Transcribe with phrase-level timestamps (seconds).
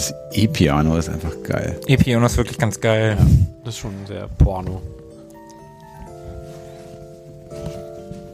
[0.00, 1.78] dieses E-Piano ist einfach geil.
[1.86, 3.16] E-Piano ist wirklich ganz geil.
[3.18, 3.26] Ja,
[3.64, 4.80] das ist schon sehr Porno.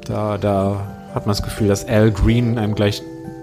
[0.06, 3.02] Da, da hat man das Gefühl, dass Al Green einem gleich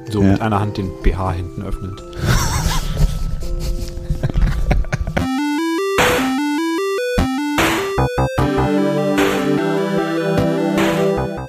[0.09, 0.31] so ja.
[0.31, 2.01] mit einer Hand den BH hinten öffnet.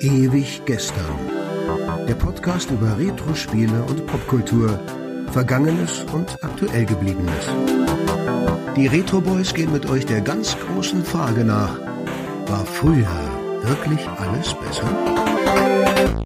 [0.00, 1.04] Ewig gestern.
[2.09, 4.80] Der Podcast über Retro-Spiele und Popkultur.
[5.35, 7.50] Vergangenes und aktuell gebliebenes.
[8.77, 11.77] Die Retro Boys gehen mit euch der ganz großen Frage nach.
[12.46, 13.08] War früher
[13.64, 16.24] wirklich alles besser?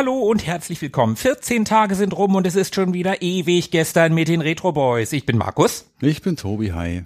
[0.00, 1.14] Hallo und herzlich willkommen.
[1.14, 5.12] 14 Tage sind rum und es ist schon wieder ewig gestern mit den Retro Boys.
[5.12, 5.92] Ich bin Markus.
[6.00, 7.02] Ich bin Tobi, hi.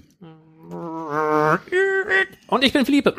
[2.46, 3.16] Und ich bin Philippe.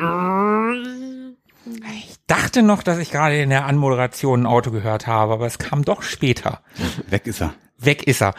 [1.94, 5.58] Ich dachte noch, dass ich gerade in der Anmoderation ein Auto gehört habe, aber es
[5.58, 6.62] kam doch später.
[7.10, 7.52] Weg ist er.
[7.76, 8.34] Weg ist er.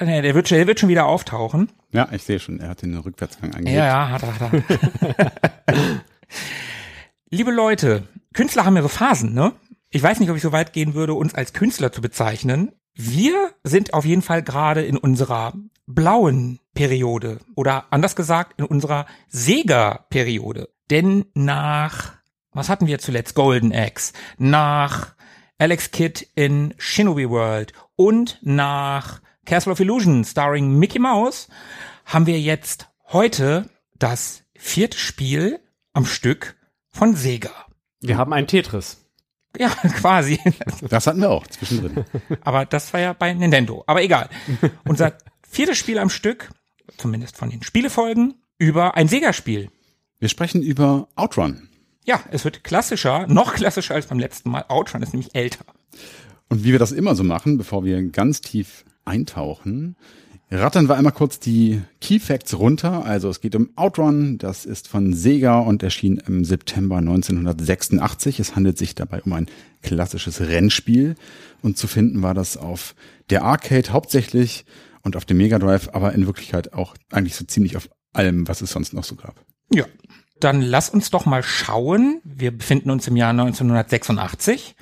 [0.00, 1.70] Der wird, der wird schon wieder auftauchen.
[1.92, 3.76] Ja, ich sehe schon, er hat den Rückwärtsgang angelegt.
[3.76, 4.52] Ja, ja, hat er, hat
[5.66, 5.82] er.
[7.30, 9.52] Liebe Leute, Künstler haben ja so Phasen, ne?
[9.90, 12.72] Ich weiß nicht, ob ich so weit gehen würde, uns als Künstler zu bezeichnen.
[12.94, 15.54] Wir sind auf jeden Fall gerade in unserer
[15.86, 20.68] blauen Periode oder anders gesagt in unserer Sega-Periode.
[20.90, 22.14] Denn nach,
[22.52, 23.34] was hatten wir zuletzt?
[23.34, 25.14] Golden Axe, nach
[25.58, 31.48] Alex Kidd in Shinobi World und nach Castle of Illusion starring Mickey Mouse
[32.04, 35.60] haben wir jetzt heute das vierte Spiel
[35.94, 36.56] am Stück
[36.90, 37.50] von Sega.
[38.00, 39.07] Wir haben ein Tetris.
[39.58, 39.68] Ja,
[40.00, 40.38] quasi.
[40.88, 42.04] Das hatten wir auch zwischendrin.
[42.42, 43.84] Aber das war ja bei Nintendo.
[43.86, 44.28] Aber egal.
[44.84, 46.50] Unser viertes Spiel am Stück,
[46.96, 49.70] zumindest von den Spielefolgen, über ein Sega-Spiel.
[50.18, 51.68] Wir sprechen über Outrun.
[52.04, 54.64] Ja, es wird klassischer, noch klassischer als beim letzten Mal.
[54.68, 55.64] Outrun ist nämlich älter.
[56.48, 59.96] Und wie wir das immer so machen, bevor wir ganz tief eintauchen,
[60.50, 63.04] Rattern wir einmal kurz die Key Facts runter.
[63.04, 68.40] Also es geht um Outrun, das ist von Sega und erschien im September 1986.
[68.40, 69.46] Es handelt sich dabei um ein
[69.82, 71.16] klassisches Rennspiel
[71.60, 72.94] und zu finden war das auf
[73.28, 74.64] der Arcade hauptsächlich
[75.02, 78.62] und auf dem Mega Drive, aber in Wirklichkeit auch eigentlich so ziemlich auf allem, was
[78.62, 79.44] es sonst noch so gab.
[79.70, 79.84] Ja,
[80.40, 82.22] dann lass uns doch mal schauen.
[82.24, 84.76] Wir befinden uns im Jahr 1986.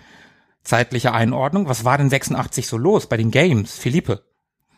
[0.62, 1.69] Zeitliche Einordnung.
[1.69, 4.22] Was war denn 86 so los bei den Games, Philippe?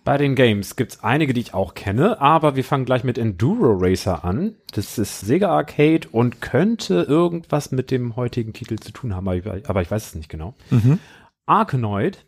[0.09, 3.77] Bei den Games gibt's einige, die ich auch kenne, aber wir fangen gleich mit Enduro
[3.79, 4.55] Racer an.
[4.73, 9.83] Das ist Sega Arcade und könnte irgendwas mit dem heutigen Titel zu tun haben, aber
[9.83, 10.55] ich weiß es nicht genau.
[10.71, 10.99] Mhm.
[11.45, 12.25] Arkanoid.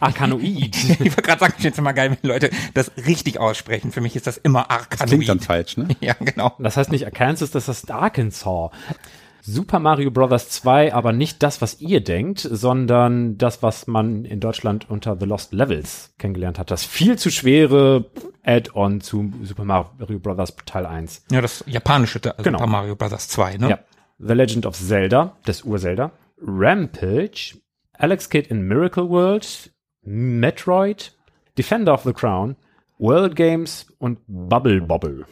[0.00, 0.74] Arkanoid.
[0.74, 3.92] ich wollte gerade sagen, ich finde es immer geil, wenn Leute das richtig aussprechen.
[3.92, 5.00] Für mich ist das immer Arkanoid.
[5.02, 5.88] Das klingt dann falsch, ne?
[6.00, 6.54] Ja, genau.
[6.58, 8.70] Das heißt nicht Arkansas, das heißt Arkansas.
[9.48, 10.48] Super Mario Bros.
[10.48, 15.24] 2, aber nicht das, was ihr denkt, sondern das, was man in Deutschland unter The
[15.24, 16.72] Lost Levels kennengelernt hat.
[16.72, 18.06] Das viel zu schwere
[18.42, 20.56] Add-on zu Super Mario Bros.
[20.66, 21.26] Teil 1.
[21.30, 22.58] Ja, das japanische genau.
[22.58, 23.28] Super Mario Bros.
[23.28, 23.70] 2, ne?
[23.70, 23.78] Ja.
[24.18, 26.10] The Legend of Zelda, des Ur-Zelda.
[26.42, 27.56] Rampage,
[27.92, 31.12] Alex Kidd in Miracle World, Metroid,
[31.56, 32.56] Defender of the Crown,
[32.98, 35.24] World Games und Bubble Bobble.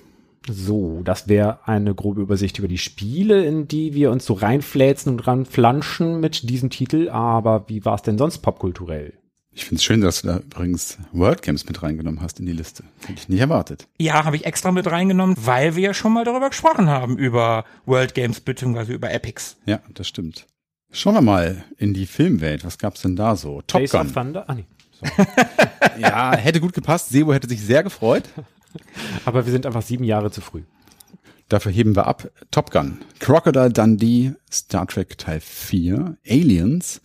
[0.49, 5.13] So, das wäre eine grobe Übersicht über die Spiele, in die wir uns so reinfläzen
[5.13, 7.09] und ranflanschen mit diesem Titel.
[7.09, 9.15] Aber wie war es denn sonst popkulturell?
[9.57, 12.53] Ich finde es schön, dass du da übrigens World Games mit reingenommen hast in die
[12.53, 12.83] Liste.
[13.07, 13.87] Hätte ich nicht erwartet.
[14.01, 17.65] Ja, habe ich extra mit reingenommen, weil wir ja schon mal darüber gesprochen haben, über
[17.87, 18.93] World Games bzw.
[18.93, 19.57] über Epics.
[19.65, 20.47] Ja, das stimmt.
[20.91, 22.65] Schauen wir mal in die Filmwelt.
[22.65, 23.63] Was gab's denn da so?
[23.67, 24.37] Top Gun.
[24.37, 24.65] Ah, nee.
[25.99, 27.11] ja, hätte gut gepasst.
[27.11, 28.25] Sebo hätte sich sehr gefreut.
[29.25, 30.63] Aber wir sind einfach sieben Jahre zu früh.
[31.49, 32.31] Dafür heben wir ab.
[32.51, 37.03] Top Gun, Crocodile Dundee, Star Trek Teil 4, Aliens,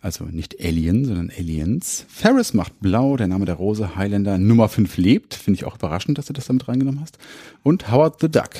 [0.00, 2.04] also nicht Alien, sondern Aliens.
[2.08, 5.34] Ferris macht blau, der Name der Rose, Highlander Nummer 5 lebt.
[5.34, 7.18] Finde ich auch überraschend, dass du das damit reingenommen hast.
[7.62, 8.50] Und Howard the Duck.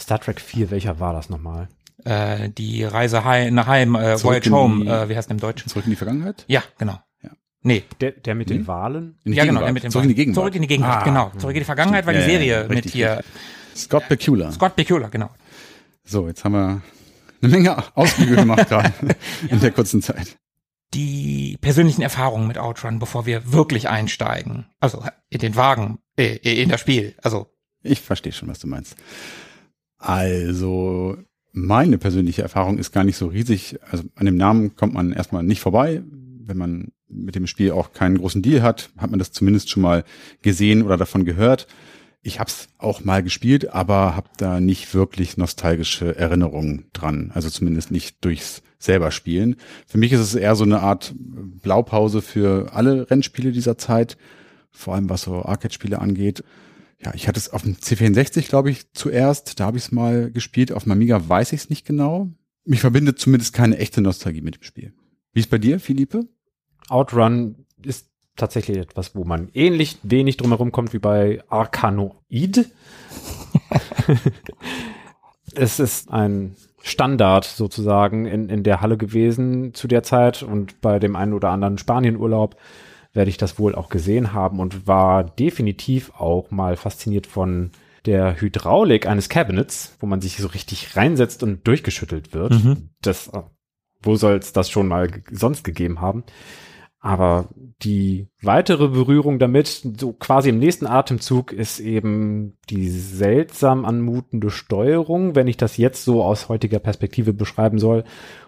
[0.00, 1.68] Star Trek 4, welcher war das nochmal?
[2.04, 5.68] Äh, die Reise nach Heim, äh, Voyage Home, äh, wie heißt der im Deutschen?
[5.68, 6.44] Zurück in die Vergangenheit?
[6.46, 6.98] Ja, genau.
[7.62, 7.84] Nee.
[8.00, 8.66] Der, der mit den hm?
[8.66, 9.18] Wahlen?
[9.24, 10.36] ja, genau, der mit den Zurück in die Gegenwart.
[10.36, 11.32] Zurück in die Gegenwart, ah, genau.
[11.38, 13.22] Zurück in die Vergangenheit war die Serie ja, mit hier.
[13.74, 14.52] Scott Bakula.
[14.52, 15.30] Scott Bakula, genau.
[16.04, 16.82] So, jetzt haben wir
[17.42, 18.92] eine Menge Ausflüge gemacht gerade
[19.48, 20.36] in der kurzen Zeit.
[20.94, 24.66] Die persönlichen Erfahrungen mit Outrun, bevor wir wirklich einsteigen.
[24.80, 27.14] Also in den Wagen, äh, in das Spiel.
[27.22, 27.48] Also.
[27.82, 28.96] Ich verstehe schon, was du meinst.
[29.98, 31.16] Also,
[31.52, 33.78] meine persönliche Erfahrung ist gar nicht so riesig.
[33.90, 36.02] Also an dem Namen kommt man erstmal nicht vorbei
[36.48, 39.82] wenn man mit dem Spiel auch keinen großen Deal hat, hat man das zumindest schon
[39.82, 40.04] mal
[40.42, 41.66] gesehen oder davon gehört.
[42.22, 47.30] Ich habe es auch mal gespielt, aber habe da nicht wirklich nostalgische Erinnerungen dran.
[47.34, 49.56] Also zumindest nicht durchs selber spielen.
[49.86, 54.16] Für mich ist es eher so eine Art Blaupause für alle Rennspiele dieser Zeit,
[54.70, 56.44] vor allem was so Arcade-Spiele angeht.
[57.00, 59.60] Ja, ich hatte es auf dem C64, glaube ich, zuerst.
[59.60, 60.72] Da habe ich es mal gespielt.
[60.72, 62.30] Auf dem Amiga weiß ich es nicht genau.
[62.64, 64.92] Mich verbindet zumindest keine echte Nostalgie mit dem Spiel.
[65.32, 66.28] Wie ist bei dir, Philippe?
[66.88, 72.70] Outrun ist tatsächlich etwas, wo man ähnlich wenig drumherum kommt wie bei Arcanoid.
[75.54, 80.98] es ist ein Standard sozusagen in, in der Halle gewesen zu der Zeit und bei
[80.98, 82.56] dem einen oder anderen Spanienurlaub
[83.12, 87.72] werde ich das wohl auch gesehen haben und war definitiv auch mal fasziniert von
[88.06, 92.52] der Hydraulik eines Cabinets, wo man sich so richtig reinsetzt und durchgeschüttelt wird.
[92.52, 92.90] Mhm.
[93.02, 93.30] Das,
[94.02, 96.24] wo soll es das schon mal sonst gegeben haben?
[97.00, 97.48] Aber
[97.82, 105.36] die weitere Berührung damit, so quasi im nächsten Atemzug, ist eben die seltsam anmutende Steuerung,
[105.36, 108.02] wenn ich das jetzt so aus heutiger Perspektive beschreiben soll.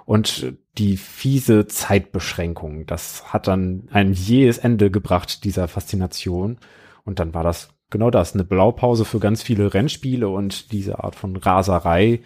[0.04, 2.86] Und die fiese Zeitbeschränkung.
[2.86, 6.58] Das hat dann ein jähes Ende gebracht, dieser Faszination.
[7.04, 11.14] Und dann war das genau das, eine Blaupause für ganz viele Rennspiele und diese Art
[11.14, 12.20] von Raserei,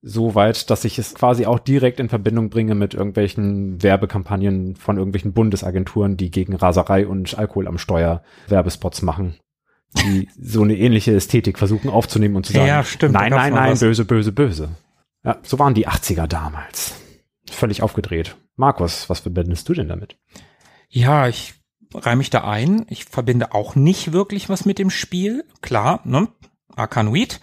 [0.00, 4.96] so weit, dass ich es quasi auch direkt in Verbindung bringe mit irgendwelchen Werbekampagnen von
[4.96, 9.36] irgendwelchen Bundesagenturen, die gegen Raserei und Alkohol am Steuer Werbespots machen.
[9.96, 13.78] Die so eine ähnliche Ästhetik versuchen aufzunehmen und zu sagen, ja, stimmt, nein, nein, nein,
[13.78, 14.68] böse, böse, böse.
[15.24, 16.94] Ja, so waren die 80er damals.
[17.50, 18.36] Völlig aufgedreht.
[18.56, 20.16] Markus, was verbindest du denn damit?
[20.88, 21.54] Ja, ich
[21.92, 22.86] reihe mich da ein.
[22.88, 25.44] Ich verbinde auch nicht wirklich was mit dem Spiel.
[25.60, 26.28] Klar, ne?
[26.76, 27.40] Arkanoid.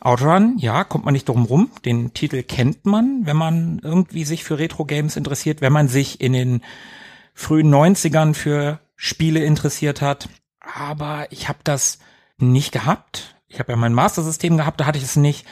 [0.00, 1.70] Outrun, ja, kommt man nicht drum rum.
[1.84, 6.32] Den Titel kennt man, wenn man irgendwie sich für Retro-Games interessiert, wenn man sich in
[6.32, 6.62] den
[7.34, 10.28] frühen 90ern für Spiele interessiert hat.
[10.60, 11.98] Aber ich habe das
[12.38, 13.36] nicht gehabt.
[13.48, 15.46] Ich habe ja mein Master-System gehabt, da hatte ich es nicht.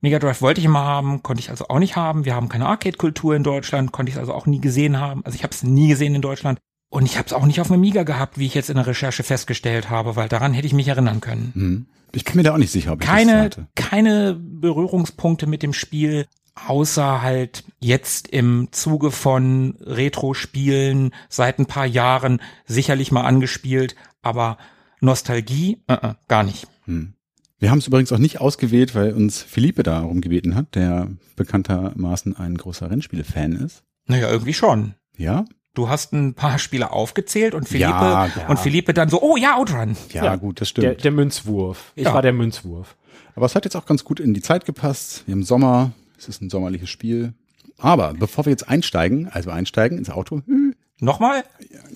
[0.00, 2.24] Mega Drive wollte ich immer haben, konnte ich also auch nicht haben.
[2.24, 5.24] Wir haben keine Arcade-Kultur in Deutschland, konnte ich es also auch nie gesehen haben.
[5.24, 6.58] Also ich habe es nie gesehen in Deutschland.
[6.92, 8.86] Und ich habe es auch nicht auf dem Amiga gehabt, wie ich jetzt in der
[8.86, 11.52] Recherche festgestellt habe, weil daran hätte ich mich erinnern können.
[11.54, 11.86] Hm.
[12.12, 13.66] Ich bin mir da auch nicht sicher, ob ich keine, das hatte.
[13.74, 21.86] Keine Berührungspunkte mit dem Spiel, außer halt jetzt im Zuge von Retro-Spielen seit ein paar
[21.86, 24.58] Jahren sicherlich mal angespielt, aber
[25.00, 26.66] Nostalgie, uh -uh, gar nicht.
[26.84, 27.14] Hm.
[27.58, 32.36] Wir haben es übrigens auch nicht ausgewählt, weil uns Philippe darum gebeten hat, der bekanntermaßen
[32.36, 33.82] ein großer Rennspiele-Fan ist.
[34.04, 34.94] Naja, irgendwie schon.
[35.16, 35.46] Ja?
[35.74, 38.48] Du hast ein paar Spiele aufgezählt und Philippe ja, ja.
[38.48, 39.96] und Philippe dann so, oh ja, Outrun.
[40.12, 40.84] Ja, ja gut, das stimmt.
[40.84, 41.92] Der, der Münzwurf.
[41.94, 42.94] Ich war der Münzwurf.
[43.34, 45.24] Aber es hat jetzt auch ganz gut in die Zeit gepasst.
[45.26, 47.32] Im Sommer, es ist ein sommerliches Spiel.
[47.78, 50.71] Aber bevor wir jetzt einsteigen, also einsteigen ins Auto, hm,
[51.02, 51.42] Nochmal?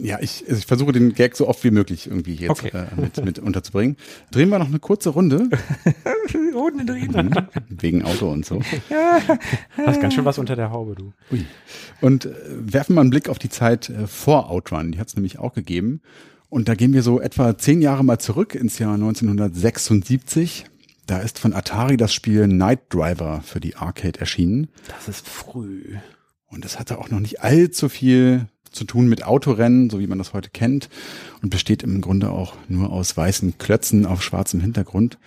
[0.01, 2.71] Ja, ich, also ich versuche den Gag so oft wie möglich irgendwie jetzt okay.
[2.75, 3.97] äh, mit, mit unterzubringen.
[4.33, 5.49] Drehen wir noch eine kurze Runde.
[6.55, 7.13] Runde drehen.
[7.13, 7.49] Mhm.
[7.69, 8.61] Wegen Auto und so.
[8.91, 9.21] Ja.
[9.77, 11.13] Hast ganz schön was unter der Haube, du.
[11.31, 11.47] Ui.
[12.01, 14.91] Und äh, werfen mal einen Blick auf die Zeit äh, vor Outrun.
[14.91, 16.01] Die hat es nämlich auch gegeben.
[16.49, 20.65] Und da gehen wir so etwa zehn Jahre mal zurück ins Jahr 1976.
[21.07, 24.67] Da ist von Atari das Spiel Night Driver für die Arcade erschienen.
[24.89, 25.95] Das ist früh.
[26.49, 30.19] Und es hatte auch noch nicht allzu viel zu tun mit Autorennen, so wie man
[30.19, 30.89] das heute kennt,
[31.43, 35.19] und besteht im Grunde auch nur aus weißen Klötzen auf schwarzem Hintergrund.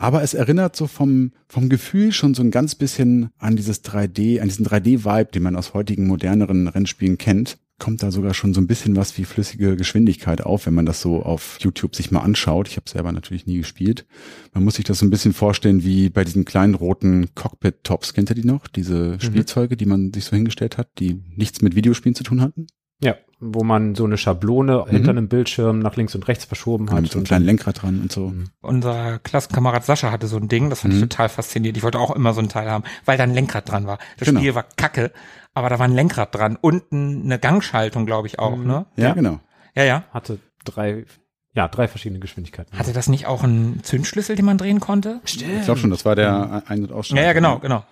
[0.00, 4.40] Aber es erinnert so vom, vom Gefühl schon so ein ganz bisschen an dieses 3D,
[4.40, 7.58] an diesen 3D-Vibe, den man aus heutigen moderneren Rennspielen kennt.
[7.78, 11.02] Kommt da sogar schon so ein bisschen was wie flüssige Geschwindigkeit auf, wenn man das
[11.02, 12.68] so auf YouTube sich mal anschaut.
[12.68, 14.06] Ich habe selber natürlich nie gespielt.
[14.54, 18.14] Man muss sich das so ein bisschen vorstellen wie bei diesen kleinen roten Cockpit-Tops.
[18.14, 18.68] Kennt ihr die noch?
[18.68, 19.20] Diese mhm.
[19.20, 22.68] Spielzeuge, die man sich so hingestellt hat, die nichts mit Videospielen zu tun hatten?
[23.02, 24.90] Ja, wo man so eine Schablone mhm.
[24.90, 27.00] hinter einem Bildschirm nach links und rechts verschoben hat.
[27.00, 28.28] Mit so einem kleinen Lenkrad dran und so.
[28.28, 28.50] Mhm.
[28.60, 31.02] Unser Klassenkamerad Sascha hatte so ein Ding, das fand mhm.
[31.02, 31.78] ich total faszinierend.
[31.78, 33.98] Ich wollte auch immer so ein Teil haben, weil da ein Lenkrad dran war.
[34.18, 34.40] Das genau.
[34.40, 35.10] Spiel war kacke,
[35.54, 38.66] aber da war ein Lenkrad dran und eine Gangschaltung, glaube ich auch, mhm.
[38.66, 38.86] ne?
[38.96, 39.40] Ja, ja, genau.
[39.74, 40.04] Ja, ja.
[40.12, 41.06] Hatte drei,
[41.54, 42.78] ja, drei verschiedene Geschwindigkeiten.
[42.78, 45.20] Hatte das nicht auch einen Zündschlüssel, den man drehen konnte?
[45.24, 45.60] Stimmt.
[45.60, 47.20] Ich glaube schon, das war der Ein- und Ausschlag.
[47.20, 47.84] Ja, ja, genau, genau.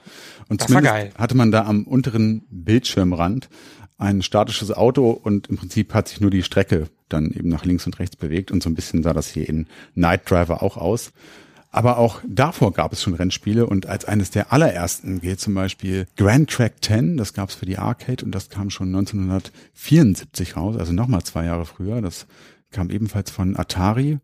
[0.49, 1.11] Und das war geil.
[1.17, 3.49] hatte man da am unteren Bildschirmrand
[3.99, 7.85] ein statisches Auto und im Prinzip hat sich nur die Strecke dann eben nach links
[7.85, 11.13] und rechts bewegt und so ein bisschen sah das hier in Night Driver auch aus.
[11.71, 16.07] Aber auch davor gab es schon Rennspiele und als eines der allerersten gilt zum Beispiel
[16.17, 20.77] Grand Track 10, das gab es für die Arcade und das kam schon 1974 raus,
[20.79, 22.01] also nochmal zwei Jahre früher.
[22.01, 22.27] Das
[22.71, 24.19] kam ebenfalls von Atari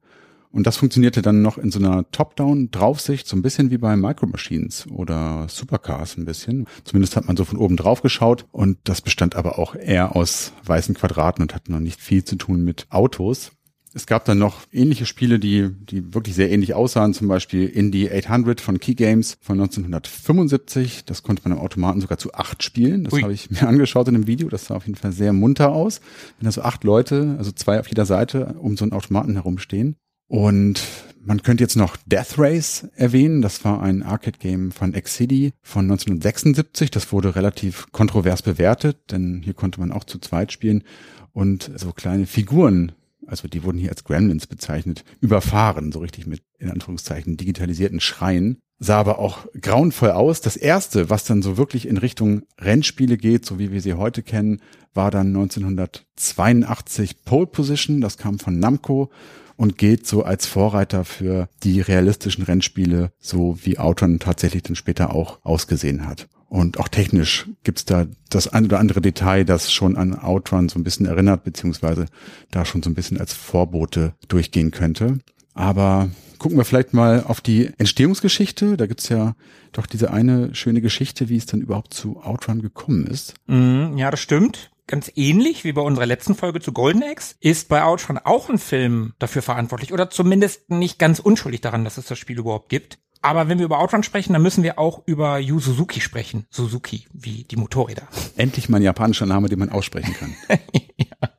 [0.54, 4.28] Und das funktionierte dann noch in so einer Top-Down-Draufsicht, so ein bisschen wie bei Micro
[4.28, 6.66] Machines oder Supercars ein bisschen.
[6.84, 10.52] Zumindest hat man so von oben drauf geschaut und das bestand aber auch eher aus
[10.64, 13.50] weißen Quadraten und hat noch nicht viel zu tun mit Autos.
[13.94, 18.08] Es gab dann noch ähnliche Spiele, die, die wirklich sehr ähnlich aussahen, zum Beispiel Indie
[18.08, 21.04] 800 von Key Games von 1975.
[21.04, 23.02] Das konnte man im Automaten sogar zu acht spielen.
[23.02, 24.49] Das habe ich mir angeschaut in einem Video.
[24.49, 26.00] Das sah auf jeden Fall sehr munter aus.
[26.38, 29.96] Wenn da so acht Leute, also zwei auf jeder Seite, um so einen Automaten herumstehen.
[30.26, 30.83] Und
[31.21, 33.43] man könnte jetzt noch Death Race erwähnen.
[33.43, 36.90] Das war ein Arcade-Game von Exidy von 1976.
[36.90, 40.85] Das wurde relativ kontrovers bewertet, denn hier konnte man auch zu zweit spielen
[41.33, 42.93] und so kleine Figuren
[43.26, 48.59] also die wurden hier als Gremlins bezeichnet, überfahren, so richtig mit, in Anführungszeichen, digitalisierten Schreien.
[48.78, 50.40] Sah aber auch grauenvoll aus.
[50.40, 54.23] Das erste, was dann so wirklich in Richtung Rennspiele geht, so wie wir sie heute
[54.23, 54.61] kennen,
[54.93, 58.00] war dann 1982 Pole Position.
[58.00, 59.11] Das kam von Namco
[59.56, 65.14] und gilt so als Vorreiter für die realistischen Rennspiele, so wie Outrun tatsächlich dann später
[65.14, 66.28] auch ausgesehen hat.
[66.49, 70.78] Und auch technisch gibt's da das ein oder andere Detail, das schon an Outrun so
[70.78, 72.06] ein bisschen erinnert, beziehungsweise
[72.52, 75.18] da schon so ein bisschen als Vorbote durchgehen könnte.
[75.54, 78.76] Aber gucken wir vielleicht mal auf die Entstehungsgeschichte.
[78.76, 79.34] Da gibt's ja
[79.73, 83.34] doch diese eine schöne Geschichte, wie es dann überhaupt zu Outrun gekommen ist.
[83.46, 84.70] Mm, ja, das stimmt.
[84.87, 88.59] Ganz ähnlich wie bei unserer letzten Folge zu Golden Axe ist bei Outrun auch ein
[88.59, 92.99] Film dafür verantwortlich oder zumindest nicht ganz unschuldig daran, dass es das Spiel überhaupt gibt.
[93.23, 96.47] Aber wenn wir über Outrun sprechen, dann müssen wir auch über Yu Suzuki sprechen.
[96.50, 98.07] Suzuki, wie die Motorräder.
[98.37, 100.37] Endlich mal ein japanischer Name, den man aussprechen kann.
[100.99, 101.31] ja.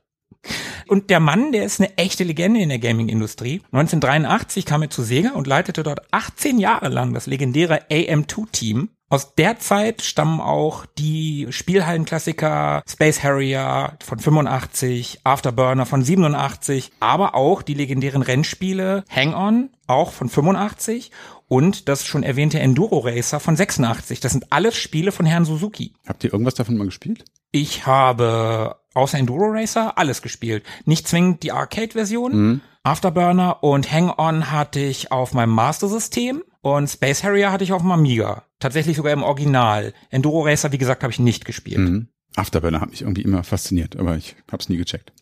[0.88, 3.62] Und der Mann, der ist eine echte Legende in der Gaming-Industrie.
[3.70, 8.90] 1983 kam er zu Sega und leitete dort 18 Jahre lang das legendäre AM2-Team.
[9.08, 17.36] Aus der Zeit stammen auch die Spielhallenklassiker Space Harrier von 85, Afterburner von 87, aber
[17.36, 21.12] auch die legendären Rennspiele Hang On, auch von 85
[21.46, 24.18] und das schon erwähnte Enduro Racer von 86.
[24.18, 25.92] Das sind alles Spiele von Herrn Suzuki.
[26.08, 27.24] Habt ihr irgendwas davon mal gespielt?
[27.52, 30.64] Ich habe außer Enduro Racer alles gespielt.
[30.84, 32.32] Nicht zwingend die Arcade-Version.
[32.36, 32.60] Mhm.
[32.82, 36.42] Afterburner und Hang-On hatte ich auf meinem Master-System
[36.74, 38.42] und Space Harrier hatte ich auf dem Amiga.
[38.58, 39.94] Tatsächlich sogar im Original.
[40.10, 41.78] Enduro Racer, wie gesagt, habe ich nicht gespielt.
[41.78, 42.08] Mhm.
[42.34, 45.12] Afterburner hat mich irgendwie immer fasziniert, aber ich habe es nie gecheckt.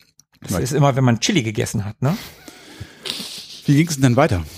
[0.40, 2.16] Das Weil ist immer, wenn man Chili gegessen hat, ne?
[3.66, 4.44] Wie ging es denn dann weiter?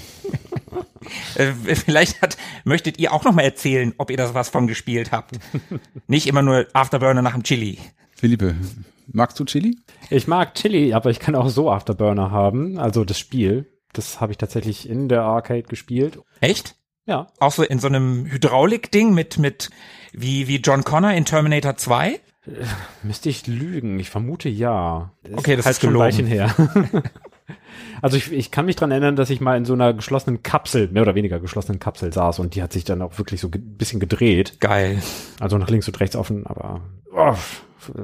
[1.36, 5.12] Äh, vielleicht hat, möchtet ihr auch noch mal erzählen, ob ihr das was von gespielt
[5.12, 5.38] habt.
[6.08, 7.78] Nicht immer nur Afterburner nach dem Chili.
[8.16, 8.56] Philippe,
[9.06, 9.78] magst du Chili?
[10.10, 13.70] Ich mag Chili, aber ich kann auch so Afterburner haben, also das Spiel.
[13.96, 16.20] Das habe ich tatsächlich in der Arcade gespielt.
[16.40, 16.76] Echt?
[17.06, 17.28] Ja.
[17.38, 19.70] Auch so in so einem Hydraulik-Ding mit, mit,
[20.12, 22.08] wie, wie John Connor in Terminator 2?
[22.12, 22.18] Äh,
[23.02, 23.98] müsste ich lügen.
[24.00, 25.12] Ich vermute ja.
[25.32, 26.54] Okay, das ist, halt ist schon Weilchen her.
[28.02, 30.88] Also ich, ich kann mich dran erinnern, dass ich mal in so einer geschlossenen Kapsel,
[30.88, 33.76] mehr oder weniger geschlossenen Kapsel saß und die hat sich dann auch wirklich so ein
[33.76, 34.60] bisschen gedreht.
[34.60, 35.02] Geil.
[35.40, 37.34] Also nach links und rechts offen, aber oh,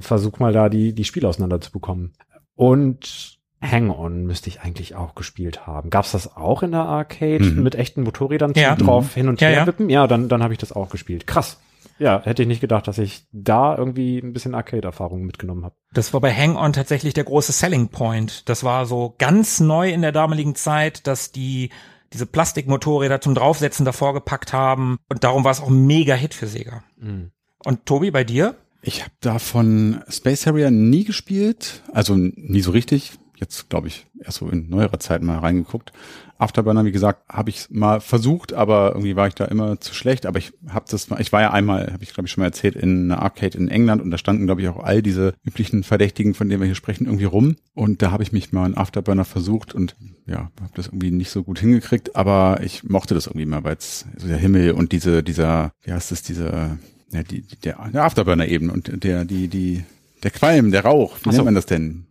[0.00, 2.12] versuch mal da die, die Spiele auseinander zu bekommen.
[2.54, 5.90] Und Hang-On müsste ich eigentlich auch gespielt haben.
[5.90, 7.62] Gab's das auch in der Arcade mhm.
[7.62, 8.74] mit echten Motorrädern ja.
[8.76, 9.20] drauf mhm.
[9.20, 9.88] hin und her ja, wippen?
[9.88, 11.26] Ja, dann, dann habe ich das auch gespielt.
[11.26, 11.58] Krass.
[11.98, 15.74] Ja, hätte ich nicht gedacht, dass ich da irgendwie ein bisschen Arcade-Erfahrung mitgenommen habe.
[15.92, 18.48] Das war bei Hang-On tatsächlich der große Selling Point.
[18.48, 21.70] Das war so ganz neu in der damaligen Zeit, dass die
[22.12, 24.98] diese Plastikmotorräder zum Draufsetzen davor gepackt haben.
[25.08, 26.82] Und darum war es auch ein mega Hit für Sega.
[26.98, 27.30] Mhm.
[27.64, 28.56] Und Tobi, bei dir?
[28.82, 34.38] Ich habe davon Space Harrier nie gespielt, also nie so richtig jetzt, glaube ich, erst
[34.38, 35.92] so in neuerer Zeit mal reingeguckt.
[36.38, 40.26] Afterburner, wie gesagt, habe ich mal versucht, aber irgendwie war ich da immer zu schlecht.
[40.26, 42.74] Aber ich habe das, ich war ja einmal, habe ich glaube ich schon mal erzählt,
[42.74, 46.34] in einer Arcade in England und da standen glaube ich auch all diese üblichen Verdächtigen,
[46.34, 47.56] von denen wir hier sprechen, irgendwie rum.
[47.74, 49.94] Und da habe ich mich mal in Afterburner versucht und
[50.26, 52.16] ja, habe das irgendwie nicht so gut hingekriegt.
[52.16, 55.92] Aber ich mochte das irgendwie mal, weil es so der Himmel und diese, dieser, wie
[55.92, 56.78] heißt es, diese,
[57.12, 59.84] ja, die, der, der Afterburner eben und der, die, die,
[60.22, 61.36] der Qualm, der Rauch, wie so.
[61.36, 62.06] nennt man das denn?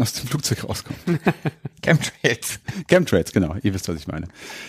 [0.00, 0.98] Aus dem Flugzeug rauskommt.
[1.82, 2.60] Chemtrails.
[2.88, 3.56] Chemtrails, genau.
[3.62, 4.28] Ihr wisst, was ich meine.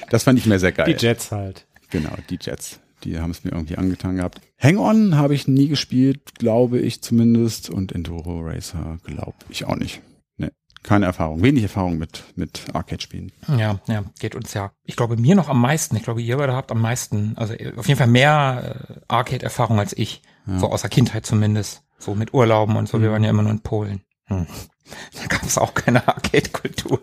[0.10, 0.94] Das fand ich mir sehr geil.
[0.94, 1.68] Die Jets halt.
[1.90, 2.80] Genau, die Jets.
[3.04, 4.42] Die haben es mir irgendwie angetan gehabt.
[4.60, 7.70] Hang-On habe ich nie gespielt, glaube ich zumindest.
[7.70, 10.02] Und Enduro Racer glaube ich auch nicht.
[10.38, 10.52] Nee,
[10.84, 11.42] keine Erfahrung.
[11.42, 13.32] Wenig Erfahrung mit, mit Arcade-Spielen.
[13.48, 14.72] Ja, ja, geht uns ja.
[14.84, 15.96] Ich glaube, mir noch am meisten.
[15.96, 19.94] Ich glaube, ihr beide habt am meisten, also auf jeden Fall mehr äh, Arcade-Erfahrung als
[19.98, 20.22] ich.
[20.46, 20.60] Ja.
[20.60, 21.84] So aus der Kindheit zumindest.
[21.98, 22.98] So mit Urlauben und so.
[22.98, 23.04] Mhm.
[23.04, 24.02] Wir waren ja immer nur in Polen.
[24.26, 24.48] Hm.
[25.22, 27.00] Da gab es auch keine Arcade-Kultur.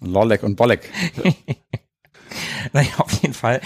[0.00, 0.90] Lollek und Bollek.
[2.72, 3.60] naja, auf jeden Fall.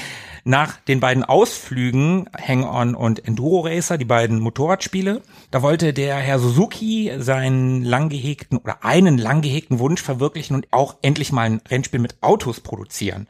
[0.45, 6.39] Nach den beiden Ausflügen, Hang-On und Enduro Racer, die beiden Motorradspiele, da wollte der Herr
[6.39, 11.61] Suzuki seinen lang gehegten oder einen lang gehegten Wunsch verwirklichen und auch endlich mal ein
[11.69, 13.29] Rennspiel mit Autos produzieren.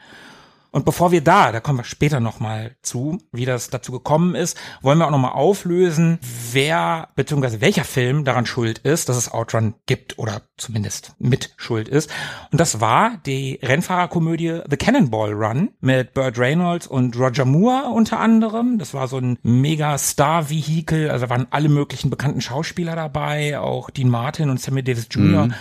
[0.72, 4.56] Und bevor wir da, da kommen wir später nochmal zu, wie das dazu gekommen ist,
[4.82, 6.18] wollen wir auch nochmal auflösen,
[6.52, 7.60] wer bzw.
[7.60, 12.10] welcher Film daran schuld ist, dass es Outrun gibt oder zumindest mit schuld ist.
[12.52, 18.20] Und das war die Rennfahrerkomödie The Cannonball Run mit Burt Reynolds und Roger Moore unter
[18.20, 18.78] anderem.
[18.78, 24.08] Das war so ein mega Star-Vehikel, also waren alle möglichen bekannten Schauspieler dabei, auch Dean
[24.08, 25.46] Martin und Sammy Davis Jr.
[25.46, 25.54] Mhm.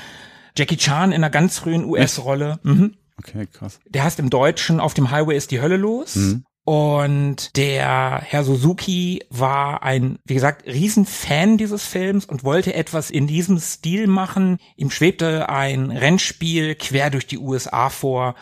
[0.55, 2.59] Jackie Chan in einer ganz frühen US-Rolle.
[2.63, 2.95] Mhm.
[3.19, 3.79] Okay, krass.
[3.87, 6.15] Der heißt im Deutschen Auf dem Highway ist die Hölle los.
[6.15, 6.45] Mhm.
[6.65, 13.25] Und der Herr Suzuki war ein, wie gesagt, Riesenfan dieses Films und wollte etwas in
[13.25, 14.59] diesem Stil machen.
[14.75, 18.35] Ihm schwebte ein Rennspiel quer durch die USA vor.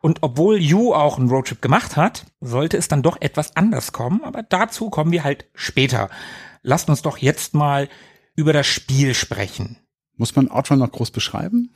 [0.00, 4.24] Und obwohl Yu auch einen Roadtrip gemacht hat, sollte es dann doch etwas anders kommen.
[4.24, 6.10] Aber dazu kommen wir halt später.
[6.62, 7.88] Lasst uns doch jetzt mal
[8.34, 9.76] über das Spiel sprechen.
[10.16, 11.72] Muss man Outrun noch groß beschreiben?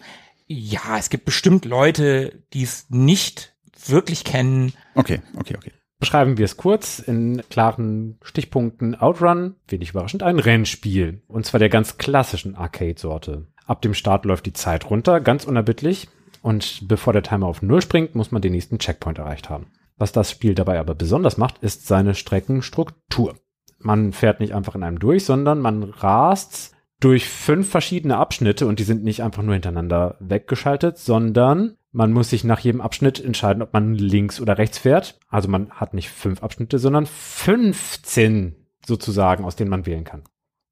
[0.47, 3.55] Ja, es gibt bestimmt Leute, die es nicht
[3.87, 4.73] wirklich kennen.
[4.95, 5.73] Okay, okay, okay.
[5.99, 9.01] Beschreiben wir es kurz in klaren Stichpunkten.
[9.01, 11.23] Outrun, wenig überraschend, ein Rennspiel.
[11.29, 13.47] Und zwar der ganz klassischen Arcade-Sorte.
[13.65, 16.09] Ab dem Start läuft die Zeit runter, ganz unerbittlich.
[16.43, 19.69] Und bevor der Timer auf Null springt, muss man den nächsten Checkpoint erreicht haben.
[19.97, 23.37] Was das Spiel dabei aber besonders macht, ist seine Streckenstruktur.
[23.79, 28.79] Man fährt nicht einfach in einem durch, sondern man rast durch fünf verschiedene Abschnitte und
[28.79, 33.63] die sind nicht einfach nur hintereinander weggeschaltet, sondern man muss sich nach jedem Abschnitt entscheiden,
[33.63, 35.19] ob man links oder rechts fährt.
[35.29, 40.23] Also man hat nicht fünf Abschnitte, sondern 15 sozusagen, aus denen man wählen kann.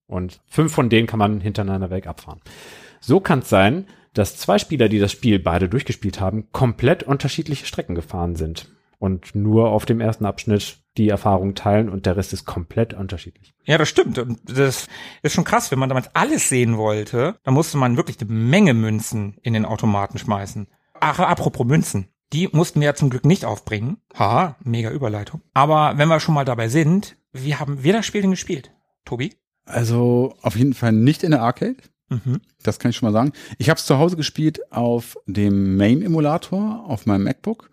[0.07, 2.41] Und fünf von denen kann man hintereinander weg abfahren.
[3.01, 7.67] So kann es sein, dass zwei Spieler, die das Spiel beide durchgespielt haben, komplett unterschiedliche
[7.67, 12.33] Strecken gefahren sind und nur auf dem ersten Abschnitt die Erfahrung teilen und der Rest
[12.33, 13.55] ist komplett unterschiedlich.
[13.65, 14.19] Ja, das stimmt.
[14.19, 14.89] Und das
[15.23, 18.75] ist schon krass, wenn man damals alles sehen wollte, dann musste man wirklich eine Menge
[18.75, 20.69] Münzen in den Automaten schmeißen.
[21.01, 22.09] Ach, apropos Münzen.
[22.33, 23.99] Die mussten wir ja zum Glück nicht aufbringen.
[24.15, 25.43] Haha, mega Überleitung.
[25.53, 28.73] Aber wenn wir schon mal dabei sind, wie haben wir das Spiel denn gespielt?
[29.05, 29.35] Tobi?
[29.65, 31.77] Also auf jeden Fall nicht in der Arcade.
[32.09, 32.41] Mhm.
[32.63, 33.33] Das kann ich schon mal sagen.
[33.59, 37.71] Ich habe es zu Hause gespielt auf dem MAME-Emulator auf meinem MacBook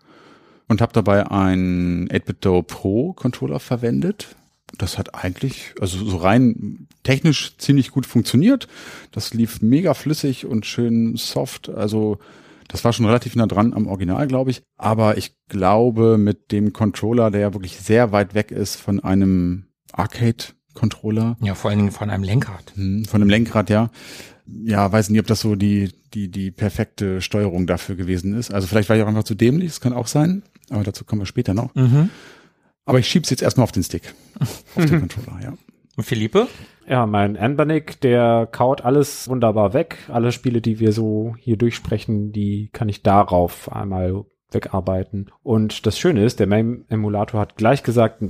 [0.70, 4.36] und habe dabei einen 8-Bit-Do Pro Controller verwendet.
[4.78, 8.68] Das hat eigentlich, also so rein technisch ziemlich gut funktioniert.
[9.10, 11.68] Das lief mega flüssig und schön soft.
[11.68, 12.18] Also
[12.68, 14.62] das war schon relativ nah dran am Original, glaube ich.
[14.76, 19.64] Aber ich glaube, mit dem Controller, der ja wirklich sehr weit weg ist von einem
[19.90, 21.36] Arcade-Controller.
[21.42, 22.72] Ja, vor allen Dingen von einem Lenkrad.
[22.76, 23.90] Hm, von einem Lenkrad, ja.
[24.46, 28.54] Ja, weiß nicht, ob das so die, die, die perfekte Steuerung dafür gewesen ist.
[28.54, 31.20] Also vielleicht war ich auch einfach zu dämlich, das kann auch sein aber dazu kommen
[31.22, 31.74] wir später noch.
[31.74, 32.10] Mhm.
[32.86, 35.54] Aber ich schieb's jetzt erstmal auf den Stick, auf den Controller, ja.
[35.96, 36.48] Und Philippe?
[36.88, 39.98] Ja, mein Anbernic, der kaut alles wunderbar weg.
[40.08, 45.30] Alle Spiele, die wir so hier durchsprechen, die kann ich darauf einmal wegarbeiten.
[45.42, 48.22] Und das Schöne ist, der MAME-Emulator hat gleich gesagt,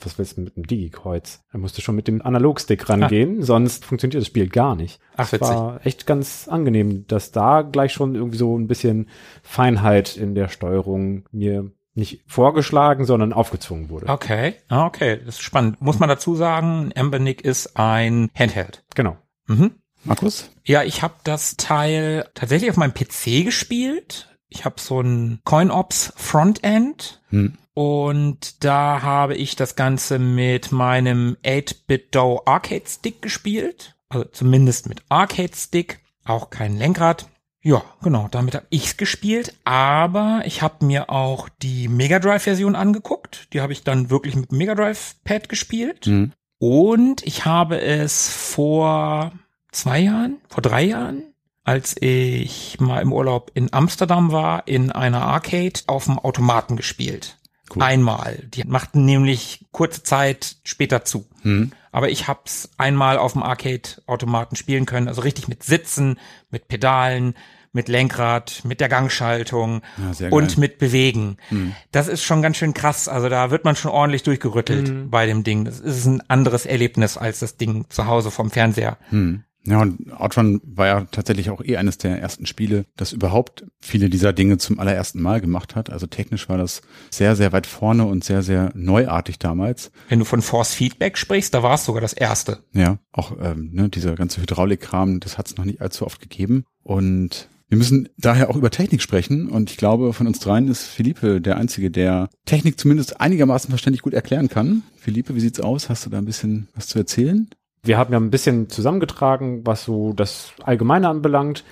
[0.00, 1.42] was willst du mit dem Digi-Kreuz?
[1.52, 3.44] Er musste schon mit dem Analogstick rangehen, ah.
[3.44, 5.00] sonst funktioniert das Spiel gar nicht.
[5.16, 5.48] Ach, witzig.
[5.48, 9.08] war echt ganz angenehm, dass da gleich schon irgendwie so ein bisschen
[9.42, 14.08] Feinheit in der Steuerung mir nicht vorgeschlagen, sondern aufgezwungen wurde.
[14.08, 15.80] Okay, ah, okay, das ist spannend.
[15.80, 18.84] Muss man dazu sagen, Embernick ist ein Handheld.
[18.94, 19.16] Genau.
[19.46, 19.72] Mhm.
[20.04, 20.50] Markus?
[20.64, 26.12] Ja, ich habe das Teil tatsächlich auf meinem PC gespielt ich habe so ein CoinOps
[26.16, 27.56] Frontend hm.
[27.74, 33.96] und da habe ich das Ganze mit meinem 8-Bit-Do Arcade Stick gespielt.
[34.08, 37.26] Also zumindest mit Arcade Stick, auch kein Lenkrad.
[37.62, 42.74] Ja, genau, damit habe ich's gespielt, aber ich habe mir auch die Mega Drive Version
[42.74, 43.48] angeguckt.
[43.52, 46.06] Die habe ich dann wirklich mit Mega Drive Pad gespielt.
[46.06, 46.32] Hm.
[46.58, 49.32] Und ich habe es vor
[49.72, 51.24] zwei Jahren, vor drei Jahren
[51.64, 57.38] als ich mal im Urlaub in Amsterdam war, in einer Arcade auf dem Automaten gespielt.
[57.74, 57.82] Cool.
[57.82, 58.48] Einmal.
[58.48, 61.26] Die machten nämlich kurze Zeit später zu.
[61.42, 61.72] Hm.
[61.92, 66.18] Aber ich hab's einmal auf dem Arcade-Automaten spielen können, also richtig mit Sitzen,
[66.50, 67.34] mit Pedalen,
[67.72, 69.82] mit Lenkrad, mit der Gangschaltung
[70.18, 71.36] ja, und mit Bewegen.
[71.48, 71.74] Hm.
[71.92, 73.06] Das ist schon ganz schön krass.
[73.06, 75.10] Also da wird man schon ordentlich durchgerüttelt hm.
[75.10, 75.64] bei dem Ding.
[75.64, 78.98] Das ist ein anderes Erlebnis als das Ding zu Hause vom Fernseher.
[79.10, 79.44] Hm.
[79.64, 84.08] Ja, und Outrun war ja tatsächlich auch eh eines der ersten Spiele, das überhaupt viele
[84.08, 85.90] dieser Dinge zum allerersten Mal gemacht hat.
[85.90, 89.90] Also technisch war das sehr, sehr weit vorne und sehr, sehr neuartig damals.
[90.08, 92.64] Wenn du von Force Feedback sprichst, da war es sogar das erste.
[92.72, 96.64] Ja, auch ähm, ne, dieser ganze Hydraulikkram, das hat es noch nicht allzu oft gegeben.
[96.82, 100.82] Und Wir müssen daher auch über Technik sprechen und ich glaube, von uns dreien ist
[100.88, 104.82] Philippe der Einzige, der Technik zumindest einigermaßen verständlich gut erklären kann.
[104.96, 105.88] Philippe, wie sieht's aus?
[105.88, 107.48] Hast du da ein bisschen was zu erzählen?
[107.82, 111.64] Wir haben ja ein bisschen zusammengetragen, was so das Allgemeine anbelangt.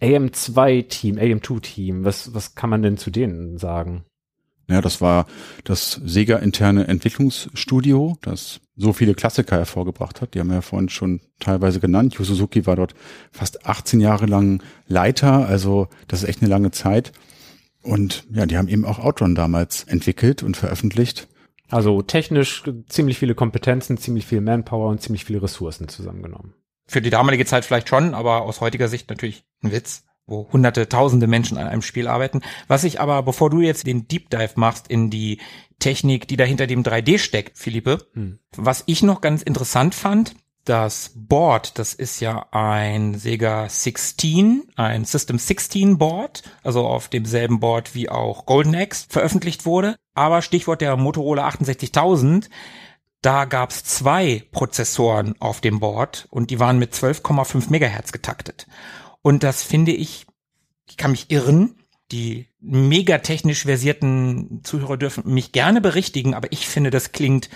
[0.00, 4.04] AM2-Team, AM2-Team, was, was kann man denn zu denen sagen?
[4.70, 5.26] Ja, das war
[5.64, 10.34] das Sega interne Entwicklungsstudio, das so viele Klassiker hervorgebracht hat.
[10.34, 12.14] Die haben wir ja vorhin schon teilweise genannt.
[12.14, 12.94] Yu Suzuki war dort
[13.32, 17.12] fast 18 Jahre lang Leiter, also das ist echt eine lange Zeit.
[17.82, 21.26] Und ja, die haben eben auch Outrun damals entwickelt und veröffentlicht.
[21.70, 26.54] Also technisch ziemlich viele Kompetenzen, ziemlich viel Manpower und ziemlich viele Ressourcen zusammengenommen.
[26.86, 30.88] Für die damalige Zeit vielleicht schon, aber aus heutiger Sicht natürlich ein Witz wo hunderte,
[30.88, 32.40] tausende Menschen an einem Spiel arbeiten.
[32.68, 35.40] Was ich aber, bevor du jetzt den Deep Dive machst in die
[35.78, 38.38] Technik, die da hinter dem 3D steckt, Philippe, hm.
[38.56, 40.34] was ich noch ganz interessant fand,
[40.70, 47.58] das Board, das ist ja ein Sega 16, ein System 16 Board, also auf demselben
[47.58, 49.96] Board wie auch Golden Axe veröffentlicht wurde.
[50.14, 52.48] Aber Stichwort der Motorola 68000,
[53.20, 58.68] da gab's zwei Prozessoren auf dem Board und die waren mit 12,5 Megahertz getaktet.
[59.22, 60.24] Und das finde ich,
[60.88, 61.80] ich kann mich irren,
[62.12, 67.50] die megatechnisch versierten Zuhörer dürfen mich gerne berichtigen, aber ich finde, das klingt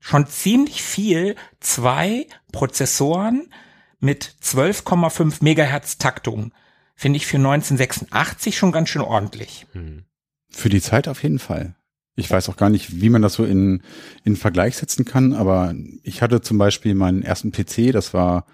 [0.00, 1.36] schon ziemlich viel.
[1.60, 3.52] Zwei Prozessoren
[4.00, 6.52] mit 12,5 Megahertz Taktung
[6.94, 9.66] finde ich für 1986 schon ganz schön ordentlich.
[9.72, 10.04] Hm.
[10.50, 11.74] Für die Zeit auf jeden Fall.
[12.16, 13.82] Ich weiß auch gar nicht, wie man das so in,
[14.24, 18.44] in Vergleich setzen kann, aber ich hatte zum Beispiel meinen ersten PC, das war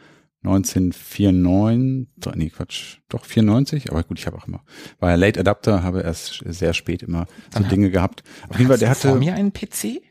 [0.42, 4.62] 1994, nee, Quatsch, doch 94, aber gut, ich habe auch immer,
[4.98, 7.26] war ja Late Adapter, habe erst sehr spät immer
[7.56, 8.22] so Dinge gehabt.
[8.50, 9.08] Auf jeden Fall, der hatte.
[9.08, 10.02] Vor mir einen PC?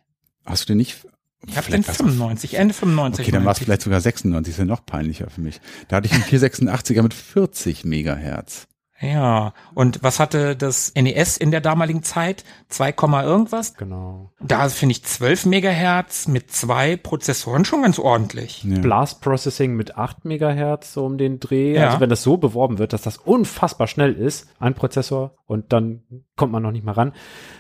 [0.44, 1.06] Hast du den nicht?
[1.48, 3.26] Ich habe den 95, Ende 95.
[3.26, 5.60] Okay, dann war es vielleicht sogar 96, ist ja noch peinlicher für mich.
[5.88, 8.68] Da hatte ich einen 486er mit 40 Megahertz.
[9.02, 12.46] Ja, und was hatte das NES in der damaligen Zeit?
[12.70, 13.76] 2, irgendwas?
[13.76, 14.32] Genau.
[14.40, 18.64] Da finde ich 12 Megahertz mit zwei Prozessoren schon ganz ordentlich.
[18.64, 18.80] Ja.
[18.80, 21.74] Blast Processing mit 8 Megahertz so um den Dreh.
[21.74, 21.88] Ja.
[21.88, 26.04] Also wenn das so beworben wird, dass das unfassbar schnell ist, ein Prozessor, und dann
[26.36, 27.14] kommt man noch nicht mal ran,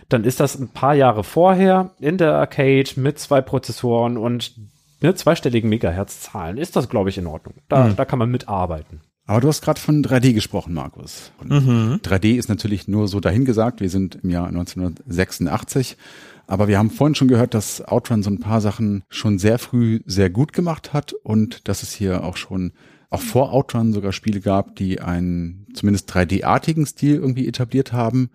[0.09, 4.55] dann ist das ein paar Jahre vorher in der Arcade mit zwei Prozessoren und
[5.01, 6.57] ne, zweistelligen Megahertz-Zahlen.
[6.57, 7.55] Ist das, glaube ich, in Ordnung.
[7.67, 7.95] Da, mhm.
[7.95, 9.01] da kann man mitarbeiten.
[9.25, 11.31] Aber du hast gerade von 3D gesprochen, Markus.
[11.43, 11.99] Mhm.
[12.03, 13.79] 3D ist natürlich nur so dahingesagt.
[13.79, 15.97] Wir sind im Jahr 1986.
[16.45, 20.01] Aber wir haben vorhin schon gehört, dass Outrun so ein paar Sachen schon sehr früh
[20.05, 22.73] sehr gut gemacht hat und dass es hier auch schon
[23.09, 28.29] auch vor Outrun sogar Spiele gab, die einen zumindest 3D-artigen Stil irgendwie etabliert haben.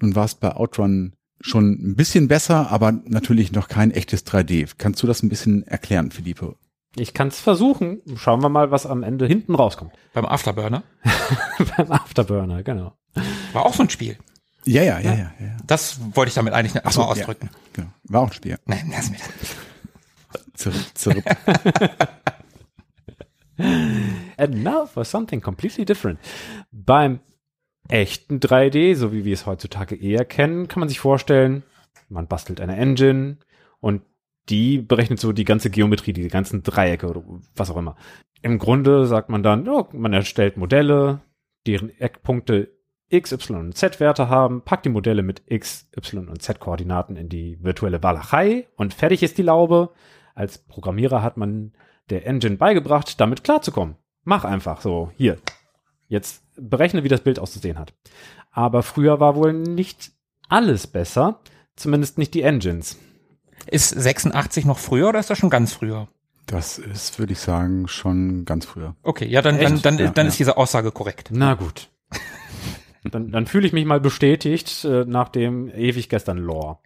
[0.00, 4.68] Nun war es bei Outrun schon ein bisschen besser, aber natürlich noch kein echtes 3D.
[4.78, 6.56] Kannst du das ein bisschen erklären, Philippe?
[6.96, 8.02] Ich kann es versuchen.
[8.16, 9.92] Schauen wir mal, was am Ende hinten rauskommt.
[10.12, 10.82] Beim Afterburner?
[11.76, 12.92] Beim Afterburner, genau.
[13.52, 14.18] War auch so ein Spiel.
[14.64, 15.32] Ja, ja, ja, ja.
[15.40, 15.56] ja.
[15.66, 17.50] Das wollte ich damit eigentlich erstmal so, ausdrücken.
[17.52, 17.88] Ja, genau.
[18.04, 18.58] War auch ein Spiel.
[18.66, 19.18] Nein, lass mir
[20.54, 21.24] Zirp, zirp.
[24.36, 26.20] And now for something completely different.
[26.70, 27.20] Beim
[27.88, 31.62] echten 3D, so wie wir es heutzutage eher kennen, kann man sich vorstellen,
[32.08, 33.38] man bastelt eine Engine
[33.80, 34.02] und
[34.48, 37.22] die berechnet so die ganze Geometrie, die ganzen Dreiecke oder
[37.54, 37.96] was auch immer.
[38.42, 41.20] Im Grunde sagt man dann, oh, man erstellt Modelle,
[41.66, 42.70] deren Eckpunkte
[43.08, 47.16] x, y und z Werte haben, packt die Modelle mit x, y und z Koordinaten
[47.16, 49.90] in die virtuelle Walachei und fertig ist die Laube.
[50.34, 51.72] Als Programmierer hat man
[52.10, 53.96] der Engine beigebracht, damit klarzukommen.
[54.24, 55.38] Mach einfach so, hier.
[56.08, 57.94] Jetzt berechne, wie das Bild auszusehen hat.
[58.50, 60.12] Aber früher war wohl nicht
[60.48, 61.40] alles besser,
[61.76, 62.98] zumindest nicht die Engines.
[63.66, 66.08] Ist 86 noch früher oder ist das schon ganz früher?
[66.46, 68.94] Das ist, würde ich sagen, schon ganz früher.
[69.02, 70.30] Okay, ja, dann, dann, dann, ja, dann ja.
[70.30, 71.28] ist diese Aussage korrekt.
[71.30, 71.88] Na gut.
[73.10, 76.78] Dann, dann fühle ich mich mal bestätigt äh, nach dem ewig gestern Lore.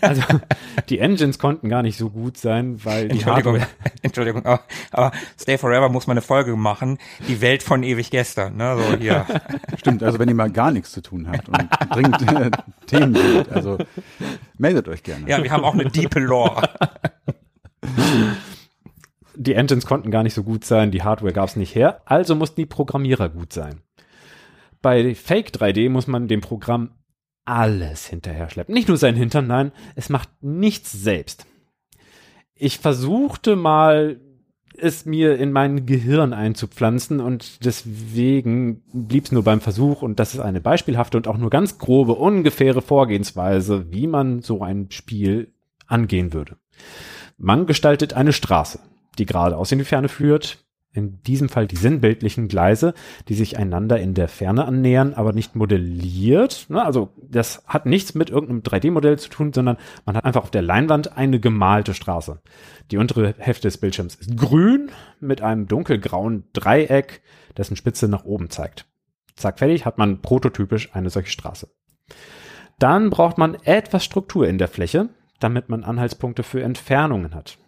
[0.00, 0.22] Also
[0.88, 3.70] die Engines konnten gar nicht so gut sein, weil die Entschuldigung, Hardware
[4.02, 8.56] Entschuldigung, aber, aber Stay Forever muss mal eine Folge machen, die Welt von ewig gestern,
[8.56, 9.26] ne, so hier.
[9.76, 12.50] Stimmt, also wenn ihr mal gar nichts zu tun habt und dringend äh,
[12.86, 13.76] Themen seht, also
[14.56, 15.28] meldet euch gerne.
[15.28, 16.70] Ja, wir haben auch eine diepe Lore.
[19.34, 22.34] Die Engines konnten gar nicht so gut sein, die Hardware gab es nicht her, also
[22.34, 23.82] mussten die Programmierer gut sein.
[24.82, 26.92] Bei Fake 3D muss man dem Programm
[27.44, 28.74] alles hinterher schleppen.
[28.74, 31.46] Nicht nur sein Hintern, nein, es macht nichts selbst.
[32.54, 34.20] Ich versuchte mal,
[34.76, 40.34] es mir in mein Gehirn einzupflanzen und deswegen blieb es nur beim Versuch und das
[40.34, 45.52] ist eine beispielhafte und auch nur ganz grobe, ungefähre Vorgehensweise, wie man so ein Spiel
[45.86, 46.56] angehen würde.
[47.36, 48.80] Man gestaltet eine Straße,
[49.18, 52.94] die geradeaus in die Ferne führt, in diesem Fall die sinnbildlichen Gleise,
[53.28, 56.66] die sich einander in der Ferne annähern, aber nicht modelliert.
[56.68, 56.84] Ne?
[56.84, 60.62] Also das hat nichts mit irgendeinem 3D-Modell zu tun, sondern man hat einfach auf der
[60.62, 62.40] Leinwand eine gemalte Straße.
[62.90, 67.22] Die untere Hälfte des Bildschirms ist grün mit einem dunkelgrauen Dreieck,
[67.56, 68.86] dessen Spitze nach oben zeigt.
[69.36, 71.68] Zack, fertig, hat man prototypisch eine solche Straße.
[72.80, 77.58] Dann braucht man etwas Struktur in der Fläche, damit man Anhaltspunkte für Entfernungen hat.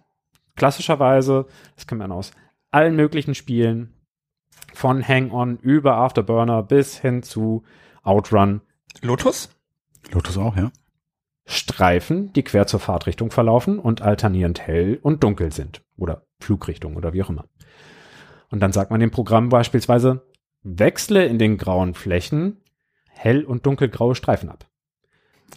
[0.56, 2.32] Klassischerweise, das kennt man aus
[2.72, 3.94] allen möglichen Spielen,
[4.74, 7.62] von Hang-On über Afterburner bis hin zu
[8.02, 8.62] Outrun.
[9.00, 9.50] Lotus?
[10.11, 10.72] Lotus auch, ja.
[11.44, 15.82] Streifen, die quer zur Fahrtrichtung verlaufen und alternierend hell und dunkel sind.
[15.96, 17.46] Oder Flugrichtung oder wie auch immer.
[18.50, 20.26] Und dann sagt man dem Programm beispielsweise,
[20.62, 22.62] wechsle in den grauen Flächen
[23.08, 24.66] hell und dunkelgraue Streifen ab.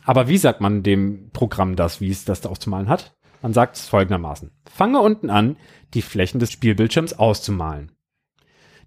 [0.03, 3.15] Aber wie sagt man dem Programm das, wie es das da aufzumalen hat?
[3.45, 4.49] Man sagt es folgendermaßen.
[4.65, 5.57] Fange unten an,
[5.93, 7.91] die Flächen des Spielbildschirms auszumalen.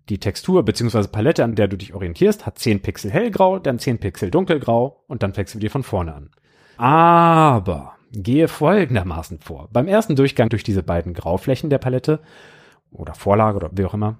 [0.08, 1.06] Die Textur bzw.
[1.06, 5.22] Palette, an der du dich orientierst, hat 10 Pixel hellgrau, dann 10 Pixel dunkelgrau und
[5.22, 6.30] dann fängst du dir von vorne an.
[6.76, 9.68] Aber gehe folgendermaßen vor.
[9.72, 12.18] Beim ersten Durchgang durch diese beiden Grauflächen der Palette
[12.90, 14.18] oder Vorlage oder wie auch immer,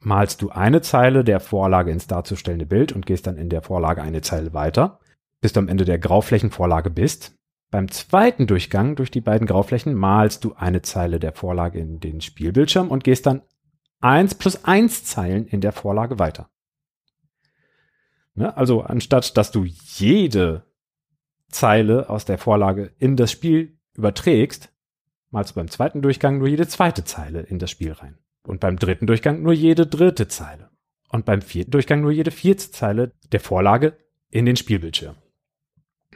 [0.00, 4.02] malst du eine Zeile der Vorlage ins darzustellende Bild und gehst dann in der Vorlage
[4.02, 5.00] eine Zeile weiter,
[5.40, 7.34] bis du am Ende der Grauflächenvorlage bist.
[7.74, 12.20] Beim zweiten Durchgang durch die beiden Grauflächen malst du eine Zeile der Vorlage in den
[12.20, 13.42] Spielbildschirm und gehst dann
[14.00, 16.48] eins plus eins Zeilen in der Vorlage weiter.
[18.36, 18.56] Ne?
[18.56, 20.62] Also anstatt dass du jede
[21.48, 24.72] Zeile aus der Vorlage in das Spiel überträgst,
[25.32, 28.18] malst du beim zweiten Durchgang nur jede zweite Zeile in das Spiel rein.
[28.46, 30.70] Und beim dritten Durchgang nur jede dritte Zeile.
[31.08, 33.98] Und beim vierten Durchgang nur jede vierte Zeile der Vorlage
[34.30, 35.16] in den Spielbildschirm.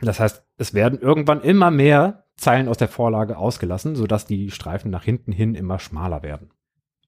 [0.01, 4.91] Das heißt, es werden irgendwann immer mehr Zeilen aus der Vorlage ausgelassen, sodass die Streifen
[4.91, 6.51] nach hinten hin immer schmaler werden.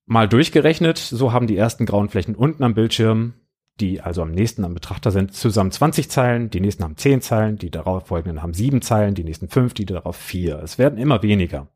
[0.07, 3.35] Mal durchgerechnet, so haben die ersten grauen Flächen unten am Bildschirm,
[3.81, 7.57] die also am nächsten am Betrachter sind, zusammen 20 Zeilen, die nächsten haben 10 Zeilen,
[7.57, 10.61] die darauf folgenden haben 7 Zeilen, die nächsten 5, die darauf 4.
[10.63, 11.69] Es werden immer weniger.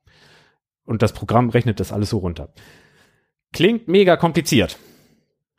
[0.84, 2.52] Und das Programm rechnet das alles so runter.
[3.52, 4.78] Klingt mega kompliziert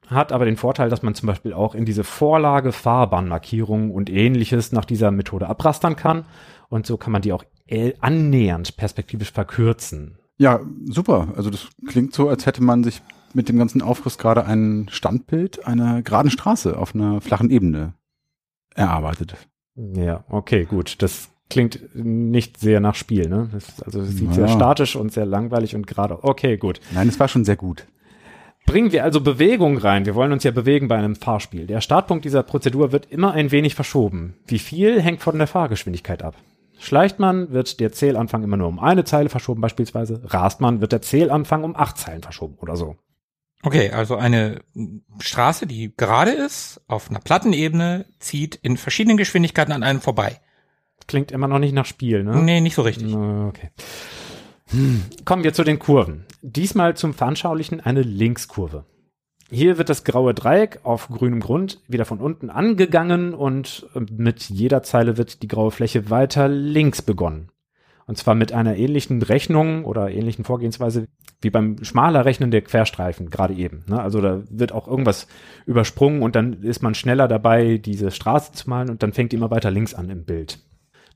[0.07, 4.71] hat aber den Vorteil, dass man zum Beispiel auch in diese Vorlage Fahrbahnmarkierungen und ähnliches
[4.71, 6.25] nach dieser Methode abrastern kann.
[6.69, 7.43] Und so kann man die auch
[7.99, 10.17] annähernd perspektivisch verkürzen.
[10.37, 11.29] Ja, super.
[11.35, 13.01] Also das klingt so, als hätte man sich
[13.33, 17.93] mit dem ganzen Aufriss gerade ein Standbild einer geraden Straße auf einer flachen Ebene
[18.75, 19.35] erarbeitet.
[19.75, 21.01] Ja, okay, gut.
[21.01, 23.49] Das klingt nicht sehr nach Spiel, ne?
[23.51, 24.33] Das, also es sieht ja.
[24.33, 26.23] sehr statisch und sehr langweilig und gerade.
[26.23, 26.79] Okay, gut.
[26.93, 27.85] Nein, es war schon sehr gut.
[28.65, 30.05] Bringen wir also Bewegung rein.
[30.05, 31.67] Wir wollen uns ja bewegen bei einem Fahrspiel.
[31.67, 34.35] Der Startpunkt dieser Prozedur wird immer ein wenig verschoben.
[34.47, 36.35] Wie viel hängt von der Fahrgeschwindigkeit ab.
[36.79, 40.21] Schleicht man, wird der Zählanfang immer nur um eine Zeile verschoben beispielsweise.
[40.25, 42.97] Rast man, wird der Zählanfang um acht Zeilen verschoben oder so.
[43.63, 44.61] Okay, also eine
[45.19, 50.39] Straße, die gerade ist, auf einer Plattenebene, zieht in verschiedenen Geschwindigkeiten an einem vorbei.
[51.07, 52.41] Klingt immer noch nicht nach Spiel, ne?
[52.43, 53.15] Nee, nicht so richtig.
[53.15, 53.69] Okay.
[55.23, 56.25] Kommen wir zu den Kurven.
[56.41, 58.85] Diesmal zum Veranschaulichen eine Linkskurve.
[59.49, 64.83] Hier wird das graue Dreieck auf grünem Grund wieder von unten angegangen und mit jeder
[64.83, 67.49] Zeile wird die graue Fläche weiter links begonnen.
[68.07, 71.07] Und zwar mit einer ähnlichen Rechnung oder ähnlichen Vorgehensweise
[71.41, 73.83] wie beim schmaler Rechnen der Querstreifen, gerade eben.
[73.87, 74.01] Ne?
[74.01, 75.27] Also da wird auch irgendwas
[75.65, 79.37] übersprungen und dann ist man schneller dabei, diese Straße zu malen und dann fängt die
[79.37, 80.59] immer weiter links an im Bild.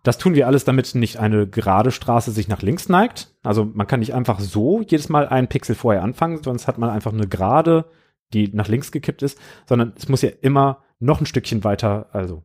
[0.03, 3.35] Das tun wir alles, damit nicht eine gerade Straße sich nach links neigt.
[3.43, 6.89] Also man kann nicht einfach so jedes Mal einen Pixel vorher anfangen, sonst hat man
[6.89, 7.85] einfach eine Gerade,
[8.33, 12.43] die nach links gekippt ist, sondern es muss ja immer noch ein Stückchen weiter, also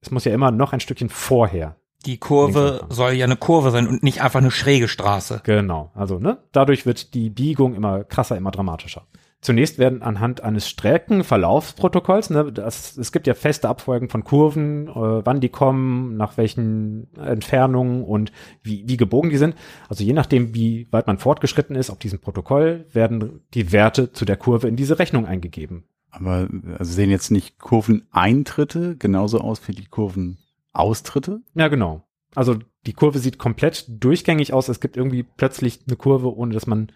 [0.00, 1.76] es muss ja immer noch ein Stückchen vorher.
[2.04, 5.40] Die Kurve soll ja eine Kurve sein und nicht einfach eine schräge Straße.
[5.44, 9.06] Genau, also ne, dadurch wird die Biegung immer krasser, immer dramatischer.
[9.46, 14.92] Zunächst werden anhand eines Streckenverlaufsprotokolls, ne, das, es gibt ja feste Abfolgen von Kurven, äh,
[15.24, 18.32] wann die kommen, nach welchen Entfernungen und
[18.64, 19.54] wie, wie gebogen die sind.
[19.88, 24.24] Also je nachdem, wie weit man fortgeschritten ist auf diesem Protokoll, werden die Werte zu
[24.24, 25.84] der Kurve in diese Rechnung eingegeben.
[26.10, 31.42] Aber also sehen jetzt nicht Kurveneintritte genauso aus wie die Kurvenaustritte?
[31.54, 32.02] Ja, genau.
[32.34, 34.68] Also die Kurve sieht komplett durchgängig aus.
[34.68, 36.90] Es gibt irgendwie plötzlich eine Kurve, ohne dass man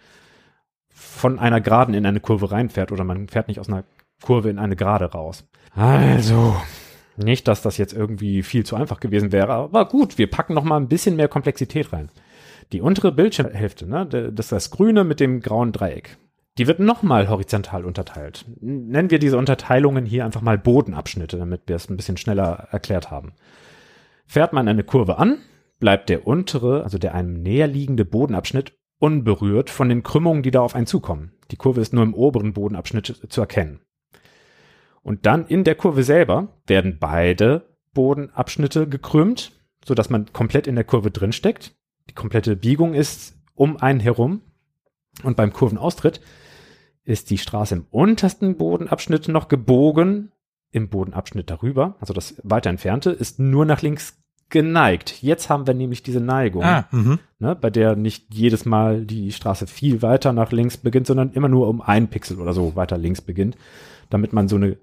[1.00, 3.84] von einer Geraden in eine Kurve reinfährt oder man fährt nicht aus einer
[4.22, 5.48] Kurve in eine Gerade raus.
[5.74, 6.54] Also,
[7.16, 10.64] nicht, dass das jetzt irgendwie viel zu einfach gewesen wäre, aber gut, wir packen noch
[10.64, 12.10] mal ein bisschen mehr Komplexität rein.
[12.72, 16.18] Die untere Bildschirmhälfte, ne, das ist das Grüne mit dem grauen Dreieck.
[16.58, 18.44] Die wird nochmal horizontal unterteilt.
[18.60, 23.10] Nennen wir diese Unterteilungen hier einfach mal Bodenabschnitte, damit wir es ein bisschen schneller erklärt
[23.10, 23.32] haben.
[24.26, 25.38] Fährt man eine Kurve an,
[25.78, 30.60] bleibt der untere, also der einem näher liegende Bodenabschnitt unberührt von den Krümmungen, die da
[30.60, 31.32] auf einen zukommen.
[31.50, 33.80] Die Kurve ist nur im oberen Bodenabschnitt zu erkennen.
[35.02, 39.52] Und dann in der Kurve selber werden beide Bodenabschnitte gekrümmt,
[39.84, 41.74] so dass man komplett in der Kurve drin steckt.
[42.08, 44.42] Die komplette Biegung ist um einen herum.
[45.24, 46.20] Und beim Kurvenaustritt
[47.04, 50.30] ist die Straße im untersten Bodenabschnitt noch gebogen,
[50.72, 54.19] im Bodenabschnitt darüber, also das weiter entfernte, ist nur nach links
[54.50, 55.22] geneigt.
[55.22, 57.18] Jetzt haben wir nämlich diese Neigung, Ah, mhm.
[57.38, 61.48] ne, bei der nicht jedes Mal die Straße viel weiter nach links beginnt, sondern immer
[61.48, 63.56] nur um einen Pixel oder so weiter links beginnt,
[64.10, 64.76] damit man so eine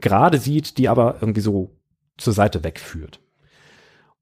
[0.00, 1.76] Gerade sieht, die aber irgendwie so
[2.16, 3.20] zur Seite wegführt.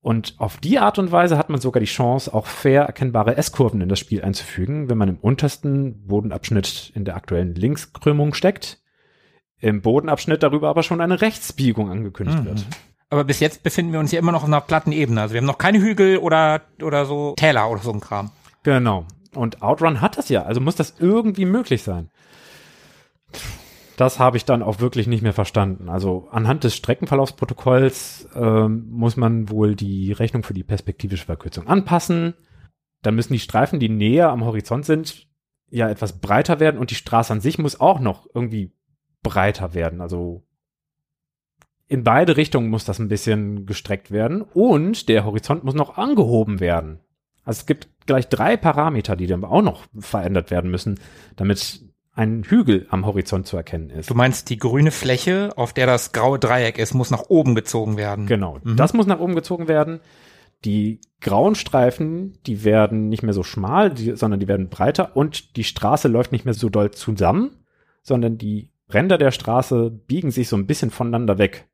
[0.00, 3.80] Und auf die Art und Weise hat man sogar die Chance, auch fair erkennbare S-Kurven
[3.80, 8.80] in das Spiel einzufügen, wenn man im untersten Bodenabschnitt in der aktuellen Linkskrümmung steckt,
[9.60, 12.44] im Bodenabschnitt darüber aber schon eine Rechtsbiegung angekündigt Mhm.
[12.46, 12.64] wird.
[13.10, 15.22] Aber bis jetzt befinden wir uns hier immer noch auf einer platten Ebene.
[15.22, 18.30] Also wir haben noch keine Hügel oder, oder so Täler oder so ein Kram.
[18.62, 19.06] Genau.
[19.34, 22.10] Und Outrun hat das ja, also muss das irgendwie möglich sein.
[23.96, 25.88] Das habe ich dann auch wirklich nicht mehr verstanden.
[25.88, 32.34] Also anhand des Streckenverlaufsprotokolls ähm, muss man wohl die Rechnung für die perspektivische Verkürzung anpassen.
[33.02, 35.26] Dann müssen die Streifen, die näher am Horizont sind,
[35.70, 38.72] ja etwas breiter werden und die Straße an sich muss auch noch irgendwie
[39.22, 40.00] breiter werden.
[40.00, 40.46] Also
[41.88, 46.60] in beide Richtungen muss das ein bisschen gestreckt werden und der Horizont muss noch angehoben
[46.60, 47.00] werden.
[47.44, 51.00] Also es gibt gleich drei Parameter, die dann auch noch verändert werden müssen,
[51.36, 54.10] damit ein Hügel am Horizont zu erkennen ist.
[54.10, 57.96] Du meinst, die grüne Fläche, auf der das graue Dreieck ist, muss nach oben gezogen
[57.96, 58.26] werden.
[58.26, 58.76] Genau, Mhm.
[58.76, 60.00] das muss nach oben gezogen werden.
[60.64, 65.56] Die grauen Streifen, die werden nicht mehr so schmal, die, sondern die werden breiter und
[65.56, 67.52] die Straße läuft nicht mehr so doll zusammen,
[68.02, 71.67] sondern die Ränder der Straße biegen sich so ein bisschen voneinander weg.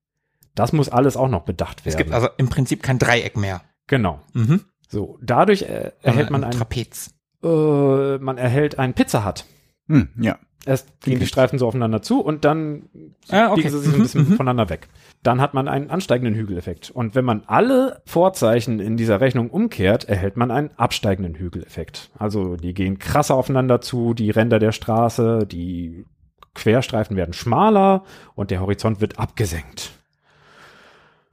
[0.55, 1.95] Das muss alles auch noch bedacht werden.
[1.95, 3.63] Es gibt also im Prinzip kein Dreieck mehr.
[3.87, 4.21] genau.
[4.33, 4.61] Mhm.
[4.89, 7.15] So, dadurch äh, erhält man ein, Trapez.
[7.43, 9.45] äh, man erhält ein Pizza Hut.
[9.89, 10.39] Hm, ja.
[10.67, 12.89] Erst gehen die Streifen so aufeinander zu und dann
[13.29, 13.57] Ah, okay.
[13.57, 14.37] biegen sie sich ein Mhm, bisschen mhm.
[14.37, 14.89] voneinander weg.
[15.23, 16.91] Dann hat man einen ansteigenden Hügeleffekt.
[16.91, 22.11] Und wenn man alle Vorzeichen in dieser Rechnung umkehrt, erhält man einen absteigenden Hügeleffekt.
[22.19, 26.07] Also die gehen krasser aufeinander zu, die Ränder der Straße, die
[26.55, 29.91] Querstreifen werden schmaler und der Horizont wird abgesenkt.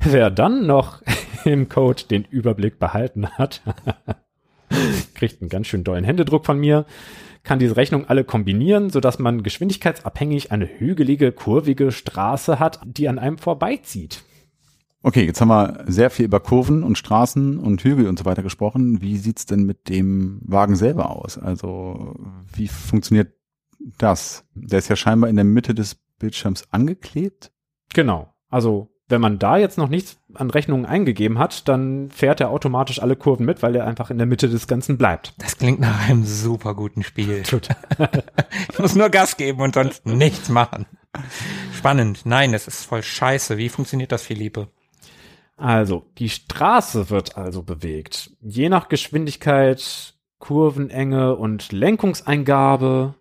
[0.04, 1.02] Wer dann noch
[1.46, 3.62] im Code den Überblick behalten hat,
[5.14, 6.86] kriegt einen ganz schön dollen Händedruck von mir,
[7.44, 13.20] kann diese Rechnung alle kombinieren, sodass man geschwindigkeitsabhängig eine hügelige, kurvige Straße hat, die an
[13.20, 14.24] einem vorbeizieht.
[15.04, 18.44] Okay, jetzt haben wir sehr viel über Kurven und Straßen und Hügel und so weiter
[18.44, 19.02] gesprochen.
[19.02, 21.40] Wie sieht's denn mit dem Wagen selber aus?
[21.40, 22.16] Also
[22.54, 23.34] wie funktioniert
[23.98, 24.46] das?
[24.54, 27.52] Der ist ja scheinbar in der Mitte des Bildschirms angeklebt.
[27.94, 28.32] Genau.
[28.50, 33.02] Also, wenn man da jetzt noch nichts an Rechnungen eingegeben hat, dann fährt er automatisch
[33.02, 35.34] alle Kurven mit, weil er einfach in der Mitte des Ganzen bleibt.
[35.38, 37.44] Das klingt nach einem super guten Spiel.
[38.72, 40.86] ich muss nur Gas geben und sonst nichts machen.
[41.74, 42.22] Spannend.
[42.26, 43.58] Nein, das ist voll scheiße.
[43.58, 44.70] Wie funktioniert das, Philippe?
[45.58, 48.32] Also, die Straße wird also bewegt.
[48.42, 53.16] Je nach Geschwindigkeit, Kurvenenge und Lenkungseingabe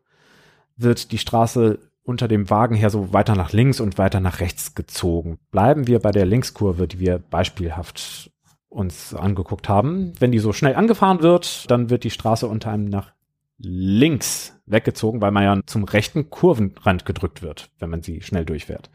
[0.77, 4.75] wird die Straße unter dem Wagen her so weiter nach links und weiter nach rechts
[4.75, 5.39] gezogen.
[5.51, 8.31] Bleiben wir bei der Linkskurve, die wir beispielhaft
[8.69, 10.13] uns angeguckt haben.
[10.19, 13.13] Wenn die so schnell angefahren wird, dann wird die Straße unter einem nach
[13.59, 18.91] links weggezogen, weil man ja zum rechten Kurvenrand gedrückt wird, wenn man sie schnell durchfährt.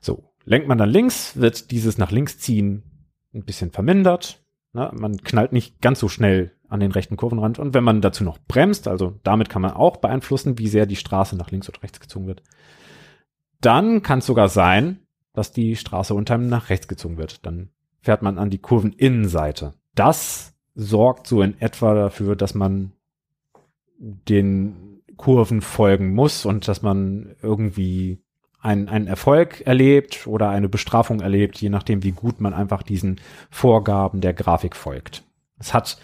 [0.00, 2.82] So, lenkt man dann links, wird dieses nach links ziehen
[3.34, 4.42] ein bisschen vermindert.
[4.72, 4.90] Ne?
[4.94, 7.58] Man knallt nicht ganz so schnell an den rechten Kurvenrand.
[7.58, 10.96] Und wenn man dazu noch bremst, also damit kann man auch beeinflussen, wie sehr die
[10.96, 12.42] Straße nach links oder rechts gezogen wird,
[13.60, 15.00] dann kann es sogar sein,
[15.32, 17.44] dass die Straße unter einem nach rechts gezogen wird.
[17.46, 19.74] Dann fährt man an die Kurveninnenseite.
[19.94, 22.92] Das sorgt so in etwa dafür, dass man
[23.98, 28.18] den Kurven folgen muss und dass man irgendwie
[28.60, 33.20] einen, einen Erfolg erlebt oder eine Bestrafung erlebt, je nachdem, wie gut man einfach diesen
[33.50, 35.22] Vorgaben der Grafik folgt.
[35.58, 35.98] Es hat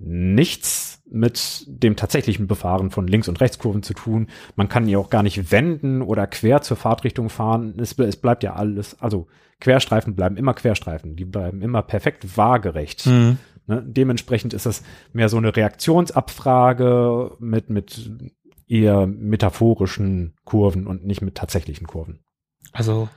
[0.00, 4.28] nichts mit dem tatsächlichen Befahren von Links- und Rechtskurven zu tun.
[4.56, 7.74] Man kann hier auch gar nicht wenden oder quer zur Fahrtrichtung fahren.
[7.78, 9.26] Es, es bleibt ja alles, also
[9.60, 11.16] Querstreifen bleiben immer Querstreifen.
[11.16, 13.06] Die bleiben immer perfekt waagerecht.
[13.06, 13.38] Mhm.
[13.66, 13.84] Ne?
[13.86, 14.82] Dementsprechend ist das
[15.12, 18.10] mehr so eine Reaktionsabfrage mit, mit
[18.66, 22.20] eher metaphorischen Kurven und nicht mit tatsächlichen Kurven.
[22.72, 23.08] Also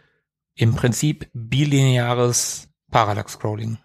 [0.55, 3.77] im Prinzip bilineares Parallax-Scrolling.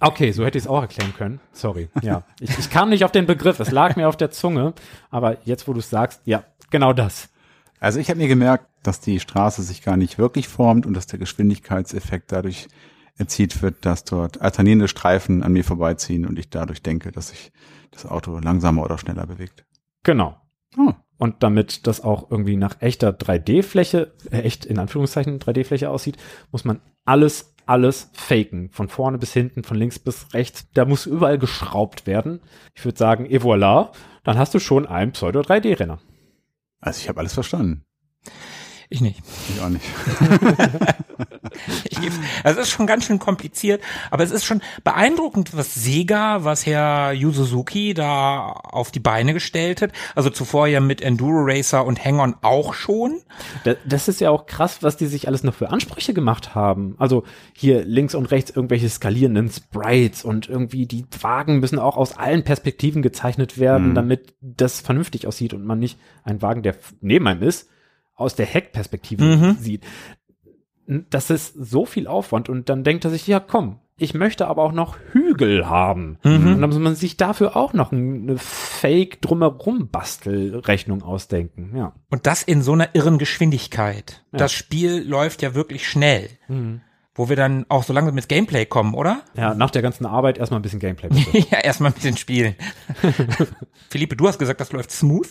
[0.00, 1.40] Okay, so hätte ich es auch erklären können.
[1.52, 1.88] Sorry.
[2.02, 3.60] Ja, ich, ich kam nicht auf den Begriff.
[3.60, 4.74] Es lag mir auf der Zunge.
[5.10, 7.30] Aber jetzt, wo du es sagst, ja, genau das.
[7.80, 11.06] Also ich habe mir gemerkt, dass die Straße sich gar nicht wirklich formt und dass
[11.06, 12.68] der Geschwindigkeitseffekt dadurch
[13.16, 17.52] erzielt wird, dass dort alternierende Streifen an mir vorbeiziehen und ich dadurch denke, dass sich
[17.90, 19.64] das Auto langsamer oder schneller bewegt.
[20.02, 20.36] Genau.
[20.76, 20.92] Oh.
[21.18, 26.18] Und damit das auch irgendwie nach echter 3D-Fläche, äh, echt in Anführungszeichen 3D-Fläche aussieht,
[26.52, 28.70] muss man alles, alles faken.
[28.70, 30.66] Von vorne bis hinten, von links bis rechts.
[30.74, 32.40] Da muss überall geschraubt werden.
[32.74, 33.90] Ich würde sagen, et voilà,
[34.24, 35.98] dann hast du schon einen Pseudo-3D-Renner.
[36.80, 37.84] Also ich habe alles verstanden.
[38.88, 39.20] Ich nicht.
[39.48, 39.84] Ich auch nicht.
[42.44, 46.66] Also es ist schon ganz schön kompliziert, aber es ist schon beeindruckend, was Sega, was
[46.66, 49.92] Herr Yu Suzuki da auf die Beine gestellt hat.
[50.14, 53.20] Also zuvor ja mit Enduro Racer und Hang-On auch schon.
[53.64, 56.94] Da- Das ist ja auch krass, was die sich alles noch für Ansprüche gemacht haben.
[56.98, 62.16] Also hier links und rechts irgendwelche skalierenden Sprites und irgendwie die Wagen müssen auch aus
[62.16, 63.94] allen Perspektiven gezeichnet werden, Mhm.
[63.94, 67.68] damit das vernünftig aussieht und man nicht einen Wagen, der neben einem ist,
[68.14, 69.56] aus der Heckperspektive Mhm.
[69.60, 69.84] sieht.
[70.86, 74.62] Das ist so viel Aufwand und dann denkt er sich, ja komm, ich möchte aber
[74.62, 76.18] auch noch Hügel haben.
[76.22, 76.46] Mhm.
[76.54, 81.92] Und dann muss man sich dafür auch noch eine Fake drumherum Bastelrechnung ausdenken, ja.
[82.10, 84.22] Und das in so einer irren Geschwindigkeit.
[84.32, 84.38] Ja.
[84.38, 86.28] Das Spiel läuft ja wirklich schnell.
[87.14, 89.22] Wo wir dann auch so langsam mit Gameplay kommen, oder?
[89.34, 91.08] Ja, nach der ganzen Arbeit erstmal ein bisschen Gameplay.
[91.50, 92.54] Ja, erstmal ein bisschen spielen.
[93.88, 95.28] Philippe, du hast gesagt, das läuft smooth.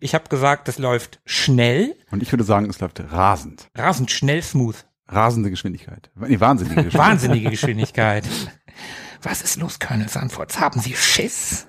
[0.00, 3.68] Ich habe gesagt, das läuft schnell, Und ich würde sagen, es läuft rasend.
[3.76, 4.76] rasend schnell smooth.
[5.08, 6.10] Rasende Geschwindigkeit.
[6.14, 7.10] Nee, wahnsinnige Geschwindigkeit.
[7.10, 8.24] Wahnsinnige Geschwindigkeit.
[9.22, 10.60] Was ist los, Colonel Sanfords?
[10.60, 11.66] Haben Sie Schiss?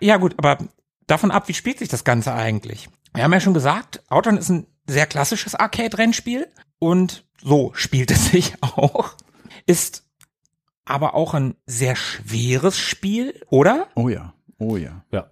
[0.00, 0.58] ja gut, aber
[1.06, 2.88] davon ab, wie spielt sich das Ganze eigentlich?
[3.14, 8.26] Wir haben ja schon gesagt, Outrun ist ein sehr klassisches Arcade-Rennspiel und so spielt es
[8.30, 9.14] sich auch.
[9.66, 10.04] Ist
[10.84, 13.88] aber auch ein sehr schweres Spiel, oder?
[13.94, 15.04] Oh ja, oh ja.
[15.10, 15.30] ja.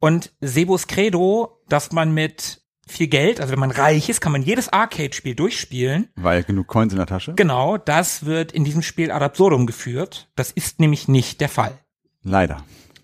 [0.00, 2.61] Und Sebos Credo, dass man mit
[2.92, 6.08] viel Geld, also wenn man reich ist, kann man jedes Arcade-Spiel durchspielen.
[6.16, 7.34] Weil genug Coins in der Tasche?
[7.34, 10.28] Genau, das wird in diesem Spiel ad absurdum geführt.
[10.36, 11.72] Das ist nämlich nicht der Fall.
[12.22, 12.58] Leider.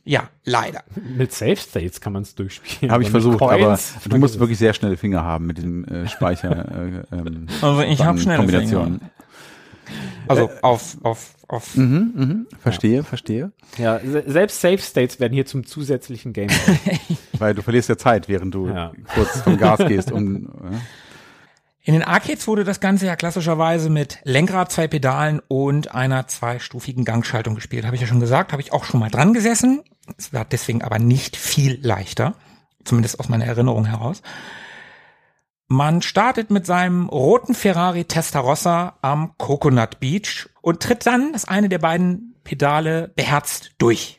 [0.04, 0.84] Ja, leider.
[1.16, 2.90] Mit Safe States kann man es durchspielen.
[2.90, 4.40] Habe ich Aber versucht, aber Coins, du vergiss musst es.
[4.40, 7.04] wirklich sehr schnelle Finger haben mit dem äh, Speicher.
[7.10, 9.00] Äh, ähm, Also ich habe schnelle Kombinationen.
[10.26, 11.76] Also auf, auf, auf.
[11.76, 12.46] Mhm, mhm.
[12.60, 13.52] Verstehe, verstehe.
[13.78, 16.50] Ja, se- selbst Safe States werden hier zum zusätzlichen Game.
[17.38, 18.92] Weil du verlierst ja Zeit, während du Ja.
[19.14, 20.12] kurz vom Gas gehst.
[20.12, 20.76] Um, äh,
[21.84, 27.04] In den Arcades wurde das Ganze ja klassischerweise mit Lenkrad, zwei Pedalen und einer zweistufigen
[27.04, 27.84] Gangschaltung gespielt.
[27.86, 29.82] Habe ich ja schon gesagt, habe ich auch schon mal dran gesessen.
[30.18, 32.34] Es war deswegen aber nicht viel leichter,
[32.84, 34.22] zumindest aus meiner Erinnerung heraus.
[35.70, 41.68] Man startet mit seinem roten Ferrari Testarossa am Coconut Beach und tritt dann das eine
[41.68, 44.18] der beiden Pedale beherzt durch.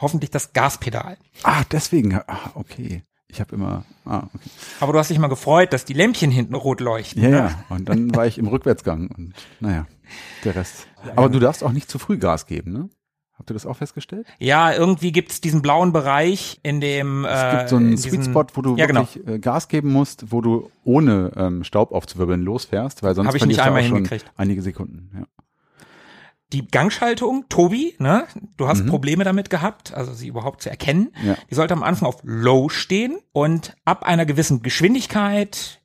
[0.00, 1.18] Hoffentlich das Gaspedal.
[1.42, 2.14] ah, deswegen.
[2.14, 3.04] Ah, okay.
[3.28, 3.84] Ich habe immer.
[4.06, 4.48] Ah, okay.
[4.80, 7.22] Aber du hast dich mal gefreut, dass die Lämpchen hinten rot leuchten.
[7.22, 7.36] Ja, ne?
[7.36, 7.64] ja.
[7.68, 9.86] Und dann war ich im Rückwärtsgang und naja,
[10.44, 10.86] der Rest.
[11.14, 12.88] Aber du darfst auch nicht zu früh Gas geben, ne?
[13.40, 14.26] Habt ihr das auch festgestellt?
[14.38, 18.10] Ja, irgendwie gibt's diesen blauen Bereich, in dem Es äh, gibt so in einen diesen-
[18.12, 19.00] Sweet Spot, wo du ja, genau.
[19.12, 23.34] wirklich äh, Gas geben musst, wo du ohne ähm, Staub aufzuwirbeln losfährst, weil sonst Hab
[23.34, 24.30] ich nicht einmal hingekriegt.
[24.36, 25.10] einige Sekunden.
[25.18, 25.24] Ja.
[26.52, 28.24] Die Gangschaltung, Tobi, ne,
[28.56, 28.88] du hast Mhm.
[28.88, 31.12] Probleme damit gehabt, also sie überhaupt zu erkennen.
[31.24, 31.36] Ja.
[31.48, 35.80] Die sollte am Anfang auf Low stehen und ab einer gewissen Geschwindigkeit,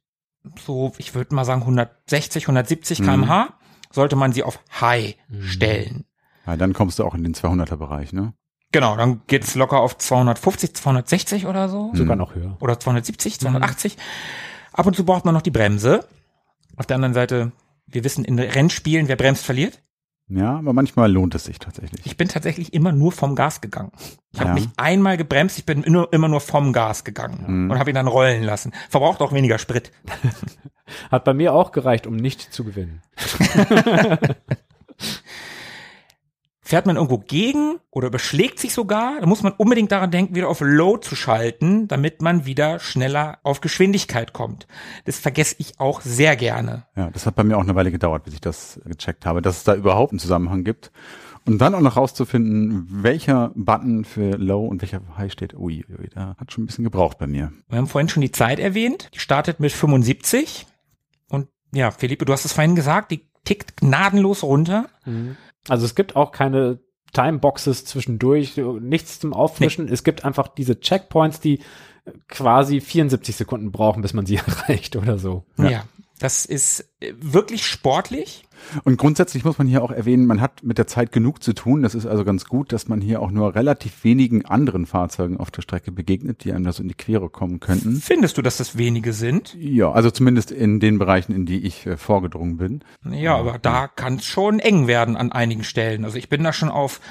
[0.66, 3.06] so ich würde mal sagen 160, 170 Mhm.
[3.06, 3.54] km/h,
[3.92, 6.04] sollte man sie auf High stellen.
[6.46, 8.34] Ja, dann kommst du auch in den 200er Bereich, ne?
[8.72, 11.92] Genau, dann geht's locker auf 250, 260 oder so.
[11.94, 12.58] Sogar noch höher.
[12.60, 13.98] oder 270, 280.
[14.74, 16.06] Ab und zu braucht man noch die Bremse.
[16.76, 17.52] Auf der anderen Seite,
[17.88, 19.82] wir wissen in Rennspielen, wer bremst, verliert.
[20.28, 22.04] Ja, aber manchmal lohnt es sich tatsächlich.
[22.06, 23.92] Ich bin tatsächlich immer nur vom Gas gegangen.
[24.34, 24.56] Ich habe Ja.
[24.56, 27.72] mich einmal gebremst, ich bin immer, immer nur vom Gas gegangen Mhm.
[27.72, 28.74] und habe ihn dann rollen lassen.
[28.90, 29.92] Verbraucht auch weniger Sprit.
[31.12, 33.02] Hat bei mir auch gereicht, um nicht zu gewinnen.
[36.68, 40.50] Fährt man irgendwo gegen oder überschlägt sich sogar, dann muss man unbedingt daran denken, wieder
[40.50, 44.66] auf Low zu schalten, damit man wieder schneller auf Geschwindigkeit kommt.
[45.04, 46.88] Das vergesse ich auch sehr gerne.
[46.96, 49.58] Ja, das hat bei mir auch eine Weile gedauert, bis ich das gecheckt habe, dass
[49.58, 50.92] es da überhaupt einen Zusammenhang gibt.
[51.46, 55.54] Und dann auch noch rauszufinden, welcher Button für Low und welcher für High steht.
[55.54, 57.54] Ui, ui, da hat schon ein bisschen gebraucht bei mir.
[57.70, 59.12] Wir haben vorhin schon die Zeit erwähnt.
[59.14, 60.66] Die startet mit 75.
[61.30, 64.90] Und ja, Philippe, du hast es vorhin gesagt, die tickt gnadenlos runter.
[65.68, 66.80] Also es gibt auch keine
[67.14, 69.88] Timeboxes zwischendurch, nichts zum Auffrischen.
[69.88, 71.60] Es gibt einfach diese Checkpoints, die
[72.28, 75.46] quasi 74 Sekunden brauchen, bis man sie erreicht oder so.
[75.58, 75.70] Ja.
[75.70, 75.84] Ja.
[76.20, 78.48] Das ist äh, wirklich sportlich.
[78.84, 81.82] Und grundsätzlich muss man hier auch erwähnen, man hat mit der Zeit genug zu tun.
[81.82, 85.52] Das ist also ganz gut, dass man hier auch nur relativ wenigen anderen Fahrzeugen auf
[85.52, 87.98] der Strecke begegnet, die einem da so in die Quere kommen könnten.
[87.98, 89.56] Findest du, dass das wenige sind?
[89.60, 92.84] Ja, also zumindest in den Bereichen, in die ich äh, vorgedrungen bin.
[93.12, 96.06] Ja, aber da kann es schon eng werden an einigen Stellen.
[96.06, 97.02] Also ich bin da schon auf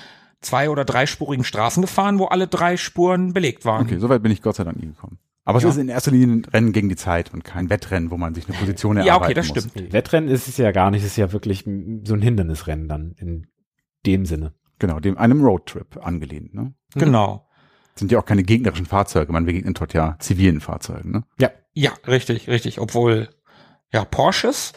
[0.40, 3.86] zwei- oder dreispurigen Straßen gefahren, wo alle drei Spuren belegt waren.
[3.86, 5.18] Okay, soweit bin ich Gott sei Dank nie gekommen.
[5.44, 5.68] Aber Ja.
[5.68, 8.34] es ist in erster Linie ein Rennen gegen die Zeit und kein Wettrennen, wo man
[8.34, 9.70] sich eine Position Ja, erarbeiten okay, das muss.
[9.70, 9.92] stimmt.
[9.92, 11.64] Wettrennen ist es ja gar nicht, es ist ja wirklich
[12.04, 13.46] so ein Hindernisrennen dann in
[14.06, 14.54] dem Sinne.
[14.78, 16.54] Genau, dem einem Roadtrip angelehnt.
[16.54, 16.74] Ne?
[16.94, 17.46] Genau.
[17.94, 21.10] Sind ja auch keine gegnerischen Fahrzeuge, man begegnet dort ja zivilen Fahrzeugen.
[21.12, 21.24] Ne?
[21.38, 21.50] Ja.
[21.74, 22.80] Ja, richtig, richtig.
[22.80, 23.28] Obwohl,
[23.92, 24.72] ja, Porsches,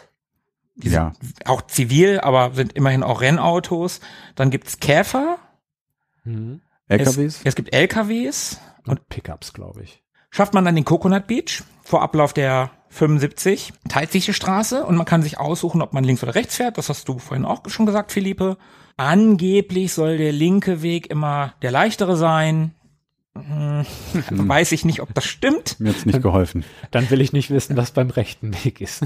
[0.76, 1.12] die Ja.
[1.20, 4.00] sind auch zivil, aber sind immerhin auch Rennautos.
[4.34, 5.38] Dann gibt's Käfer.
[6.88, 7.36] LKWs?
[7.38, 8.60] Es, es gibt LKWs.
[8.86, 10.02] Und Pickups, glaube ich.
[10.30, 14.96] Schafft man dann den Coconut Beach vor Ablauf der 75, teilt sich die Straße und
[14.96, 16.78] man kann sich aussuchen, ob man links oder rechts fährt.
[16.78, 18.56] Das hast du vorhin auch schon gesagt, Philippe.
[18.96, 22.74] Angeblich soll der linke Weg immer der leichtere sein.
[23.36, 23.84] Hm,
[24.30, 25.78] Weiß ich nicht, ob das stimmt.
[25.78, 26.64] Mir hat's nicht geholfen.
[26.90, 29.04] Dann will ich nicht wissen, was beim rechten Weg ist.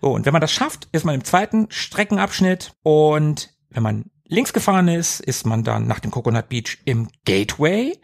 [0.00, 4.52] So, und wenn man das schafft, ist man im zweiten Streckenabschnitt und wenn man links
[4.52, 7.98] gefahren ist, ist man dann nach dem Coconut Beach im Gateway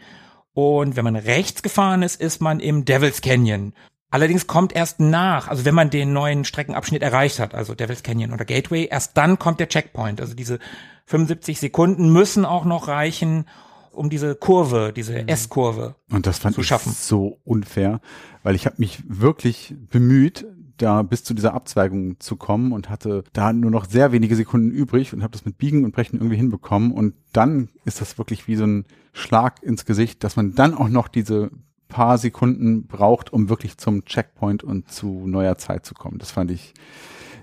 [0.61, 3.73] und wenn man rechts gefahren ist, ist man im Devil's Canyon.
[4.11, 8.33] Allerdings kommt erst nach, also wenn man den neuen Streckenabschnitt erreicht hat, also Devil's Canyon
[8.33, 10.21] oder Gateway, erst dann kommt der Checkpoint.
[10.21, 10.59] Also diese
[11.07, 13.47] 75 Sekunden müssen auch noch reichen,
[13.93, 15.95] um diese Kurve, diese S-Kurve.
[16.11, 16.93] Und das fand zu ich schaffen.
[16.93, 18.01] so unfair,
[18.43, 20.47] weil ich habe mich wirklich bemüht,
[20.83, 24.71] da bis zu dieser Abzweigung zu kommen und hatte da nur noch sehr wenige Sekunden
[24.71, 26.93] übrig und habe das mit Biegen und Brechen irgendwie hinbekommen.
[26.93, 30.89] Und dann ist das wirklich wie so ein Schlag ins Gesicht, dass man dann auch
[30.89, 31.51] noch diese
[31.89, 36.19] paar Sekunden braucht, um wirklich zum Checkpoint und zu neuer Zeit zu kommen.
[36.19, 36.73] Das fand ich,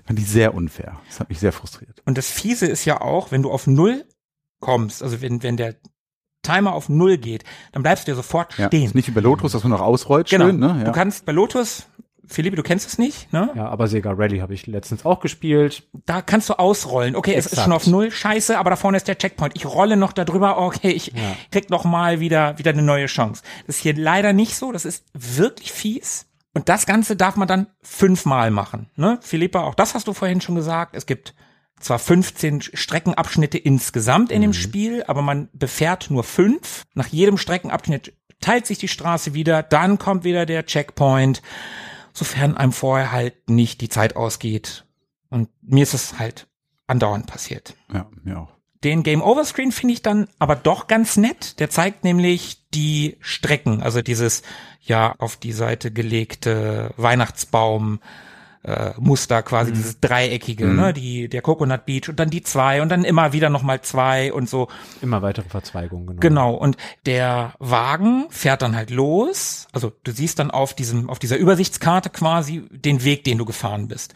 [0.04, 0.98] fand ich sehr unfair.
[1.06, 2.02] Das hat mich sehr frustriert.
[2.06, 4.04] Und das Fiese ist ja auch, wenn du auf Null
[4.60, 5.76] kommst, also wenn, wenn der
[6.42, 8.84] Timer auf Null geht, dann bleibst du ja sofort Ja, stehen.
[8.86, 10.46] ist nicht wie bei Lotus, dass man noch ausrollt genau.
[10.46, 10.76] schön, ne?
[10.78, 10.84] Ja.
[10.84, 11.86] Du kannst bei Lotus,
[12.28, 13.50] Philippe, du kennst es nicht, ne?
[13.54, 15.84] Ja, aber Sega Rally habe ich letztens auch gespielt.
[16.06, 17.16] Da kannst du ausrollen.
[17.16, 17.64] Okay, es ist Exakt.
[17.64, 19.54] schon auf Null, scheiße, aber da vorne ist der Checkpoint.
[19.56, 21.36] Ich rolle noch da drüber, okay, ich Ja.
[21.50, 23.42] krieg noch mal wieder, wieder eine neue Chance.
[23.66, 26.26] Das ist hier leider nicht so, das ist wirklich fies.
[26.54, 28.90] Und das Ganze darf man dann fünfmal machen.
[28.96, 29.18] Ne?
[29.22, 30.96] Philippa, auch das hast du vorhin schon gesagt.
[30.96, 31.34] Es gibt
[31.80, 36.82] zwar 15 Streckenabschnitte insgesamt in dem Spiel, aber man befährt nur fünf.
[36.94, 41.42] Nach jedem Streckenabschnitt teilt sich die Straße wieder, dann kommt wieder der Checkpoint,
[42.18, 44.84] sofern einem vorher halt nicht die Zeit ausgeht.
[45.30, 46.46] Und mir ist es halt
[46.86, 47.74] andauernd passiert.
[47.92, 48.58] ja, mir auch.
[48.84, 51.58] Den Game Over Screen finde ich dann aber doch ganz nett.
[51.58, 54.42] Der zeigt nämlich die Strecken, also dieses
[54.80, 58.00] ja auf die Seite gelegte Weihnachtsbaum
[58.62, 62.88] äh, Muster quasi, dieses dreieckige, ne, die der Coconut Beach und dann die zwei und
[62.88, 64.68] dann immer wieder nochmal zwei und so.
[65.00, 66.06] Immer weitere Verzweigungen.
[66.06, 66.20] Genau.
[66.20, 66.54] Genau.
[66.54, 69.66] Und der Wagen fährt dann halt los.
[69.72, 73.88] Also du siehst dann auf diesem, auf dieser Übersichtskarte quasi den Weg, den du gefahren
[73.88, 74.14] bist.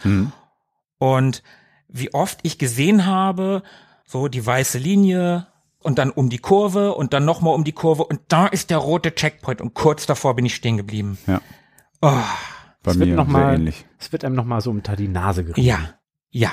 [0.98, 1.42] Und
[1.88, 3.62] wie oft ich gesehen habe,
[4.06, 5.46] so die weiße Linie
[5.80, 8.78] und dann um die Kurve und dann nochmal um die Kurve und da ist der
[8.78, 11.18] rote Checkpoint und kurz davor bin ich stehen geblieben.
[11.26, 11.40] Ja.
[12.00, 12.12] Oh,
[12.82, 13.84] Bei Es wird mir noch sehr mal- ähnlich.
[13.98, 15.66] Es wird einem nochmal so unter die Nase gerieben.
[15.66, 15.78] ja,
[16.30, 16.50] ja.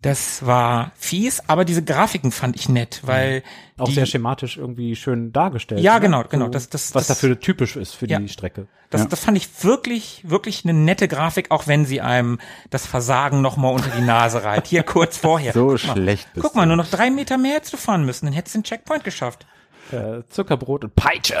[0.00, 3.44] Das war fies, aber diese Grafiken fand ich nett, weil
[3.78, 5.80] Auch die, sehr schematisch irgendwie schön dargestellt.
[5.80, 6.00] Ja, ne?
[6.00, 6.46] genau, genau.
[6.46, 8.18] So, Das- das- was das- dafür typisch ist für Ja.
[8.18, 8.66] die Strecke.
[8.90, 9.06] Das, Ja.
[9.06, 12.40] das fand ich wirklich, wirklich eine nette Grafik, auch wenn sie einem
[12.70, 14.66] das Versagen nochmal unter die Nase reibt.
[14.66, 15.52] Hier kurz vorher.
[15.52, 15.92] So Guck mal.
[15.92, 18.56] schlecht bist Guck mal, nur noch drei Meter mehr hättest du fahren müssen, dann hättest
[18.56, 19.46] du den Checkpoint geschafft.
[19.90, 21.34] Äh, Zuckerbrot und Peitsche.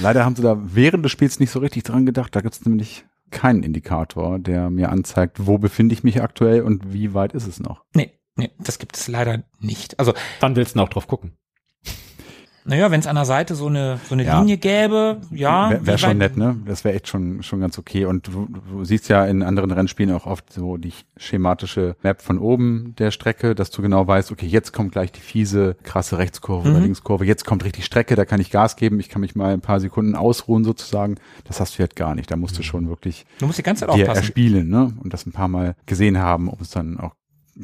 [0.00, 2.34] Leider haben sie da während des Spiels nicht so richtig dran gedacht.
[2.36, 6.92] Da gibt es nämlich keinen Indikator, der mir anzeigt, wo befinde ich mich aktuell und
[6.92, 7.84] wie weit ist es noch.
[7.94, 9.98] Nee, nee, das gibt es leider nicht.
[9.98, 11.32] Also, Wann willst du noch drauf gucken?
[12.68, 14.38] Naja, wenn es an der Seite so eine, so eine Ja.
[14.38, 15.70] Linie gäbe, ja.
[15.70, 16.56] Wäre wär schon nett, ne?
[16.66, 18.04] Das wäre echt schon, schon ganz okay.
[18.04, 22.38] Und du, du siehst ja in anderen Rennspielen auch oft so die schematische Map von
[22.38, 26.68] oben der Strecke, dass du genau weißt, okay, jetzt kommt gleich die fiese, krasse Rechtskurve
[26.70, 26.84] oder Mhm.
[26.84, 29.60] Linkskurve, jetzt kommt richtig Strecke, da kann ich Gas geben, ich kann mich mal ein
[29.60, 31.16] paar Sekunden ausruhen sozusagen.
[31.44, 32.30] Das hast du jetzt gar nicht.
[32.30, 34.20] Da musst du schon wirklich Du musst die ganze Zeit dir aufpassen.
[34.22, 34.92] erspielen, ne?
[35.02, 37.14] Und das ein paar Mal gesehen haben, um es dann auch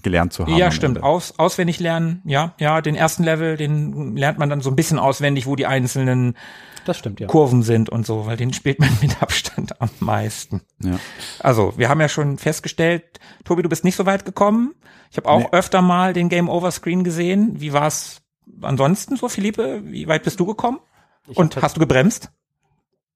[0.02, 0.56] gelernt zu haben.
[0.56, 1.02] Ja, stimmt.
[1.02, 4.98] Aus, auswendig lernen, ja, ja, den ersten Level, den lernt man dann so ein bisschen
[4.98, 6.36] auswendig, wo die einzelnen
[6.84, 7.26] Das stimmt, ja.
[7.28, 10.62] Kurven sind und so, weil den spielt man mit Abstand am meisten.
[10.82, 10.98] Ja.
[11.40, 13.04] Also, wir haben ja schon festgestellt,
[13.44, 14.74] Tobi, du bist nicht so weit gekommen.
[15.10, 15.48] Ich habe auch Nee.
[15.52, 17.60] öfter mal den Game Over Screen gesehen.
[17.60, 18.20] Wie war es
[18.62, 19.82] ansonsten so, Philippe?
[19.84, 20.80] Wie weit bist du gekommen?
[21.28, 22.30] Ich Und hast du gebremst?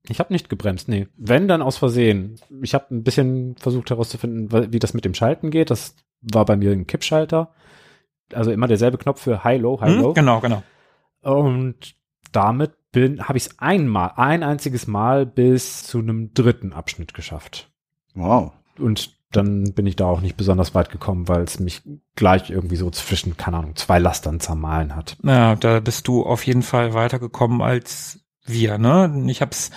[0.08, 1.08] Ich habe nicht gebremst, nee.
[1.16, 2.40] Wenn, dann aus Versehen.
[2.62, 5.70] Ich habe ein bisschen versucht herauszufinden, wie das mit dem Schalten geht.
[5.70, 7.52] Das war bei mir ein Kippschalter.
[8.32, 10.08] Also immer derselbe Knopf für High-Low, High-Low.
[10.08, 10.14] Hm?
[10.14, 10.62] Genau, genau.
[11.22, 11.94] Und
[12.32, 17.70] damit bin, habe ich es einmal, ein einziges Mal bis zu einem dritten Abschnitt geschafft.
[18.14, 18.52] Wow.
[18.78, 21.82] Und dann bin ich da auch nicht besonders weit gekommen, weil es mich
[22.16, 25.16] gleich irgendwie so zwischen, keine Ahnung, zwei Lastern zermahlen hat.
[25.22, 29.24] Ja, da bist du auf jeden Fall weitergekommen als wir, ne?
[29.28, 29.70] Ich hab's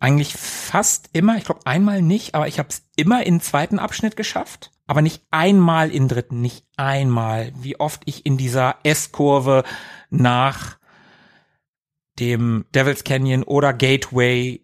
[0.00, 4.16] eigentlich fast immer, ich glaube einmal nicht, aber ich hab's immer in den zweiten Abschnitt
[4.16, 7.52] geschafft, aber nicht einmal in dritten, nicht einmal.
[7.56, 9.64] Wie oft ich in dieser S-Kurve
[10.10, 10.78] nach
[12.18, 14.60] dem Devil's Canyon oder Gateway,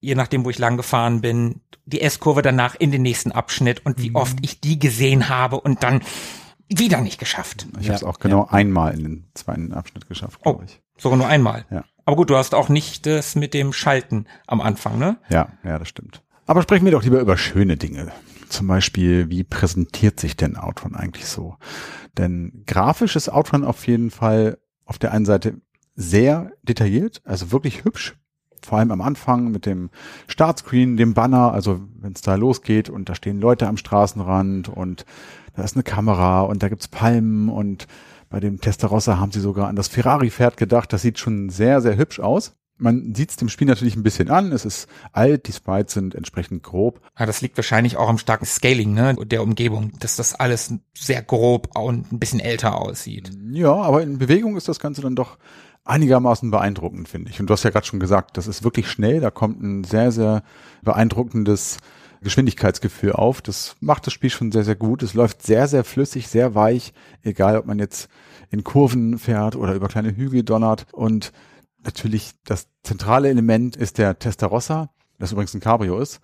[0.00, 4.00] je nachdem, wo ich lang gefahren bin, die S-Kurve danach in den nächsten Abschnitt und
[4.00, 6.02] wie oft ich die gesehen habe und dann
[6.68, 7.66] wieder nicht geschafft.
[7.80, 10.64] Ich Ja, habe es auch genau einmal in den zweiten Abschnitt geschafft, glaube Oh.
[10.66, 10.80] ich.
[11.00, 11.64] Sogar nur einmal.
[11.70, 11.84] Ja.
[12.04, 15.18] Aber gut, du hast auch nicht das mit dem Schalten am Anfang, ne?
[15.30, 16.22] Ja, ja, das stimmt.
[16.46, 18.10] Aber sprechen wir doch lieber über schöne Dinge.
[18.48, 21.56] Zum Beispiel, wie präsentiert sich denn Outrun eigentlich so?
[22.16, 25.60] Denn grafisch ist Outrun auf jeden Fall auf der einen Seite
[25.94, 28.16] sehr detailliert, also wirklich hübsch.
[28.62, 29.90] Vor allem am Anfang mit dem
[30.26, 35.04] Startscreen, dem Banner, also wenn es da losgeht und da stehen Leute am Straßenrand und
[35.54, 37.86] da ist eine Kamera und da gibt's Palmen und
[38.30, 40.92] bei dem Testarossa haben sie sogar an das Ferrari-Pferd gedacht.
[40.92, 42.57] Das sieht schon sehr, sehr hübsch aus.
[42.78, 44.52] Man sieht es dem Spiel natürlich ein bisschen an.
[44.52, 47.00] Es ist alt, die Sprites sind entsprechend grob.
[47.18, 51.22] Ja, das liegt wahrscheinlich auch am starken Scaling, ne, der Umgebung, dass das alles sehr
[51.22, 53.30] grob und ein bisschen älter aussieht.
[53.50, 55.38] Ja, aber in Bewegung ist das Ganze dann doch
[55.84, 57.40] einigermaßen beeindruckend, finde ich.
[57.40, 59.20] Und du hast ja gerade schon gesagt, das ist wirklich schnell.
[59.20, 60.42] Da kommt ein sehr, sehr
[60.82, 61.78] beeindruckendes
[62.22, 63.40] Geschwindigkeitsgefühl auf.
[63.40, 65.02] Das macht das Spiel schon sehr, sehr gut.
[65.02, 68.08] Es läuft sehr, sehr flüssig, sehr weich, egal ob man jetzt
[68.50, 70.86] in Kurven fährt oder über kleine Hügel donnert.
[70.92, 71.32] Und
[71.84, 76.20] natürlich das zentrale Element ist der Testarossa, das übrigens ein Cabrio ist.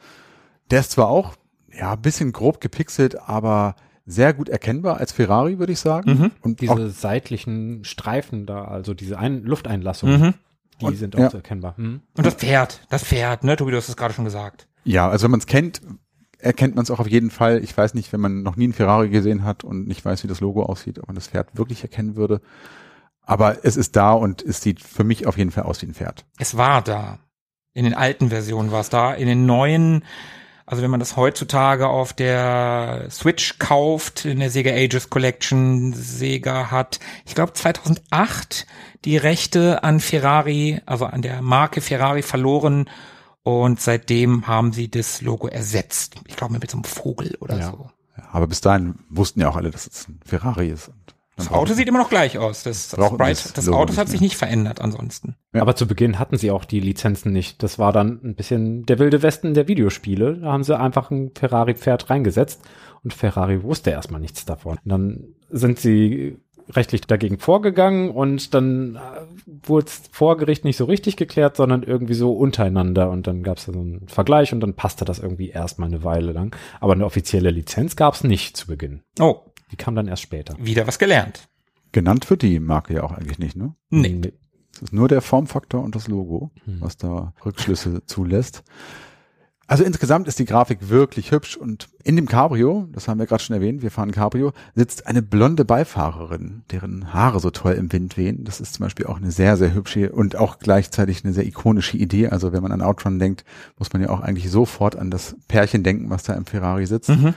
[0.71, 1.35] Der ist zwar auch,
[1.73, 3.77] ja, ein bisschen grob gepixelt, aber
[4.07, 6.11] sehr gut erkennbar als Ferrari, würde ich sagen.
[6.11, 6.31] Mhm.
[6.43, 10.35] Und Diese seitlichen Streifen da, also diese Ein Lufteinlassungen, Mhm.
[10.81, 11.31] die Und- sind auch ja.
[11.31, 11.77] so erkennbar.
[11.77, 12.03] Hm.
[12.17, 14.69] Und das Pferd, das Pferd, ne, Tobi, du hast es gerade schon gesagt.
[14.85, 15.81] Ja, also wenn man es kennt,
[16.39, 17.63] erkennt man es auch auf jeden Fall.
[17.65, 20.29] Ich weiß nicht, wenn man noch nie einen Ferrari gesehen hat und nicht weiß, wie
[20.29, 22.43] das Logo aussieht, ob man das Pferd wirklich erkennen würde.
[23.27, 25.95] Aber es ist da und es sieht für mich auf jeden Fall aus wie ein
[25.95, 26.25] Pferd.
[26.39, 27.19] Es war da.
[27.73, 29.15] In den alten Versionen war es da.
[29.15, 30.05] In den neuen,
[30.67, 36.71] also wenn man das heutzutage auf der Switch kauft, in der Sega Ages Collection, Sega
[36.71, 38.67] hat, ich glaube 2008
[39.05, 42.89] die Rechte an Ferrari, also an der Marke Ferrari verloren
[43.43, 46.15] und seitdem haben sie das Logo ersetzt.
[46.27, 47.71] Ich glaube mit so einem Vogel oder Ja.
[47.71, 47.91] so.
[48.33, 50.89] Aber bis dahin wussten ja auch alle, dass es ein Ferrari ist.
[50.89, 52.63] Und Das Auto sieht immer noch gleich aus.
[52.63, 55.37] Das, das Sprite das nicht hat sich nicht verändert ansonsten.
[55.53, 55.63] Ja.
[55.63, 57.63] Aber zu Beginn hatten sie auch die Lizenzen nicht.
[57.63, 60.39] Das war dann ein bisschen der wilde Westen der Videospiele.
[60.39, 62.63] Da haben sie einfach ein Ferrari-Pferd reingesetzt
[63.03, 64.79] und Ferrari wusste erstmal nichts davon.
[64.85, 66.39] Und dann sind sie
[66.71, 71.83] rechtlich dagegen vorgegangen und dann äh, wurde es vor Gericht nicht so richtig geklärt, sondern
[71.83, 75.51] irgendwie so untereinander und dann gab es so einen Vergleich und dann passte das irgendwie
[75.51, 76.57] erstmal eine Weile lang.
[76.81, 79.03] Aber eine offizielle Lizenz gab es nicht zu Beginn.
[79.21, 79.43] Oh,
[79.75, 80.55] Die kam dann erst später.
[80.61, 81.49] wieder was gelernt.
[81.91, 83.75] Genannt wird die Marke ja auch eigentlich nicht, ne?
[83.91, 84.21] Nee.
[84.73, 86.77] Es ist nur der Formfaktor und das Logo, Hm.
[86.81, 88.63] was da Rückschlüsse zulässt.
[89.67, 93.43] Also insgesamt ist die Grafik wirklich hübsch und in dem Cabrio, das haben wir gerade
[93.43, 98.17] schon erwähnt, wir fahren Cabrio, sitzt eine blonde Beifahrerin, deren Haare so toll im Wind
[98.17, 98.45] wehen.
[98.45, 101.97] Das ist zum Beispiel auch eine sehr, sehr hübsche und auch gleichzeitig eine sehr ikonische
[101.97, 102.29] Idee.
[102.29, 103.45] Also wenn man an Outrun denkt,
[103.79, 107.09] muss man ja auch eigentlich sofort an das Pärchen denken, was da im Ferrari sitzt.
[107.09, 107.33] Mhm.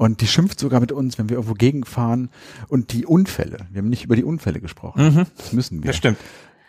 [0.00, 2.30] Und die schimpft sogar mit uns, wenn wir irgendwo gegenfahren.
[2.68, 5.14] Und die Unfälle, wir haben nicht über die Unfälle gesprochen.
[5.14, 5.26] Mhm.
[5.36, 5.88] Das müssen wir.
[5.88, 6.16] Das stimmt.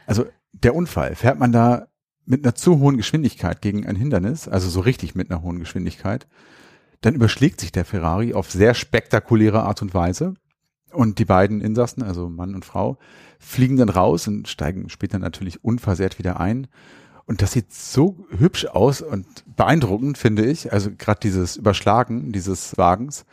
[0.06, 1.88] Also der Unfall, fährt man da
[2.26, 6.28] mit einer zu hohen Geschwindigkeit gegen ein Hindernis, also so richtig mit einer hohen Geschwindigkeit,
[7.00, 10.34] dann überschlägt sich der Ferrari auf sehr spektakuläre Art und Weise.
[10.92, 12.98] Und die beiden Insassen, also Mann und Frau,
[13.40, 16.68] fliegen dann raus und steigen später natürlich unversehrt wieder ein.
[17.26, 20.74] Und das sieht so hübsch aus und beeindruckend, finde ich.
[20.74, 23.26] Also gerade dieses Überschlagen dieses Wagens.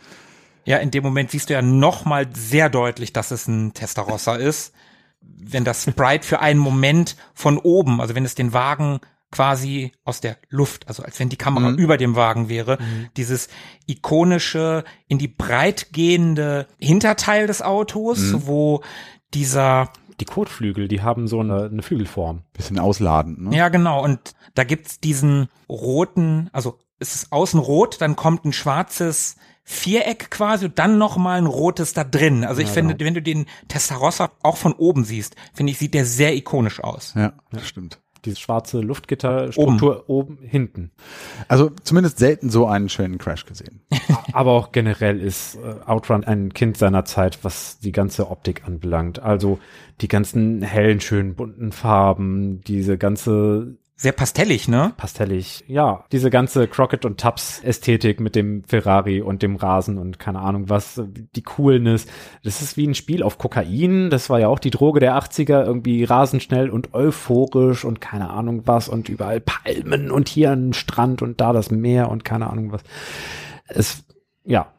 [0.65, 4.73] Ja, in dem Moment siehst du ja nochmal sehr deutlich, dass es ein Testarossa ist.
[5.21, 10.21] Wenn das Sprite für einen Moment von oben, also wenn es den Wagen quasi aus
[10.21, 11.79] der Luft, also als wenn die Kamera Mhm.
[11.79, 12.79] über dem Wagen wäre,
[13.17, 13.49] dieses
[13.87, 18.47] ikonische, in die breit gehende Hinterteil des Autos, Mhm.
[18.47, 18.83] wo
[19.35, 19.91] dieser
[20.21, 22.43] Die Kotflügel, die haben so eine, eine Flügelform.
[22.53, 23.41] Bisschen ausladend.
[23.41, 23.57] Ne?
[23.57, 24.03] Ja, genau.
[24.03, 30.31] Und da gibt's diesen roten, also es ist außen rot, dann kommt ein schwarzes Viereck
[30.31, 32.43] quasi und dann noch mal ein rotes da drin.
[32.45, 33.07] Also ich Ja, finde, genau.
[33.07, 37.13] wenn du den Testarossa auch von oben siehst, finde ich, sieht der sehr ikonisch aus.
[37.15, 38.01] Ja, das stimmt.
[38.25, 40.39] Diese schwarze Luftgitterstruktur oben.
[40.43, 40.91] hinten.
[41.49, 43.81] Also zumindest selten so einen schönen Crash gesehen.
[44.33, 49.21] Aber auch generell ist äh, Outrun ein Kind seiner Zeit, was die ganze Optik anbelangt.
[49.21, 49.59] Also
[50.01, 54.93] die ganzen hellen, schönen, bunten Farben, diese ganze Sehr pastellig, ne?
[54.97, 60.21] pastellig, ja, diese ganze Crockett und Tubbs Ästhetik mit dem Ferrari und dem Rasen und
[60.21, 62.07] keine Ahnung was, die Coolness.
[62.45, 64.09] Das ist wie ein Spiel auf Kokain.
[64.09, 68.63] Das war ja auch die Droge der 80er, irgendwie rasenschnell und euphorisch und keine Ahnung
[68.67, 72.71] was und überall Palmen und hier ein Strand und da das Meer und keine Ahnung
[72.71, 72.83] was.
[73.67, 74.05] Es,
[74.45, 74.73] ja.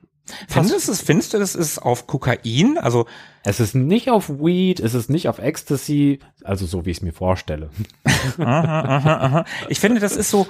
[0.47, 2.77] Findest du, es, findest du, das ist auf Kokain?
[2.77, 3.05] Also,
[3.43, 7.03] Es ist nicht auf Weed, es ist nicht auf Ecstasy, also so wie ich es
[7.03, 7.69] mir vorstelle.
[8.37, 9.45] aha, aha, aha.
[9.69, 10.47] Ich finde, das ist so,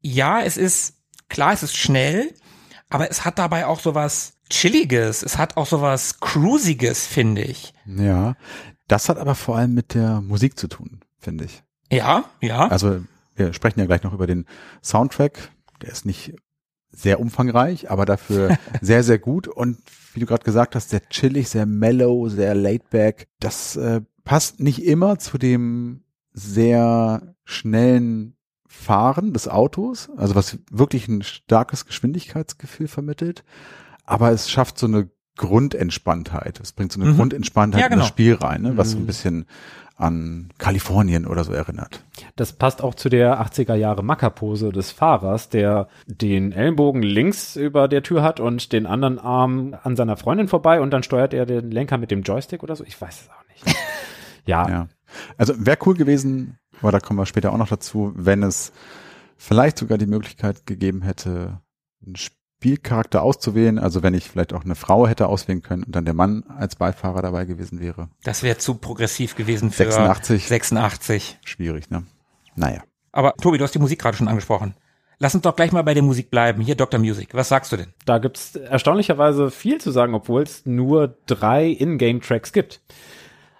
[0.00, 0.94] ja, es ist,
[1.28, 2.34] klar, es ist schnell,
[2.90, 7.74] aber es hat dabei auch sowas Chilliges, es hat auch sowas Cruisiges, finde ich.
[7.86, 8.34] Ja.
[8.86, 11.62] Das hat aber vor allem mit der Musik zu tun, finde ich.
[11.90, 12.66] Ja, ja.
[12.68, 13.02] Also
[13.36, 14.46] wir sprechen ja gleich noch über den
[14.82, 15.50] Soundtrack.
[15.82, 16.34] Der ist nicht
[16.90, 19.48] sehr umfangreich, aber dafür sehr, sehr gut.
[19.48, 19.78] Und
[20.14, 23.28] wie du gerade gesagt hast, sehr chillig, sehr mellow, sehr laid back.
[23.40, 28.36] Das äh, passt nicht immer zu dem sehr schnellen
[28.66, 33.44] Fahren des Autos, also was wirklich ein starkes Geschwindigkeitsgefühl vermittelt.
[34.04, 36.60] Aber es schafft so eine Grundentspanntheit.
[36.60, 37.16] Es bringt so eine Mhm.
[37.16, 38.08] Grundentspanntheit Ja, in das genau.
[38.08, 38.76] Spiel rein, ne?
[38.76, 39.06] was so ein Mhm.
[39.06, 39.46] bisschen
[39.96, 42.04] an Kalifornien oder so erinnert.
[42.36, 47.88] Das passt auch zu der 80er Jahre Mackerpose des Fahrers, der den Ellenbogen links über
[47.88, 51.46] der Tür hat und den anderen Arm an seiner Freundin vorbei und dann steuert er
[51.46, 52.84] den Lenker mit dem Joystick oder so.
[52.84, 53.76] Ich weiß es auch nicht.
[54.46, 54.88] ja, Ja.
[55.36, 58.72] Also wäre cool gewesen, aber da kommen wir später auch noch dazu, wenn es
[59.36, 61.60] vielleicht sogar die Möglichkeit gegeben hätte,
[62.06, 62.14] einen
[62.58, 63.78] Spielcharakter auszuwählen.
[63.78, 66.74] Also wenn ich vielleicht auch eine Frau hätte auswählen können und dann der Mann als
[66.74, 68.08] Beifahrer dabei gewesen wäre.
[68.24, 70.48] Das wäre zu progressiv gewesen für 86.
[70.48, 71.38] 86.
[71.44, 72.04] Schwierig, ne?
[72.56, 72.82] Naja.
[73.12, 74.74] Aber Tobi, du hast die Musik gerade schon angesprochen.
[75.20, 76.60] Lass uns doch gleich mal bei der Musik bleiben.
[76.60, 76.98] Hier Dr.
[76.98, 77.30] Music.
[77.32, 77.92] Was sagst du denn?
[78.04, 82.80] da gibt's erstaunlicherweise viel zu sagen, obwohl es nur drei Ingame-Tracks gibt.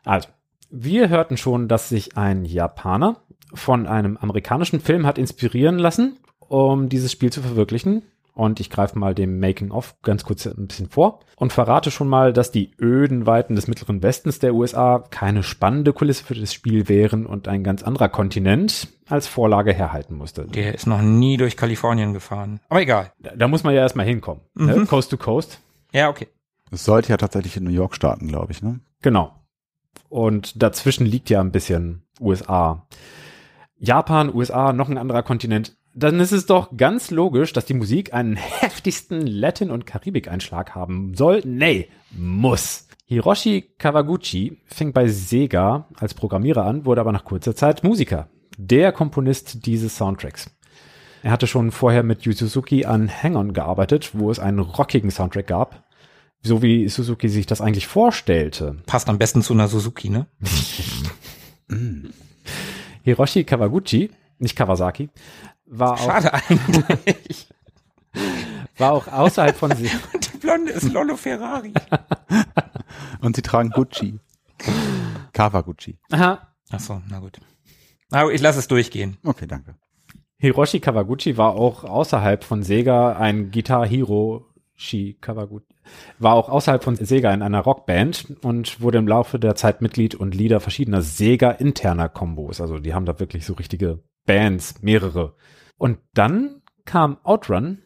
[0.04, 0.28] Also,
[0.70, 3.16] wir hörten schon, dass sich ein Japaner
[3.54, 8.02] von einem amerikanischen Film hat inspirieren lassen, um dieses Spiel zu verwirklichen.
[8.38, 12.32] Und ich greife mal dem Making-of ganz kurz ein bisschen vor und verrate schon mal,
[12.32, 16.88] dass die öden Weiten des mittleren Westens der USA keine spannende Kulisse für das Spiel
[16.88, 20.44] wären und ein ganz anderer Kontinent als Vorlage herhalten musste.
[20.44, 22.60] Der ist noch nie durch Kalifornien gefahren.
[22.68, 23.12] Aber egal.
[23.18, 24.44] Da, da muss man ja erstmal hinkommen.
[24.54, 24.86] Ne?
[24.86, 25.60] Coast to Coast.
[25.92, 26.28] Ja, okay.
[26.70, 28.78] Es sollte ja tatsächlich in New York starten, glaube ich, ne?
[29.02, 29.34] Genau.
[30.08, 32.86] Und dazwischen liegt ja ein bisschen USA.
[33.78, 35.76] Japan, USA, noch ein anderer Kontinent.
[35.98, 41.14] Dann ist es doch ganz logisch, dass die Musik einen heftigsten Latin- und Karibik-Einschlag haben
[41.16, 41.42] soll.
[41.44, 42.86] Nee, muss.
[43.06, 48.28] Hiroshi Kawaguchi fing bei Sega als Programmierer an, wurde aber nach kurzer Zeit Musiker.
[48.56, 50.56] Der Komponist dieses Soundtracks.
[51.24, 55.48] Er hatte schon vorher mit Yu Suzuki an Hang-On gearbeitet, wo es einen rockigen Soundtrack
[55.48, 55.82] gab.
[56.42, 58.76] So wie Suzuki sich das eigentlich vorstellte.
[58.86, 60.28] Passt am besten zu einer Suzuki, ne?
[63.02, 65.10] Hiroshi Kawaguchi, nicht Kawasaki,
[65.66, 67.48] war auch, Schade eigentlich.
[68.78, 71.72] war auch außerhalb von Se Die Blonde ist Lollo Ferrari.
[73.20, 74.18] Und sie tragen Gucci.
[75.32, 75.98] Kawaguchi.
[76.10, 76.48] Aha.
[76.70, 77.38] Ach so, na gut.
[78.10, 79.18] Aber ich lasse es durchgehen.
[79.24, 79.74] Okay, danke.
[80.38, 85.74] Hiroshi Kawaguchi war auch außerhalb von Sega ein Guitar Hero Shi Kawaguchi
[86.18, 90.14] war auch außerhalb von Sega in einer Rockband und wurde im Laufe der Zeit Mitglied
[90.14, 92.60] und Leader verschiedener Sega interner Kombos.
[92.60, 95.34] Also die haben da wirklich so richtige Bands, mehrere.
[95.78, 97.78] Und dann kam Outrun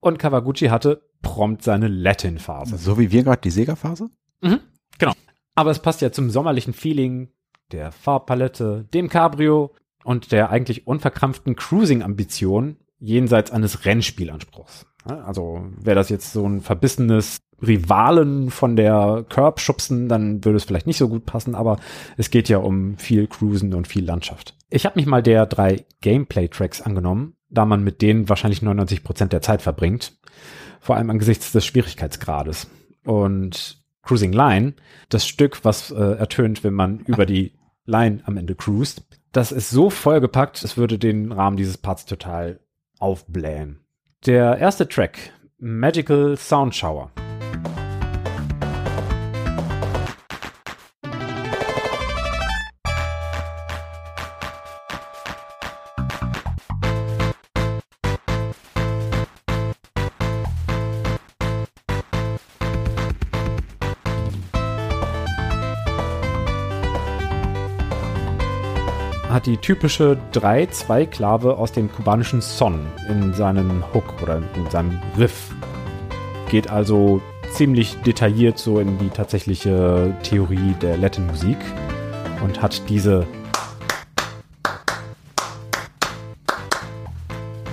[0.00, 2.76] und Kawaguchi hatte prompt seine Latin-Phase.
[2.76, 4.10] So wie wir gerade die Sega-Phase?
[4.42, 4.58] Mhm,
[4.98, 5.12] genau.
[5.54, 7.28] Aber es passt ja zum sommerlichen Feeling
[7.70, 14.86] der Farbpalette, dem Cabrio und der eigentlich unverkrampften Cruising-Ambition jenseits eines Rennspielanspruchs.
[15.04, 20.64] Also wäre das jetzt so ein verbissenes Rivalen von der Curb schubsen, dann würde es
[20.64, 21.78] vielleicht nicht so gut passen, aber
[22.16, 24.56] es geht ja um viel Cruisen und viel Landschaft.
[24.74, 29.34] Ich habe mich mal der drei Gameplay-Tracks angenommen, da man mit denen wahrscheinlich 99 Prozent
[29.34, 30.14] der Zeit verbringt,
[30.80, 32.70] vor allem angesichts des Schwierigkeitsgrades.
[33.04, 34.72] Und Cruising Line,
[35.10, 37.52] das Stück, was äh, ertönt, wenn man über die
[37.84, 42.58] Line am Ende cruist, das ist so vollgepackt, es würde den Rahmen dieses Parts total
[42.98, 43.80] aufblähen.
[44.24, 47.10] Der erste Track, Magical Sound Shower.
[69.42, 75.52] Hat die typische 3-2-Klave aus dem kubanischen Son in seinem Hook oder in seinem Riff.
[76.48, 77.20] Geht also
[77.50, 81.56] ziemlich detailliert so in die tatsächliche Theorie der Latin-Musik
[82.44, 83.26] und hat diese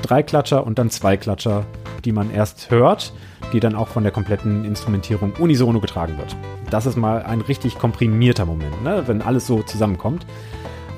[0.01, 1.65] drei Klatscher und dann zwei Klatscher,
[2.03, 3.13] die man erst hört,
[3.53, 6.35] die dann auch von der kompletten Instrumentierung unisono getragen wird.
[6.71, 9.03] Das ist mal ein richtig komprimierter Moment, ne?
[9.05, 10.25] wenn alles so zusammenkommt.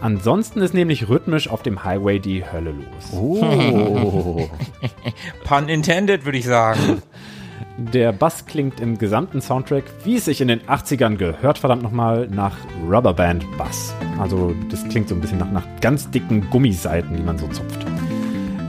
[0.02, 3.14] Ansonsten ist nämlich rhythmisch auf dem Highway die Hölle los.
[3.14, 4.50] Oh.
[5.44, 7.04] Pun intended, würde ich sagen.
[7.78, 12.28] Der Bass klingt im gesamten Soundtrack, wie es sich in den 80ern gehört, verdammt nochmal,
[12.28, 12.58] nach
[12.90, 13.94] Rubberband Bass.
[14.20, 17.86] Also das klingt so ein bisschen nach, nach ganz dicken Gummiseiten, die man so zupft.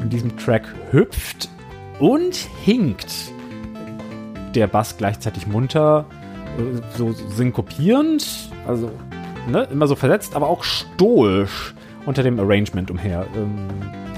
[0.03, 1.49] In diesem Track hüpft
[1.99, 3.33] und hinkt
[4.55, 6.05] der Bass gleichzeitig munter,
[6.59, 8.91] äh, so synkopierend, also
[9.49, 11.75] ne, immer so versetzt, aber auch stoisch
[12.07, 13.27] unter dem Arrangement umher.
[13.35, 13.69] Ähm,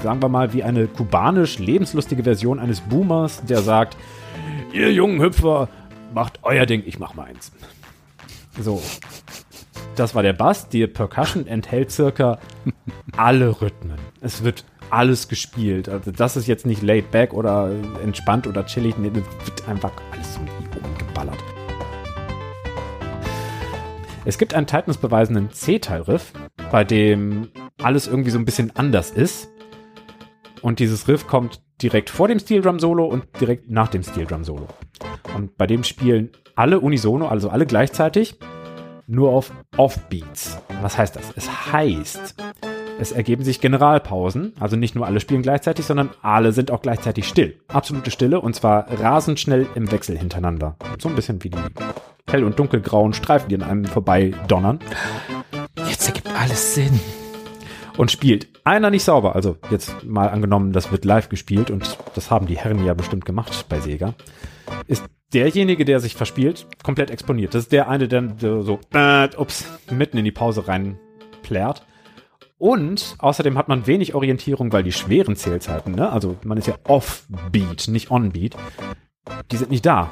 [0.03, 3.97] sagen wir mal wie eine kubanisch lebenslustige Version eines Boomers, der sagt,
[4.71, 5.69] ihr jungen Hüpfer,
[6.13, 7.51] macht euer Ding, ich mach meins.
[8.59, 8.81] So.
[9.95, 10.67] Das war der Bass.
[10.69, 12.39] Die Percussion enthält circa
[13.15, 13.97] alle Rhythmen.
[14.21, 15.89] Es wird alles gespielt.
[15.89, 17.71] Also das ist jetzt nicht laid back oder
[18.03, 18.97] entspannt oder chillig.
[18.97, 20.41] Nee, das wird einfach alles so
[24.27, 26.33] Es gibt einen tightness-beweisenden C-Teil-Riff,
[26.71, 27.49] bei dem
[27.83, 29.49] alles irgendwie so ein bisschen anders ist.
[30.63, 34.25] Und dieses Riff kommt direkt vor dem Steel Drum Solo und direkt nach dem Steel
[34.25, 34.67] Drum Solo.
[35.35, 38.39] Und bei dem spielen alle unisono, also alle gleichzeitig,
[39.05, 40.57] nur auf Offbeats.
[40.81, 41.31] Was heißt das?
[41.35, 42.35] Es heißt,
[42.97, 47.27] es ergeben sich Generalpausen, also nicht nur alle spielen gleichzeitig, sondern alle sind auch gleichzeitig
[47.27, 47.59] still.
[47.67, 50.77] Absolute Stille und zwar rasend schnell im Wechsel hintereinander.
[50.99, 51.57] So ein bisschen wie die
[52.29, 54.79] hell- und dunkelgrauen Streifen, die an einem vorbei donnern.
[55.87, 56.99] Jetzt ergibt alles Sinn.
[57.97, 62.29] Und spielt einer nicht sauber, also jetzt mal angenommen, das wird live gespielt und das
[62.29, 64.15] haben die Herren ja bestimmt gemacht bei Sega,
[64.87, 67.53] ist derjenige, der sich verspielt, komplett exponiert.
[67.53, 70.97] Das ist der eine, der so, äh, ups, mitten in die Pause rein
[71.41, 71.85] plärt.
[72.57, 76.09] Und außerdem hat man wenig Orientierung, weil die schweren Zählzeiten, ne?
[76.09, 78.55] also man ist ja off-beat, nicht on-beat,
[79.51, 80.09] die sind nicht da.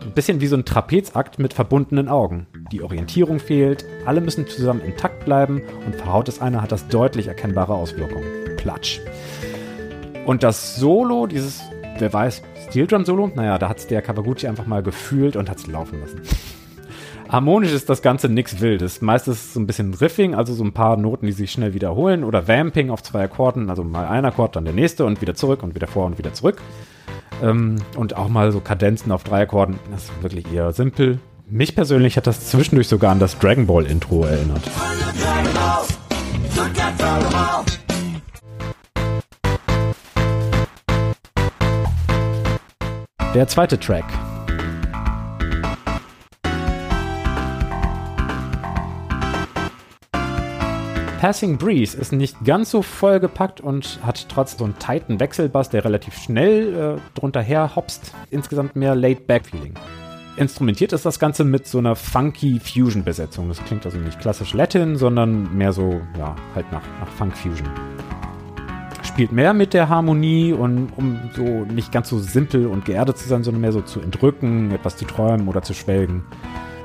[0.00, 2.46] Ein bisschen wie so ein Trapezakt mit verbundenen Augen.
[2.70, 7.26] Die Orientierung fehlt, alle müssen zusammen intakt bleiben und verhaut es einer, hat das deutlich
[7.26, 8.56] erkennbare Auswirkungen.
[8.56, 9.00] Platsch.
[10.24, 11.62] Und das Solo, dieses,
[11.98, 15.50] wer weiß, Steel Drum Solo, naja, da hat es der Kawaguchi einfach mal gefühlt und
[15.50, 16.20] hat es laufen lassen.
[17.28, 19.02] Harmonisch ist das Ganze nichts Wildes.
[19.02, 22.48] Meistens so ein bisschen Riffing, also so ein paar Noten, die sich schnell wiederholen oder
[22.48, 25.74] Vamping auf zwei Akkorden, also mal ein Akkord, dann der nächste und wieder zurück und
[25.74, 26.62] wieder vor und wieder zurück.
[27.42, 29.78] Ähm, und auch mal so Kadenzen auf drei Akkorden.
[29.90, 31.18] Das ist wirklich eher simpel.
[31.50, 34.62] Mich persönlich hat das zwischendurch sogar an das Dragon Ball Intro erinnert.
[43.34, 44.04] Der zweite Track.
[51.18, 55.84] Passing Breeze ist nicht ganz so vollgepackt und hat trotz so einen tighten Wechselbass, der
[55.84, 59.74] relativ schnell äh, drunter her hopst, insgesamt mehr Laid-Back-Feeling.
[60.36, 63.48] Instrumentiert ist das Ganze mit so einer funky Fusion-Besetzung.
[63.48, 67.68] Das klingt also nicht klassisch Latin, sondern mehr so, ja, halt nach, nach Funk-Fusion.
[69.02, 73.28] Spielt mehr mit der Harmonie und um so nicht ganz so simpel und geerdet zu
[73.28, 76.22] sein, sondern mehr so zu entrücken, etwas zu träumen oder zu schwelgen.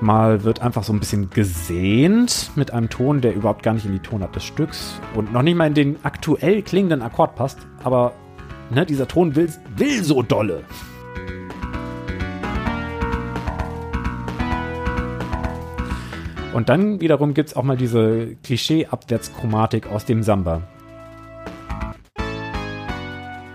[0.04, 3.93] Mal wird einfach so ein bisschen gesehnt mit einem Ton, der überhaupt gar nicht in
[3.93, 8.12] die Tonart des Stücks und noch nicht mal in den aktuell klingenden Akkord passt, aber
[8.70, 10.64] ne, dieser Ton will, will so dolle.
[16.54, 20.64] Und dann wiederum gibt es auch mal diese Klischee-Abwärtschromatik aus dem Samba.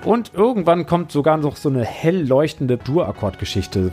[0.02, 3.92] Und irgendwann kommt sogar noch so eine hell leuchtende Dur-Akkordgeschichte,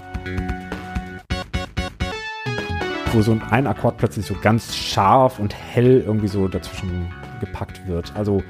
[3.16, 8.12] wo so ein Akkord plötzlich so ganz scharf und hell irgendwie so dazwischen gepackt wird.
[8.16, 8.44] Also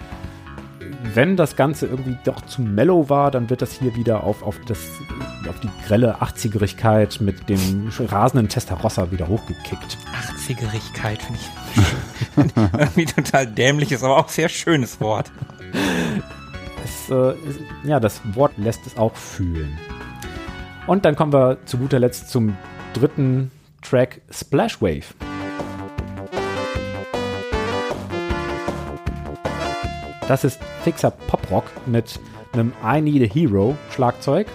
[1.14, 4.60] wenn das Ganze irgendwie doch zu mellow war, dann wird das hier wieder auf, auf,
[4.66, 4.80] das,
[5.48, 9.98] auf die grelle 80erigkeit mit dem rasenden Testarossa wieder hochgekickt.
[10.50, 15.32] 80erigkeit finde ich irgendwie total dämlich, ist aber auch sehr schönes Wort.
[16.84, 19.78] Es, äh, ist, ja, das Wort lässt es auch fühlen.
[20.88, 22.58] Und dann kommen wir zu guter Letzt zum
[22.94, 23.52] dritten
[23.88, 25.04] Track Splash Wave.
[30.28, 32.20] Das ist fixer Poprock mit
[32.54, 34.48] einem I Need a Hero Schlagzeug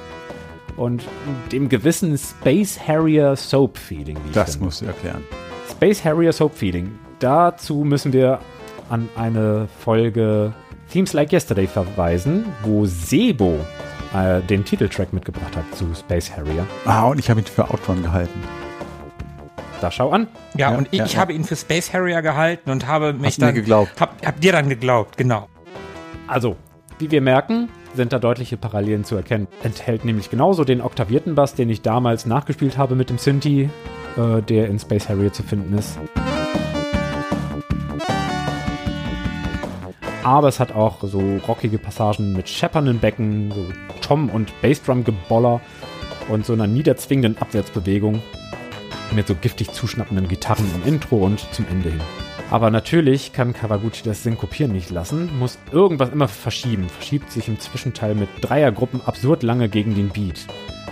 [0.76, 1.04] und
[1.52, 4.18] dem gewissen Space Harrier Soap Feeling.
[4.32, 5.22] das musst du erklären.
[5.70, 6.90] Space Harrier Soap Feeling.
[7.20, 8.40] Dazu müssen wir
[8.88, 10.52] an eine Folge
[10.90, 13.60] Themes Like Yesterday verweisen, wo Sebo
[14.12, 16.66] äh, den Titeltrack mitgebracht hat zu Space Harrier.
[16.84, 18.42] Ah, und ich habe ihn für Outrun gehalten.
[19.80, 20.28] Da schau an.
[20.54, 21.20] Ja, Ja, und ich, ja, ich ja.
[21.20, 23.92] habe ihn für Space Harrier gehalten und habe mich Hast dann geglaubt.
[23.98, 25.48] Hab, hab dir dann geglaubt, genau.
[26.26, 26.56] Also,
[26.98, 29.48] wie wir merken, sind da deutliche Parallelen zu erkennen.
[29.62, 33.70] Enthält nämlich genauso den oktavierten Bass, den ich damals nachgespielt habe mit dem Synthi,
[34.16, 35.98] äh, der in Space Harrier zu finden ist.
[40.22, 43.64] Aber es hat auch so rockige Passagen mit scheppernden Becken, so
[44.02, 45.60] Tom- und Bassdrum-Geboller
[46.28, 48.22] und so einer niederzwingenden Abwärtsbewegung
[49.12, 52.00] mit so giftig zuschnappenden Gitarren im Intro und zum Ende hin.
[52.50, 57.60] Aber natürlich kann Kawaguchi das Synkopieren nicht lassen, muss irgendwas immer verschieben, verschiebt sich im
[57.60, 60.46] Zwischenteil mit Dreiergruppen absurd lange gegen den Beat.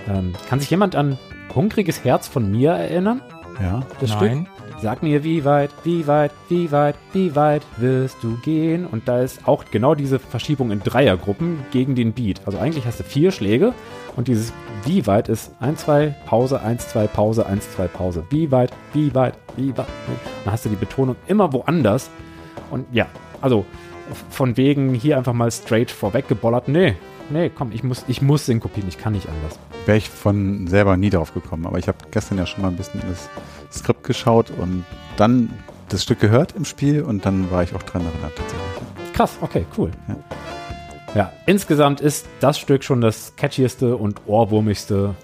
[0.08, 1.18] Ähm, kann sich jemand an
[1.54, 3.22] Hungriges Herz von mir erinnern?
[3.60, 3.82] Ja.
[4.00, 4.46] Das Nein.
[4.46, 4.57] Stück?
[4.80, 8.86] Sag mir, wie weit, wie weit, wie weit, wie weit wirst du gehen?
[8.86, 12.42] Und da ist auch genau diese Verschiebung in Dreiergruppen gegen den Beat.
[12.46, 13.74] Also eigentlich hast du vier Schläge
[14.14, 14.52] und dieses
[14.84, 18.24] wie weit ist 1, 2, Pause, 1, 2, Pause, 1, 2, Pause.
[18.30, 19.88] Wie weit, wie weit, wie weit.
[20.44, 22.08] Dann hast du die Betonung immer woanders.
[22.70, 23.06] Und ja,
[23.40, 23.66] also
[24.30, 26.68] von wegen hier einfach mal straight vorweg gebollert.
[26.68, 26.94] Nee,
[27.30, 29.58] nee, komm, ich muss, ich muss synkopieren, ich kann nicht anders.
[29.88, 31.64] Wäre ich von selber nie drauf gekommen.
[31.64, 33.30] Aber ich habe gestern ja schon mal ein bisschen in das
[33.72, 34.84] Skript geschaut und
[35.16, 35.48] dann
[35.88, 39.14] das Stück gehört im Spiel und dann war ich auch dran erinnert tatsächlich.
[39.14, 39.90] Krass, okay, cool.
[40.06, 40.16] Ja.
[41.14, 41.32] Ja.
[41.46, 45.14] insgesamt ist das Stück schon das catchieste und ohrwurmigste.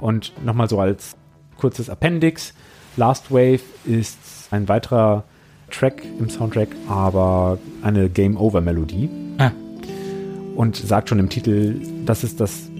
[0.00, 1.14] Und nochmal so als
[1.58, 2.54] kurzes Appendix.
[2.96, 4.18] Last Wave ist
[4.52, 5.24] ein weiterer
[5.70, 9.10] Track im Soundtrack, aber eine Game-Over-Melodie.
[9.36, 9.50] Ah.
[10.54, 12.70] Und sagt schon im Titel, das ist das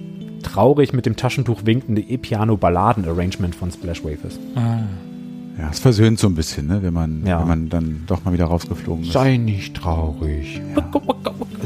[0.43, 4.39] traurig mit dem Taschentuch winkende E-Piano-Balladen-Arrangement von Splash Wave ist.
[5.59, 7.41] Ja, es versöhnt so ein bisschen, ne, wenn man, Ja.
[7.41, 9.13] wenn man dann doch mal wieder rausgeflogen ist.
[9.13, 10.61] Sei nicht traurig.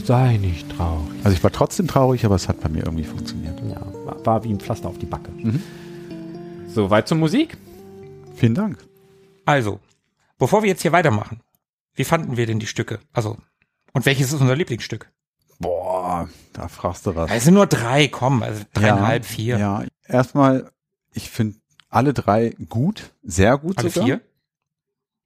[0.04, 1.08] Sei nicht traurig.
[1.24, 3.60] Also ich war trotzdem traurig, aber es hat bei mir irgendwie funktioniert.
[3.68, 5.30] Ja, war, war wie ein Pflaster auf die Backe.
[6.68, 7.56] So, weit zur Musik.
[8.36, 8.78] Vielen Dank.
[9.44, 9.80] Also,
[10.38, 11.40] bevor wir jetzt hier weitermachen,
[11.94, 13.00] wie fanden wir denn die Stücke?
[13.12, 13.36] Also,
[13.92, 15.10] und welches ist unser Lieblingsstück?
[15.61, 17.30] Boah, da fragst du was.
[17.30, 19.58] Es sind nur drei, komm, also dreieinhalb, vier.
[19.58, 20.70] Ja, erstmal,
[21.12, 21.58] ich finde
[21.90, 24.06] alle drei gut, sehr gut Alle sogar.
[24.06, 24.20] vier?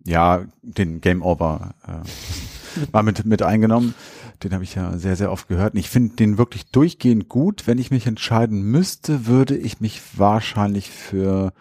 [0.05, 3.95] Ja, den Game Over äh, war mit, mit eingenommen.
[4.43, 5.75] Den habe ich ja sehr, sehr oft gehört.
[5.75, 7.67] Und ich finde den wirklich durchgehend gut.
[7.67, 11.53] Wenn ich mich entscheiden müsste, würde ich mich wahrscheinlich für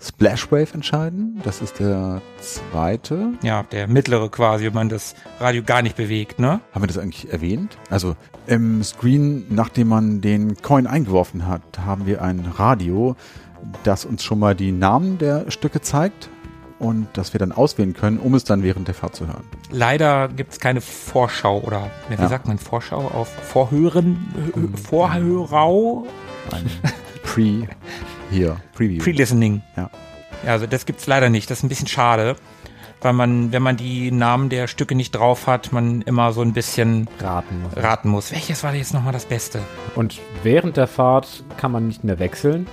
[0.00, 1.40] Splash Wave entscheiden.
[1.42, 3.32] Das ist der zweite.
[3.42, 6.60] Ja, der mittlere quasi, wenn man das Radio gar nicht bewegt, ne?
[6.72, 7.78] Haben wir das eigentlich erwähnt?
[7.88, 8.14] Also
[8.46, 13.16] im Screen, nachdem man den Coin eingeworfen hat, haben wir ein Radio,
[13.84, 16.28] das uns schon mal die Namen der Stücke zeigt
[16.78, 19.44] und das wir dann auswählen können, um es dann während der Fahrt zu hören.
[19.70, 22.28] Leider gibt's keine Vorschau oder wie Ja.
[22.28, 24.18] sagt man Vorschau auf Vorhören,
[24.54, 26.06] Hö- Vorhörau,
[26.52, 26.66] Ein
[27.22, 27.66] Pre
[28.30, 29.02] hier, Preview.
[29.02, 29.62] Pre-Listening.
[29.76, 29.90] Ja.
[30.44, 31.50] Ja, also das gibt's leider nicht.
[31.50, 32.36] Das ist ein bisschen schade,
[33.00, 36.52] weil man, wenn man die Namen der Stücke nicht drauf hat, man immer so ein
[36.52, 37.62] bisschen Raten.
[37.62, 37.76] muss.
[37.76, 38.32] raten muss.
[38.32, 39.60] Welches war jetzt nochmal das Beste?
[39.94, 42.66] Und während der Fahrt kann man nicht mehr wechseln.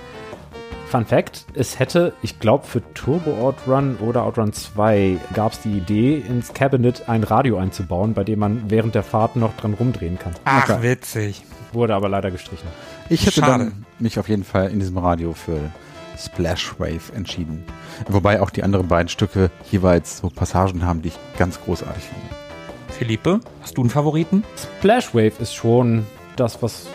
[0.90, 5.72] Fun Fact, es hätte, ich glaube für Turbo Outrun oder Outrun 2 gab es die
[5.78, 10.18] Idee, ins Cabinet ein Radio einzubauen, bei dem man während der Fahrt noch dran rumdrehen
[10.18, 10.34] kann.
[10.44, 10.82] Ach, Okay.
[10.82, 11.42] witzig.
[11.72, 12.68] Wurde aber leider gestrichen.
[13.08, 13.64] Ich hätte Schade.
[13.64, 15.70] dann mich auf jeden Fall in diesem Radio für
[16.18, 17.64] Splash Wave entschieden.
[18.08, 22.44] Wobei auch die anderen beiden Stücke jeweils so Passagen haben, die ich ganz großartig finde.
[22.90, 24.44] Philippe, hast du einen Favoriten?
[24.56, 26.86] Splash Wave ist schon das, was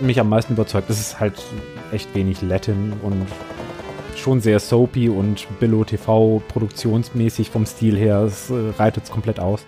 [0.00, 0.90] mich am meisten überzeugt.
[0.90, 1.42] Es ist halt
[1.92, 3.26] echt wenig Latin und
[4.16, 8.20] schon sehr soapy und Billo TV produktionsmäßig vom Stil her.
[8.20, 9.64] Es äh, reitet es komplett aus.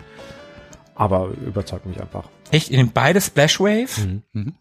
[0.94, 2.24] Aber überzeugt mich einfach.
[2.50, 2.70] Echt?
[2.70, 4.20] Ihr nehmt beide Splash Wave?
[4.32, 4.54] Mhm.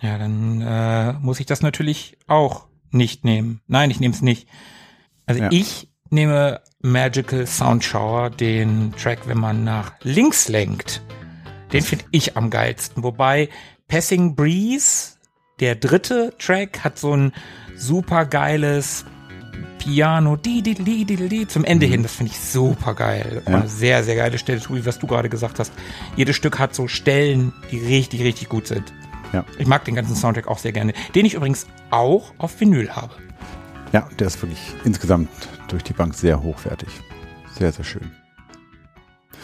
[0.00, 3.60] Ja, dann äh, muss ich das natürlich auch nicht nehmen.
[3.66, 4.48] Nein, ich nehme es nicht.
[5.26, 5.48] Also Ja.
[5.52, 11.02] ich nehme Magical Sound Shower, den Track, wenn man nach links lenkt.
[11.72, 13.02] Den finde ich am geilsten.
[13.04, 13.48] Wobei
[13.86, 15.16] Passing Breeze,
[15.60, 17.32] der dritte Track, hat so ein
[17.76, 19.04] super geiles
[19.78, 22.02] Piano, di, di, di, di, di, zum Ende hin.
[22.02, 23.42] Das finde ich super geil.
[23.46, 23.58] Ja.
[23.60, 25.72] Eine sehr, sehr geile Stelle, wie was du gerade gesagt hast.
[26.16, 28.92] Jedes Stück hat so Stellen, die richtig, richtig gut sind.
[29.32, 29.44] Ja.
[29.58, 30.92] Ich mag den ganzen Soundtrack auch sehr gerne.
[31.14, 33.14] Den ich übrigens auch auf Vinyl habe.
[33.92, 35.30] Ja, der ist wirklich insgesamt
[35.68, 36.88] durch die Bank sehr hochwertig.
[37.52, 38.12] Sehr, sehr schön.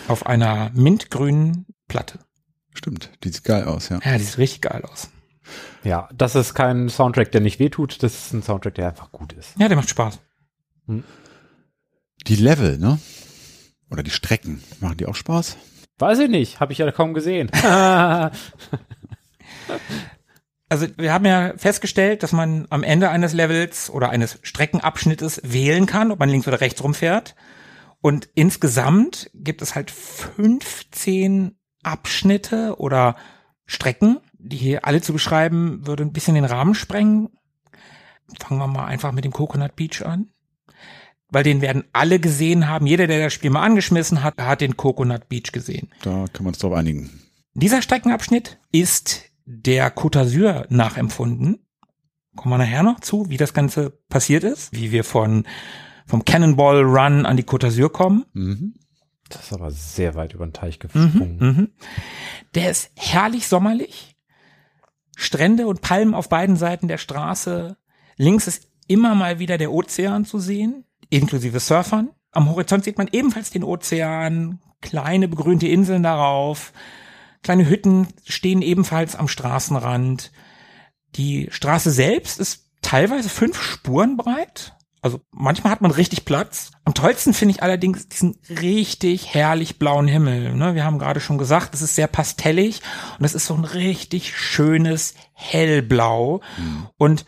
[0.09, 2.21] Auf einer mintgrünen Platte.
[2.75, 4.01] Stimmt, die sieht geil aus, ja.
[4.05, 5.11] Ja, die sieht richtig geil aus.
[5.83, 8.03] Ja, das ist kein Soundtrack, der nicht wehtut.
[8.03, 9.55] Das ist ein Soundtrack, der einfach gut ist.
[9.59, 10.21] Ja, der macht Spaß.
[12.27, 12.99] Die Level, ne?
[13.91, 15.57] Oder die Strecken, machen die auch Spaß?
[15.99, 17.51] Weiß ich nicht, habe ich ja kaum gesehen.
[20.69, 25.87] Also wir haben ja festgestellt, dass man am Ende eines Levels oder eines Streckenabschnittes wählen
[25.87, 27.37] kann, ob man links oder rechts rumfährt.
[28.01, 33.17] Und insgesamt gibt es halt 15 Abschnitte oder
[33.65, 37.31] Strecken, die hier alle zu beschreiben, würde ein bisschen den Rahmen sprengen.
[38.41, 40.31] Fangen wir mal einfach mit dem Coconut Beach an.
[41.29, 42.87] Weil den werden alle gesehen haben.
[42.87, 45.89] Jeder, der das Spiel mal angeschmissen hat, hat den Coconut Beach gesehen.
[46.03, 47.11] Da können wir uns drauf einigen.
[47.55, 51.59] Dieser Streckenabschnitt ist der Côte d'Azur nachempfunden.
[52.35, 55.47] Kommen wir nachher noch zu, wie das Ganze passiert ist, wie wir von
[56.07, 58.27] vom Cannonball Run an die Côte d'Azur kommen.
[58.33, 58.75] Mhm.
[59.29, 61.39] Das ist aber sehr weit über den Teich gesprungen.
[61.41, 61.69] Mhm.
[62.55, 64.17] Der ist herrlich sommerlich.
[65.17, 67.77] Strände und Palmen auf beiden Seiten der Straße.
[68.17, 72.11] Links ist immer mal wieder der Ozean zu sehen, inklusive Surfern.
[72.31, 76.73] Am Horizont sieht man ebenfalls den Ozean, kleine begrünte Inseln darauf.
[77.47, 80.33] Kleine Hütten stehen ebenfalls am Straßenrand.
[81.15, 84.75] Die Straße selbst ist teilweise fünf Spuren breit.
[85.01, 86.73] Also manchmal hat man richtig Platz.
[86.85, 90.57] Am tollsten finde ich allerdings diesen richtig herrlich blauen Himmel.
[90.57, 90.75] Ne?
[90.75, 92.83] Wir haben gerade schon gesagt, es ist sehr pastellig
[93.21, 96.41] und es ist so ein richtig schönes hellblau.
[96.99, 97.27] Und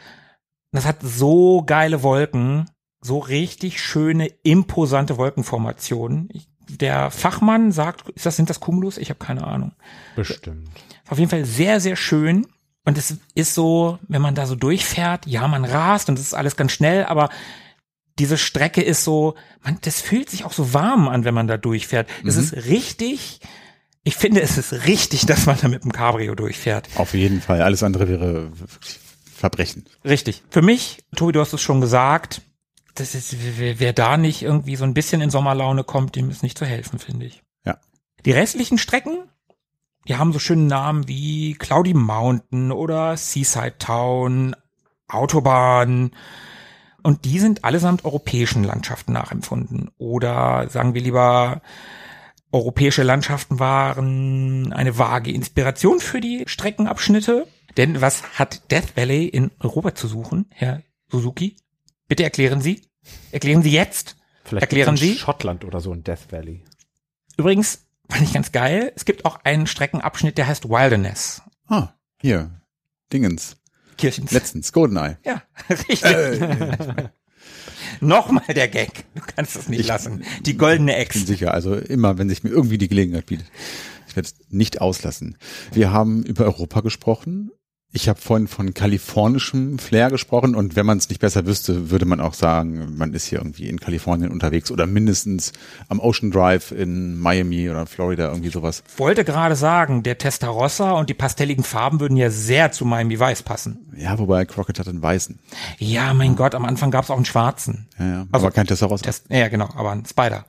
[0.72, 2.68] das hat so geile Wolken,
[3.00, 6.28] so richtig schöne, imposante Wolkenformationen.
[6.32, 8.98] Ich, der Fachmann sagt, ist das, sind das Cumulus?
[8.98, 9.72] Ich habe keine Ahnung.
[10.16, 10.68] Bestimmt.
[11.08, 12.46] Auf jeden Fall sehr, sehr schön.
[12.84, 16.34] Und es ist so, wenn man da so durchfährt, ja, man rast und es ist
[16.34, 17.28] alles ganz schnell, aber
[18.18, 21.56] diese Strecke ist so, man, das fühlt sich auch so warm an, wenn man da
[21.56, 22.08] durchfährt.
[22.24, 23.40] Es ist richtig,
[24.04, 26.88] ich finde, es ist richtig, dass man da mit dem Cabrio durchfährt.
[26.96, 27.62] Auf jeden Fall.
[27.62, 28.98] Alles andere wäre wirklich
[29.34, 29.84] Verbrechen.
[30.04, 30.42] Richtig.
[30.50, 32.42] Für mich, Tobi, du hast es schon gesagt,
[33.00, 36.58] das ist, wer, da nicht irgendwie so ein bisschen in Sommerlaune kommt, dem ist nicht
[36.58, 37.42] zu helfen, finde ich.
[37.64, 37.78] Ja.
[38.24, 39.24] Die restlichen Strecken,
[40.08, 44.56] die haben so schöne Namen wie Cloudy Mountain oder Seaside Town,
[45.06, 46.12] Autobahn.
[47.02, 49.90] Und die sind allesamt europäischen Landschaften nachempfunden.
[49.98, 51.62] Oder sagen wir lieber,
[52.50, 57.46] europäische Landschaften waren eine vage Inspiration für die Streckenabschnitte.
[57.76, 61.56] Denn was hat Death Valley in Europa zu suchen, Herr Suzuki?
[62.08, 62.87] Bitte erklären Sie.
[63.32, 64.16] Erklären Sie jetzt.
[64.44, 65.14] Vielleicht Erklären Sie?
[65.16, 66.64] Schottland oder so in Death Valley.
[67.36, 71.42] Übrigens, fand ich ganz geil, es gibt auch einen Streckenabschnitt, der heißt Wilderness.
[71.66, 71.90] Ah,
[72.20, 72.50] hier.
[73.12, 73.56] Dingens.
[73.98, 74.30] Kirchens.
[74.30, 74.72] Letztens.
[74.72, 75.18] Goldeneye.
[75.24, 76.02] ja, richtig.
[78.00, 79.04] Nochmal der Gag.
[79.14, 80.24] Du kannst es nicht Ich- lassen.
[80.42, 81.26] Die goldene bin Ex.
[81.26, 81.52] sicher.
[81.54, 83.46] Also immer, wenn sich mir irgendwie die Gelegenheit bietet.
[84.08, 85.36] Ich werde es nicht auslassen.
[85.72, 87.50] Wir haben über Europa gesprochen.
[87.90, 92.04] Ich habe vorhin von kalifornischem Flair gesprochen und wenn man es nicht besser wüsste, würde
[92.04, 95.52] man auch sagen, man ist hier irgendwie in Kalifornien unterwegs oder mindestens
[95.88, 98.82] am Ocean Drive in Miami oder Florida, irgendwie sowas.
[98.98, 103.42] Wollte gerade sagen, der Testarossa und die pastelligen Farben würden ja sehr zu Miami Weiß
[103.42, 103.90] passen.
[103.96, 105.38] Ja, wobei Crockett hat einen weißen.
[105.78, 107.88] Ja, mein Gott, am Anfang gab es auch einen schwarzen.
[107.98, 108.26] Ja, ja.
[108.30, 109.02] Also- aber kein Testarossa.
[109.02, 110.44] Test, ja, genau, aber ein Spider.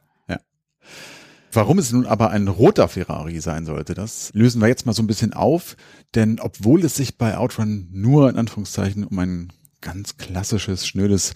[1.52, 5.02] Warum es nun aber ein roter Ferrari sein sollte, das lösen wir jetzt mal so
[5.02, 5.78] ein bisschen auf.
[6.16, 11.34] Denn obwohl es sich bei Outrun nur in Anführungszeichen um ein ganz klassisches, schnödes,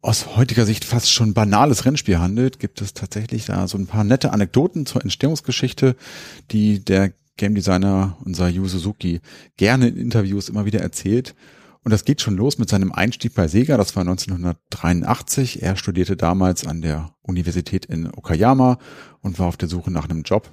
[0.00, 4.04] aus heutiger Sicht fast schon banales Rennspiel handelt, gibt es tatsächlich da so ein paar
[4.04, 5.96] nette Anekdoten zur Entstehungsgeschichte,
[6.50, 9.20] die der Game Designer, unser Yu Suzuki,
[9.56, 11.34] gerne in Interviews immer wieder erzählt.
[11.82, 15.62] Und das geht schon los mit seinem Einstieg bei Sega, das war 1983.
[15.62, 18.78] Er studierte damals an der Universität in Okayama
[19.20, 20.50] und war auf der Suche nach einem Job.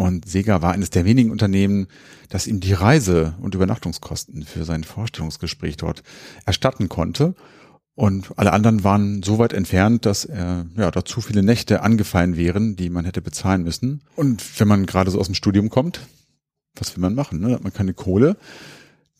[0.00, 1.86] Und Sega war eines der wenigen Unternehmen,
[2.30, 6.02] das ihm die Reise- und Übernachtungskosten für sein Vorstellungsgespräch dort
[6.46, 7.34] erstatten konnte.
[7.94, 12.38] Und alle anderen waren so weit entfernt, dass er, ja, da zu viele Nächte angefallen
[12.38, 14.00] wären, die man hätte bezahlen müssen.
[14.16, 16.00] Und wenn man gerade so aus dem Studium kommt,
[16.76, 17.38] was will man machen?
[17.40, 17.52] Ne?
[17.52, 18.38] Hat man keine Kohle.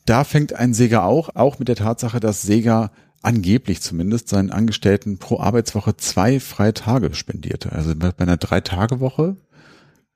[0.06, 5.18] Da fängt ein Sega auch, auch mit der Tatsache, dass Sega angeblich zumindest seinen Angestellten
[5.18, 7.70] pro Arbeitswoche zwei freie Tage spendierte.
[7.72, 9.36] Also bei einer Drei-Tage-Woche.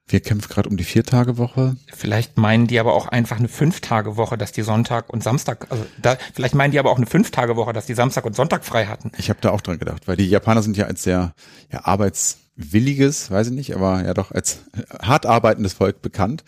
[0.06, 1.76] Wir kämpfen gerade um die Vier-Tage-Woche.
[1.92, 6.18] Vielleicht meinen die aber auch einfach eine Fünf-Tage-Woche, dass die Sonntag und Samstag, also da,
[6.34, 9.12] vielleicht meinen die aber auch eine Fünf-Tage-Woche, dass die Samstag und Sonntag frei hatten.
[9.16, 11.34] Ich habe da auch dran gedacht, weil die Japaner sind ja als sehr
[11.72, 14.64] ja, arbeitswilliges, weiß ich nicht, aber ja doch als
[15.00, 16.44] hart arbeitendes Volk bekannt.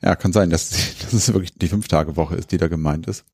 [0.00, 0.70] Ja, kann sein, dass,
[1.02, 3.24] dass es wirklich die Fünf-Tage-Woche ist, die da gemeint ist.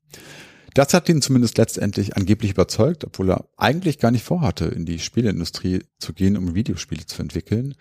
[0.73, 4.99] Das hat ihn zumindest letztendlich angeblich überzeugt, obwohl er eigentlich gar nicht vorhatte, in die
[4.99, 7.75] Spieleindustrie zu gehen, um Videospiele zu entwickeln.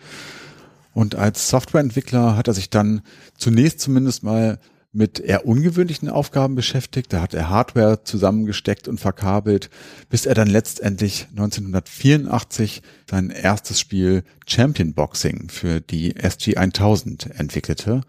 [0.92, 3.02] Und als Softwareentwickler hat er sich dann
[3.36, 4.58] zunächst zumindest mal
[4.92, 7.12] mit eher ungewöhnlichen Aufgaben beschäftigt.
[7.12, 9.70] Da hat er Hardware zusammengesteckt und verkabelt,
[10.08, 18.00] bis er dann letztendlich 1984 sein erstes Spiel Champion Boxing für die SG 1000 entwickelte.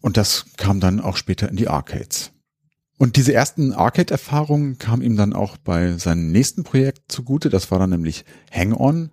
[0.00, 2.30] Und das kam dann auch später in die Arcades.
[2.96, 7.48] Und diese ersten Arcade-Erfahrungen kamen ihm dann auch bei seinem nächsten Projekt zugute.
[7.48, 9.10] Das war dann nämlich Hang-On.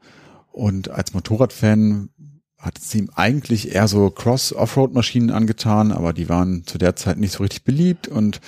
[0.51, 2.09] Und als Motorradfan
[2.57, 7.33] hat es ihm eigentlich eher so Cross-Offroad-Maschinen angetan, aber die waren zu der Zeit nicht
[7.33, 8.41] so richtig beliebt und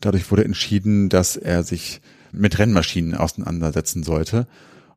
[0.00, 2.00] dadurch wurde entschieden, dass er sich
[2.32, 4.46] mit Rennmaschinen auseinandersetzen sollte.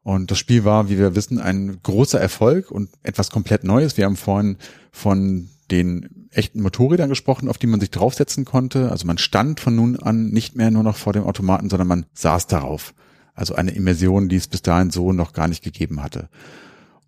[0.03, 3.97] Und das Spiel war, wie wir wissen, ein großer Erfolg und etwas komplett Neues.
[3.97, 4.57] Wir haben vorhin
[4.91, 8.89] von den echten Motorrädern gesprochen, auf die man sich draufsetzen konnte.
[8.89, 12.05] Also man stand von nun an nicht mehr nur noch vor dem Automaten, sondern man
[12.13, 12.93] saß darauf.
[13.33, 16.29] Also eine Immersion, die es bis dahin so noch gar nicht gegeben hatte.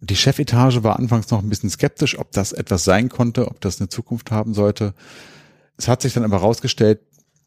[0.02, 3.80] Die Chefetage war anfangs noch ein bisschen skeptisch, ob das etwas sein konnte, ob das
[3.80, 4.94] eine Zukunft haben sollte.
[5.78, 7.00] Es hat sich dann aber herausgestellt,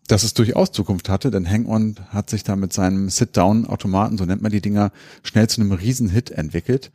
[0.08, 4.42] dass es durchaus Zukunft hatte, denn Hang-On hat sich da mit seinem Sit-Down-Automaten, so nennt
[4.42, 4.90] man die Dinger,
[5.22, 6.90] schnell zu einem Riesenhit entwickelt.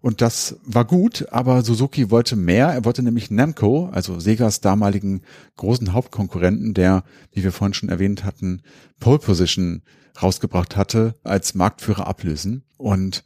[0.00, 2.68] Und das war gut, aber Suzuki wollte mehr.
[2.68, 5.22] Er wollte nämlich Namco, also Segas damaligen
[5.56, 7.02] großen Hauptkonkurrenten, der,
[7.32, 8.62] wie wir vorhin schon erwähnt hatten,
[9.00, 9.82] Pole Position
[10.22, 12.62] rausgebracht hatte, als Marktführer ablösen.
[12.76, 13.24] Und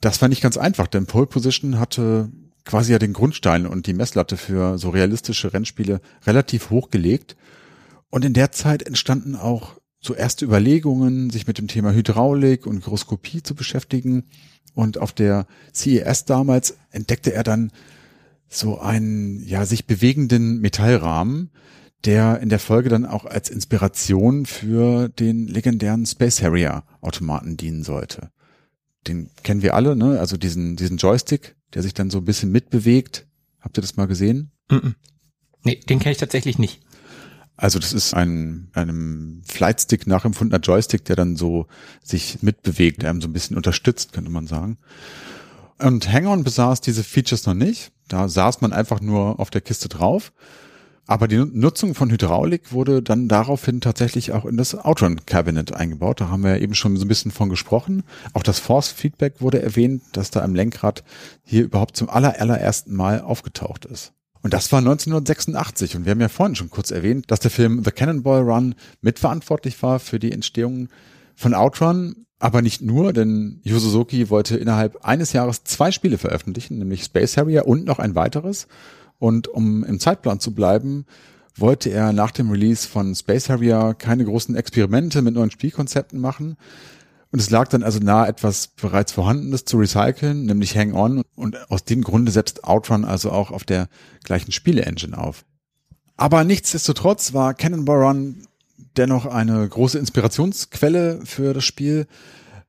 [0.00, 2.30] das war nicht ganz einfach, denn Pole Position hatte
[2.64, 7.36] quasi ja den Grundstein und die Messlatte für so realistische Rennspiele relativ hoch gelegt.
[8.10, 12.84] Und in der Zeit entstanden auch so erste Überlegungen, sich mit dem Thema Hydraulik und
[12.84, 14.24] Gyroskopie zu beschäftigen.
[14.74, 17.72] Und auf der CES damals entdeckte er dann
[18.48, 21.50] so einen, ja, sich bewegenden Metallrahmen,
[22.04, 27.82] der in der Folge dann auch als Inspiration für den legendären Space Harrier Automaten dienen
[27.82, 28.30] sollte
[29.06, 30.18] den kennen wir alle, ne?
[30.18, 33.26] Also diesen, diesen Joystick, der sich dann so ein bisschen mitbewegt.
[33.60, 34.50] Habt ihr das mal gesehen?
[34.70, 34.94] Mm -mm.
[35.64, 36.80] Nee, den kenne ich tatsächlich nicht.
[37.56, 41.66] Also das ist ein einem Flightstick nachempfundener Joystick, der dann so
[42.04, 44.78] sich mitbewegt, der einem so ein bisschen unterstützt, könnte man sagen.
[45.78, 47.90] Und Hang-On besaß diese Features noch nicht.
[48.06, 50.32] Da saß man einfach nur auf der Kiste drauf.
[51.08, 56.20] Aber die Nutzung von Hydraulik wurde dann daraufhin tatsächlich auch in das Outrun Cabinet eingebaut.
[56.20, 58.04] Da haben wir eben schon so ein bisschen von gesprochen.
[58.34, 61.04] Auch das Force Feedback wurde erwähnt, dass da im Lenkrad
[61.44, 64.12] hier überhaupt zum aller, allerersten Mal aufgetaucht ist.
[64.42, 65.96] Und das war 1986.
[65.96, 69.82] Und wir haben ja vorhin schon kurz erwähnt, dass der Film The Cannonball Run mitverantwortlich
[69.82, 70.90] war für die Entstehung
[71.34, 72.26] von Outrun.
[72.38, 77.38] Aber nicht nur, denn Yu Suzuki wollte innerhalb eines Jahres zwei Spiele veröffentlichen, nämlich Space
[77.38, 78.68] Harrier und noch ein weiteres.
[79.18, 81.06] Und um im Zeitplan zu bleiben,
[81.56, 86.56] wollte er nach dem Release von Space Harrier keine großen Experimente mit neuen Spielkonzepten machen.
[87.30, 91.22] Und es lag dann also nahe, etwas bereits Vorhandenes zu recyceln, nämlich Hang On.
[91.34, 93.88] Und aus dem Grunde setzt Outrun also auch auf der
[94.24, 95.44] gleichen Spiele-Engine auf.
[96.16, 98.42] Aber nichtsdestotrotz war Cannonball Run
[98.96, 102.06] dennoch eine große Inspirationsquelle für das Spiel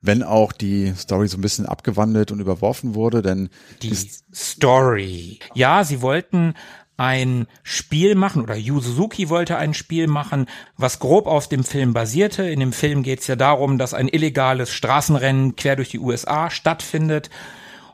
[0.02, 3.50] wenn auch die Story so ein bisschen abgewandelt und überworfen wurde, denn
[3.82, 3.94] die
[4.34, 5.40] Story.
[5.54, 6.54] Ja, sie wollten
[7.00, 11.94] ein Spiel machen oder Yu Suzuki wollte ein Spiel machen, was grob auf dem Film
[11.94, 12.44] basierte.
[12.44, 16.50] In dem Film geht es ja darum, dass ein illegales Straßenrennen quer durch die USA
[16.50, 17.30] stattfindet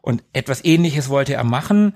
[0.02, 1.95] und etwas ähnliches wollte er machen.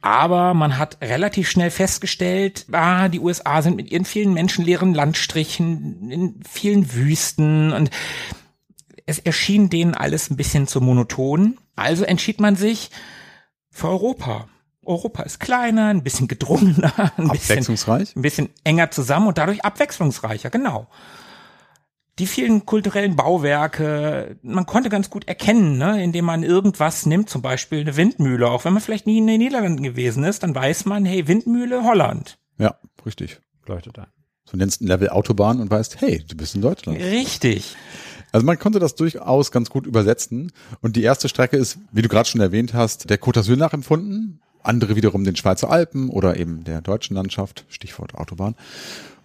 [0.00, 6.10] Aber man hat relativ schnell festgestellt, ah, die USA sind mit ihren vielen menschenleeren Landstrichen
[6.10, 7.90] in vielen Wüsten und
[9.06, 11.58] es erschien denen alles ein bisschen zu monoton.
[11.76, 12.90] Also entschied man sich
[13.70, 14.48] für Europa.
[14.84, 19.64] Europa ist kleiner, ein bisschen gedrungener, ein abwechslungsreich, bisschen, ein bisschen enger zusammen und dadurch
[19.64, 20.88] abwechslungsreicher, genau.
[22.18, 27.40] Die vielen kulturellen Bauwerke, man konnte ganz gut erkennen, ne, indem man irgendwas nimmt, zum
[27.40, 28.50] Beispiel eine Windmühle.
[28.50, 31.84] Auch wenn man vielleicht nie in den Niederlanden gewesen ist, dann weiß man, hey, Windmühle
[31.84, 32.38] Holland.
[32.58, 32.76] Ja,
[33.06, 33.40] richtig.
[33.66, 34.08] Leuchtet ein.
[34.44, 36.98] So nennst ein Level Autobahn und weißt, hey, du bist in Deutschland.
[37.00, 37.76] Richtig.
[38.32, 40.52] Also man konnte das durchaus ganz gut übersetzen.
[40.80, 44.40] Und die erste Strecke ist, wie du gerade schon erwähnt hast, der Côte d'Azur nachempfunden.
[44.62, 48.54] Andere wiederum den Schweizer Alpen oder eben der deutschen Landschaft, Stichwort Autobahn.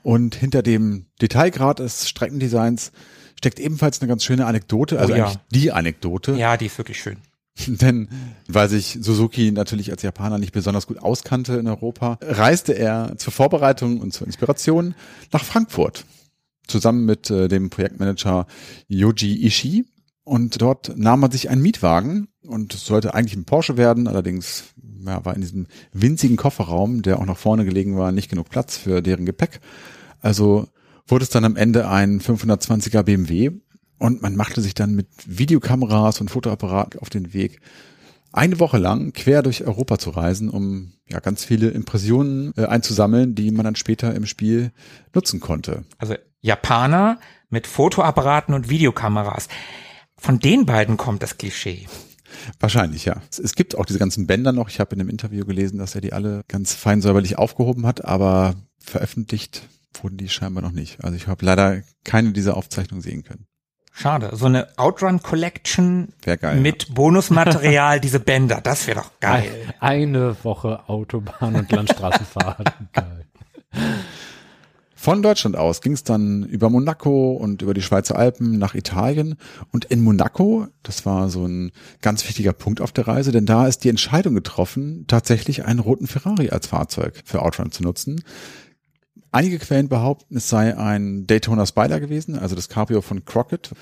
[0.04, 2.92] Und hinter dem Detailgrad des Streckendesigns
[3.38, 5.26] steckt ebenfalls eine ganz schöne Anekdote, also oh ja.
[5.26, 6.34] eigentlich die Anekdote.
[6.34, 7.18] Ja, die ist wirklich schön.
[7.68, 8.10] Denn
[8.48, 13.34] weil sich Suzuki natürlich als Japaner nicht besonders gut auskannte in Europa, reiste er zur
[13.34, 14.96] Vorbereitung und zur Inspiration
[15.32, 16.06] nach Frankfurt
[16.68, 18.48] zusammen mit äh, dem Projektmanager
[18.88, 19.86] Yoji Ishii.
[20.24, 24.66] Und dort nahm man sich einen Mietwagen und es sollte eigentlich ein Porsche werden, allerdings
[25.06, 28.78] ja, war in diesem winzigen Kofferraum, der auch nach vorne gelegen war, nicht genug Platz
[28.78, 29.62] für deren Gepäck.
[30.20, 30.68] Also
[31.08, 33.52] wurde es dann am Ende ein 520er BMW
[34.00, 37.62] und man machte sich dann mit Videokameras und Fotoapparat auf den Weg
[38.34, 43.36] eine Woche lang quer durch Europa zu reisen, um ja ganz viele Impressionen äh, einzusammeln,
[43.36, 44.72] die man dann später im Spiel
[45.14, 45.86] nutzen konnte.
[45.98, 46.16] Also
[46.48, 47.20] Japaner
[47.50, 49.48] mit Fotoapparaten und Videokameras.
[50.18, 51.88] Von den beiden kommt das Klischee.
[52.60, 53.22] Wahrscheinlich, ja.
[53.30, 54.70] Es gibt auch diese ganzen Bänder noch.
[54.70, 58.04] Ich habe in einem Interview gelesen, dass er die alle ganz fein säuberlich aufgehoben hat,
[58.04, 59.64] aber veröffentlicht
[60.02, 61.04] wurden die scheinbar noch nicht.
[61.04, 63.46] Also ich habe leider keine dieser Aufzeichnungen sehen können.
[63.94, 64.30] Schade.
[64.34, 69.74] So eine Outrun Collection Wär geil, mit Bonusmaterial, diese Bänder, das wäre doch geil.
[69.80, 72.74] Eine Woche Autobahn und Landstraßenfahrt.
[72.94, 73.26] Geil.
[75.00, 79.36] Von Deutschland aus ging es dann über Monaco und über die Schweizer Alpen nach Italien.
[79.72, 81.72] Und in Monaco, das war so ein
[82.02, 86.08] ganz wichtiger Punkt auf der Reise, denn da ist die Entscheidung getroffen, tatsächlich einen roten
[86.08, 88.24] Ferrari als Fahrzeug für Outrun zu nutzen.
[89.32, 93.76] Einige Quellen behaupten, es sei ein Daytona Spider gewesen, also das Cabrio von Crockett.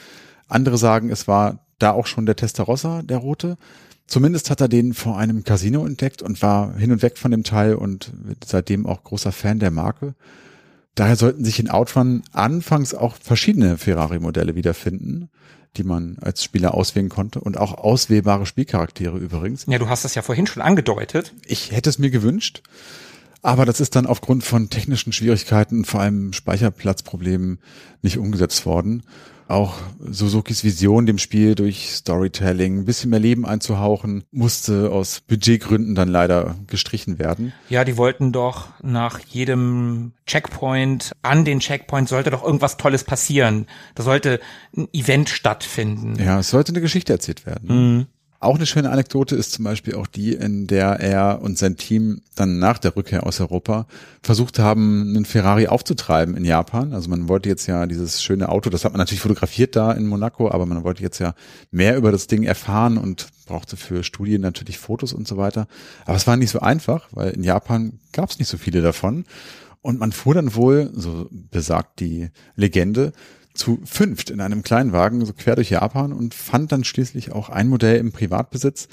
[0.50, 3.58] Andere sagen, es war da auch schon der Testarossa, der rote.
[4.06, 7.44] Zumindest hat er den vor einem Casino entdeckt und war hin und weg von dem
[7.44, 8.12] Teil und
[8.46, 10.14] seitdem auch großer Fan der Marke.
[10.96, 15.30] Daher sollten sich in Outrun anfangs auch verschiedene Ferrari-Modelle wiederfinden,
[15.76, 19.66] die man als Spieler auswählen konnte und auch auswählbare Spielcharaktere übrigens.
[19.68, 21.34] Ja, du hast das ja vorhin schon angedeutet.
[21.46, 22.62] Ich hätte es mir gewünscht,
[23.42, 27.60] aber das ist dann aufgrund von technischen Schwierigkeiten, vor allem Speicherplatzproblemen,
[28.02, 29.04] nicht umgesetzt worden.
[29.48, 35.94] Auch Suzukis Vision, dem Spiel durch Storytelling ein bisschen mehr Leben einzuhauchen, musste aus Budgetgründen
[35.94, 37.54] dann leider gestrichen werden.
[37.70, 43.68] Ja, die wollten doch nach jedem Checkpoint, an den Checkpoint sollte doch irgendwas Tolles passieren.
[43.94, 44.40] Da sollte
[44.76, 46.16] ein Event stattfinden.
[46.24, 47.98] Ja, es sollte eine Geschichte erzählt werden.
[47.98, 48.06] Mhm.
[48.46, 52.22] Auch eine schöne Anekdote ist zum Beispiel auch die, in der er und sein Team
[52.36, 53.88] dann nach der Rückkehr aus Europa
[54.22, 56.94] versucht haben, einen Ferrari aufzutreiben in Japan.
[56.94, 60.06] Also man wollte jetzt ja dieses schöne Auto, das hat man natürlich fotografiert da in
[60.06, 61.34] Monaco, aber man wollte jetzt ja
[61.72, 65.68] mehr über das Ding erfahren und brauchte für Studien natürlich Fotos und so weiter.
[66.06, 69.26] Aber es war nicht so einfach, weil in Japan gab es nicht so viele davon.
[69.82, 73.12] Und man fuhr dann wohl, so besagt die Legende,
[73.56, 77.68] zu fünft in einem Kleinwagen, so quer durch Japan und fand dann schließlich auch ein
[77.68, 78.88] Modell im Privatbesitz,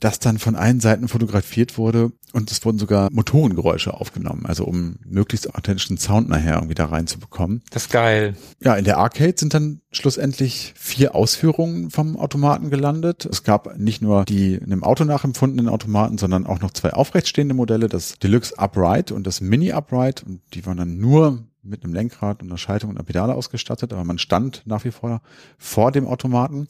[0.00, 4.96] das dann von allen Seiten fotografiert wurde und es wurden sogar Motorengeräusche aufgenommen, also um
[5.06, 7.62] möglichst authentischen Sound nachher irgendwie da reinzubekommen.
[7.70, 8.36] Das ist geil.
[8.60, 13.24] Ja, in der Arcade sind dann schlussendlich vier Ausführungen vom Automaten gelandet.
[13.24, 17.54] Es gab nicht nur die in einem Auto nachempfundenen Automaten, sondern auch noch zwei aufrechtstehende
[17.54, 21.94] Modelle, das Deluxe Upright und das Mini Upright und die waren dann nur mit einem
[21.94, 25.20] Lenkrad und einer Schaltung und einer Pedale ausgestattet, aber man stand nach wie vor
[25.58, 26.68] vor dem Automaten.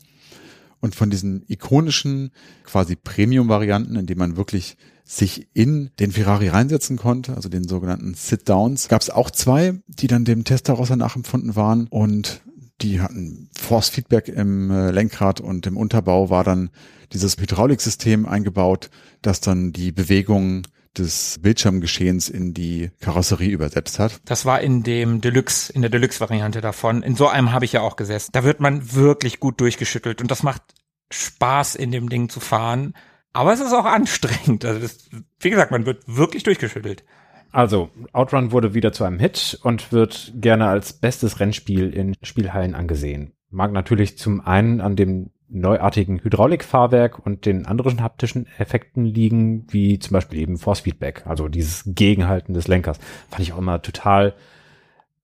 [0.78, 2.30] Und von diesen ikonischen
[2.64, 8.14] quasi Premium-Varianten, in denen man wirklich sich in den Ferrari reinsetzen konnte, also den sogenannten
[8.14, 12.42] Sit-Downs, gab es auch zwei, die dann dem Testarossa nachempfunden waren und
[12.82, 16.70] die hatten Force-Feedback im äh, Lenkrad und im Unterbau war dann
[17.12, 18.90] dieses Hydrauliksystem eingebaut,
[19.22, 20.66] das dann die Bewegung
[20.98, 24.20] des Bildschirmgeschehens in die Karosserie übersetzt hat.
[24.24, 27.02] Das war in dem Deluxe, in der Deluxe-Variante davon.
[27.02, 28.30] In so einem habe ich ja auch gesessen.
[28.32, 30.62] Da wird man wirklich gut durchgeschüttelt und das macht
[31.10, 32.94] Spaß, in dem Ding zu fahren.
[33.32, 34.64] Aber es ist auch anstrengend.
[34.64, 35.08] Also das,
[35.40, 37.04] wie gesagt, man wird wirklich durchgeschüttelt.
[37.52, 42.74] Also, Outrun wurde wieder zu einem Hit und wird gerne als bestes Rennspiel in Spielhallen
[42.74, 43.32] angesehen.
[43.50, 49.98] Mag natürlich zum einen an dem neuartigen Hydraulikfahrwerk und den anderen haptischen Effekten liegen, wie
[49.98, 52.98] zum Beispiel eben Force Feedback, also dieses Gegenhalten des Lenkers.
[53.30, 54.34] Fand ich auch immer total,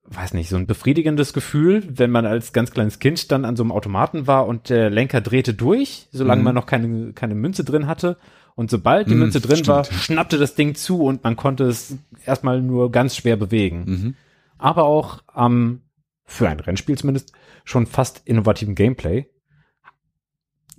[0.04, 3.62] weiß nicht, so ein befriedigendes Gefühl, wenn man als ganz kleines Kind dann an so
[3.62, 6.44] einem Automaten war und der Lenker drehte durch, solange Mhm.
[6.44, 8.16] man noch keine, keine Münze drin hatte.
[8.54, 10.00] Und sobald die Mhm, Münze drin war, stimmt.
[10.00, 11.96] schnappte das Ding zu und man konnte es
[12.26, 13.84] erstmal nur ganz schwer bewegen.
[13.86, 14.14] Mhm.
[14.58, 15.80] Aber auch am,
[16.26, 17.32] für ein Rennspiel zumindest,
[17.64, 19.26] schon fast innovativen Gameplay.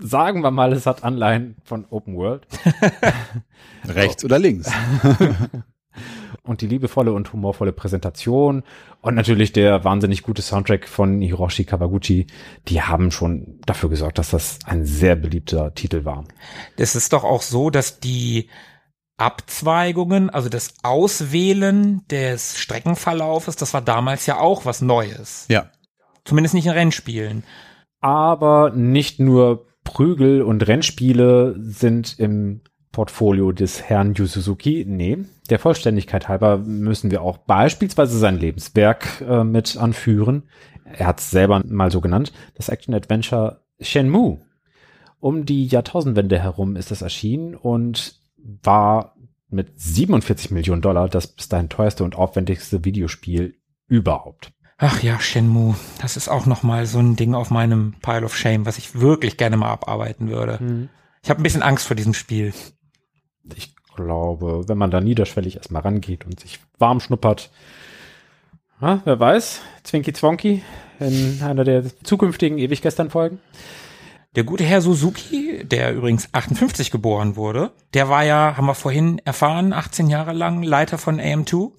[0.05, 2.45] Sagen wir mal, es hat Anleihen von Open World.
[3.87, 4.69] Rechts oder links.
[6.43, 8.63] und die liebevolle und humorvolle Präsentation
[8.99, 12.27] und natürlich der wahnsinnig gute Soundtrack von Hiroshi Kawaguchi,
[12.67, 16.25] die haben schon dafür gesorgt, dass das ein sehr beliebter Titel war.
[16.75, 18.49] Es ist doch auch so, dass die
[19.15, 25.45] Abzweigungen, also das Auswählen des Streckenverlaufes, das war damals ja auch was Neues.
[25.47, 25.71] Ja.
[26.25, 27.45] Zumindest nicht in Rennspielen.
[28.01, 32.61] Aber nicht nur Prügel und Rennspiele sind im
[32.91, 34.85] Portfolio des Herrn Yu Suzuki.
[34.87, 35.17] Nee,
[35.49, 40.43] der Vollständigkeit halber müssen wir auch beispielsweise sein Lebenswerk äh, mit anführen.
[40.85, 44.39] Er hat es selber mal so genannt, das Action-Adventure Shenmue.
[45.19, 49.15] Um die Jahrtausendwende herum ist es erschienen und war
[49.49, 53.55] mit 47 Millionen Dollar das bis dahin teuerste und aufwendigste Videospiel
[53.87, 54.51] überhaupt.
[54.77, 58.35] Ach ja, Shenmue, das ist auch noch mal so ein Ding auf meinem Pile of
[58.35, 60.89] Shame, was ich wirklich gerne mal abarbeiten würde.
[61.21, 62.53] Ich habe ein bisschen Angst vor diesem Spiel.
[63.55, 67.51] Ich glaube, wenn man da niederschwellig erstmal rangeht und sich warm schnuppert,
[68.81, 70.61] ja, wer weiß, Zwinky Zwonky
[70.99, 73.39] in einer der zukünftigen Ewig-Gestern-Folgen.
[74.35, 79.21] Der gute Herr Suzuki, der übrigens 58 geboren wurde, der war ja, haben wir vorhin
[79.23, 81.71] erfahren, 18 Jahre lang Leiter von AM2,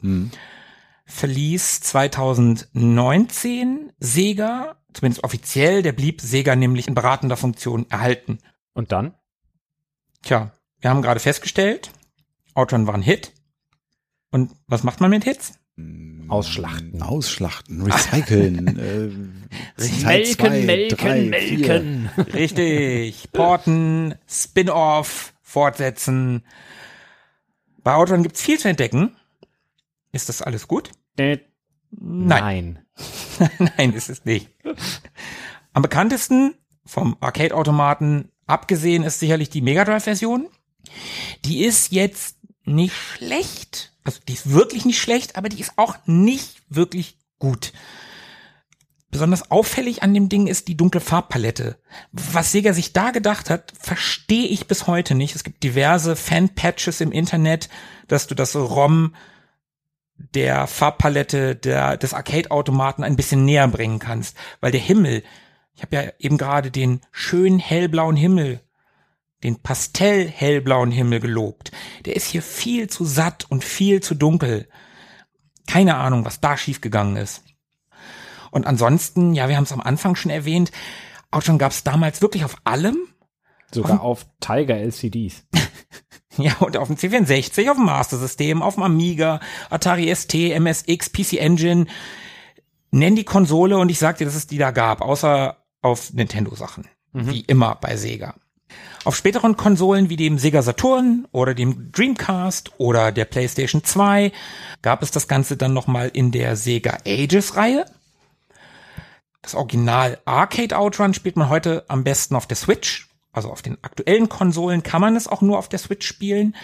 [1.07, 8.39] verließ 2019 Sega, zumindest offiziell, der blieb Sega nämlich in beratender Funktion erhalten.
[8.73, 9.15] Und dann?
[10.23, 11.91] Tja, wir haben gerade festgestellt,
[12.55, 13.33] Outrun war ein Hit.
[14.31, 15.59] Und was macht man mit Hits?
[16.29, 17.03] Ausschlachten.
[17.03, 18.79] Ausschlachten, recyceln.
[19.79, 22.11] äh, Melken, zwei, melken, drei, melken.
[22.33, 23.31] Richtig.
[23.33, 26.45] Porten, Spin-off, fortsetzen.
[27.83, 29.17] Bei Outrun gibt's viel zu entdecken.
[30.15, 30.93] Ist das alles gut?
[31.19, 31.39] Äh,
[31.91, 32.85] Nein.
[33.41, 33.51] Nein.
[33.77, 34.49] Nein, ist es nicht.
[35.73, 36.55] Am bekanntesten
[36.87, 40.49] vom Arcade-Automaten abgesehen ist sicherlich die Mega Drive-Version.
[41.45, 43.93] Die ist jetzt nicht schlecht.
[44.05, 47.73] Also die ist wirklich nicht schlecht, aber die ist auch nicht wirklich gut.
[49.11, 51.79] Besonders auffällig an dem Ding ist die dunkle Farbpalette.
[52.13, 55.35] Was Sega sich da gedacht hat, verstehe ich bis heute nicht.
[55.35, 57.69] Es gibt diverse Fan-Patches im Internet,
[58.07, 59.15] dass du das ROM
[60.17, 64.37] der Farbpalette der, des Arcade-Automaten ein bisschen näher bringen kannst.
[64.61, 65.23] Weil der Himmel,
[65.75, 68.61] ich habe ja eben gerade den schönen hellblauen Himmel,
[69.43, 71.73] den pastell-hellblauen Himmel gelobt.
[72.05, 74.69] Der ist hier viel zu satt und viel zu dunkel.
[75.67, 77.43] Keine Ahnung, was da schiefgegangen ist.
[78.51, 80.71] Und ansonsten, ja, wir haben es am Anfang schon erwähnt,
[81.31, 82.97] auch schon gab es damals wirklich auf allem,
[83.75, 85.47] Sogar auf Tiger LCDs.
[86.37, 89.41] Ja, und auf dem C64, auf dem Master System, auf dem Amiga,
[89.71, 91.87] Atari ST, MSX, PC Engine.
[92.91, 96.89] Nenn die Konsole und ich sag dir, dass es die da gab, außer auf Nintendo-Sachen.
[97.13, 98.35] Wie immer bei Sega.
[99.05, 104.33] Auf späteren Konsolen wie dem Sega Saturn oder dem Dreamcast oder der PlayStation 2
[104.83, 107.85] gab es das Ganze dann nochmal in der Sega Ages-Reihe.
[109.43, 113.09] Das Original Arcade Outrun spielt man heute am besten auf der Switch.
[113.35, 116.57] Also auf den aktuellen Konsolen kann man es auch nur auf der Switch spielen,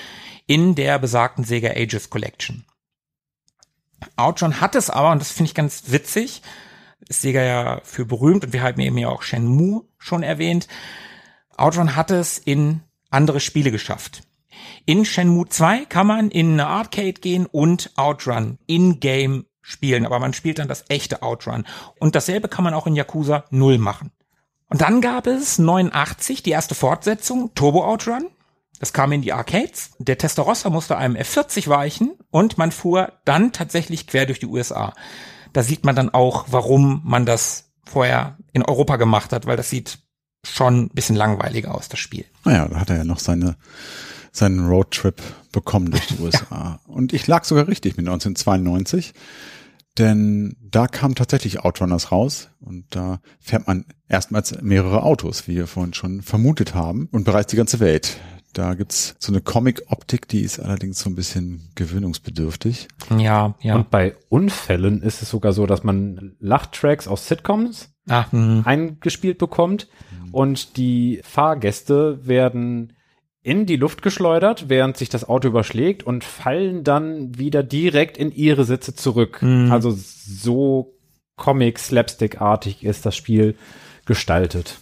[0.47, 2.64] in der besagten Sega Ages Collection.
[4.16, 6.42] Outrun hat es aber, und das finde ich ganz witzig,
[7.09, 10.68] ist Sega ja für berühmt und wir haben eben ja auch Shenmue schon erwähnt.
[11.56, 12.80] Outrun hat es in
[13.10, 14.22] andere Spiele geschafft.
[14.86, 20.34] In Shenmue 2 kann man in eine Arcade gehen und Outrun in-game spielen, aber man
[20.34, 21.66] spielt dann das echte Outrun.
[21.98, 24.12] Und dasselbe kann man auch in Yakuza 0 machen.
[24.70, 28.26] Und dann gab es 89 die erste Fortsetzung, Turbo Outrun.
[28.78, 29.90] Das kam in die Arcades.
[29.98, 34.94] Der Testarossa musste einem F40 weichen und man fuhr dann tatsächlich quer durch die USA.
[35.52, 39.68] Da sieht man dann auch, warum man das vorher in Europa gemacht hat, weil das
[39.68, 39.98] sieht
[40.44, 42.24] schon ein bisschen langweiliger aus, das Spiel.
[42.44, 43.56] Naja, da hat er ja noch seine,
[44.32, 45.20] seinen Roadtrip
[45.52, 46.80] bekommen durch die USA.
[46.86, 49.12] Und ich lag sogar richtig mit 1992,
[49.98, 55.66] denn da kamen tatsächlich Outrunners raus und da fährt man erstmals mehrere Autos, wie wir
[55.66, 58.18] vorhin schon vermutet haben, und bereits die ganze Welt.
[58.52, 62.88] Da gibt's so eine Comic-Optik, die ist allerdings so ein bisschen gewöhnungsbedürftig.
[63.16, 63.76] Ja, ja.
[63.76, 68.26] Und bei Unfällen ist es sogar so, dass man Lachtracks aus Sitcoms ah,
[68.64, 69.88] eingespielt bekommt
[70.32, 72.92] und die Fahrgäste werden
[73.42, 78.32] in die Luft geschleudert, während sich das Auto überschlägt und fallen dann wieder direkt in
[78.32, 79.42] ihre Sitze zurück.
[79.42, 79.72] Mhm.
[79.72, 80.94] Also so
[81.36, 83.56] Comic-Slapstick-artig ist das Spiel
[84.04, 84.78] gestaltet.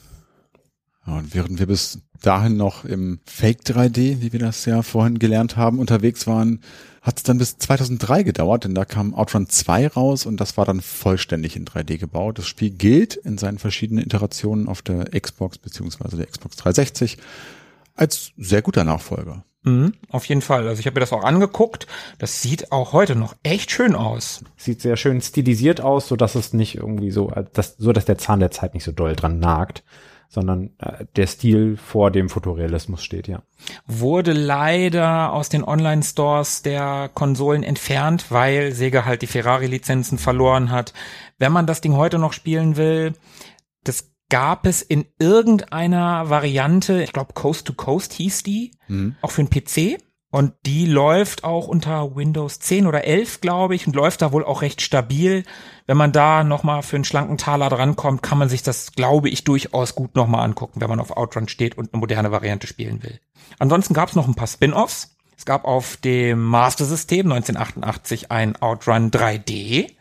[1.06, 5.56] Und während wir bis dahin noch im Fake 3D, wie wir das ja vorhin gelernt
[5.56, 6.60] haben, unterwegs waren,
[7.00, 10.66] hat es dann bis 2003 gedauert, denn da kam Outrun 2 raus und das war
[10.66, 12.38] dann vollständig in 3D gebaut.
[12.38, 17.16] Das Spiel gilt in seinen verschiedenen Iterationen auf der Xbox beziehungsweise der Xbox 360
[17.98, 19.44] als sehr guter Nachfolger.
[19.64, 20.68] Mhm, auf jeden Fall.
[20.68, 21.86] Also ich habe mir das auch angeguckt.
[22.18, 24.44] Das sieht auch heute noch echt schön aus.
[24.56, 28.04] Sieht sehr schön stilisiert aus, so dass es nicht irgendwie so, äh, dass, so dass
[28.04, 29.82] der Zahn der Zeit nicht so doll dran nagt,
[30.28, 33.42] sondern äh, der Stil vor dem Fotorealismus steht, ja.
[33.86, 40.92] Wurde leider aus den Online-Stores der Konsolen entfernt, weil Sega halt die Ferrari-Lizenzen verloren hat.
[41.38, 43.14] Wenn man das Ding heute noch spielen will,
[43.82, 48.72] das gab es in irgendeiner Variante, ich glaube Coast to Coast hieß die,
[49.22, 50.00] auch für den PC.
[50.30, 54.44] Und die läuft auch unter Windows 10 oder 11, glaube ich, und läuft da wohl
[54.44, 55.42] auch recht stabil.
[55.86, 59.44] Wenn man da nochmal für einen schlanken Taler drankommt, kann man sich das, glaube ich,
[59.44, 63.18] durchaus gut nochmal angucken, wenn man auf Outrun steht und eine moderne Variante spielen will.
[63.58, 65.16] Ansonsten gab es noch ein paar Spin-offs.
[65.34, 69.92] Es gab auf dem Master System 1988 ein Outrun 3D.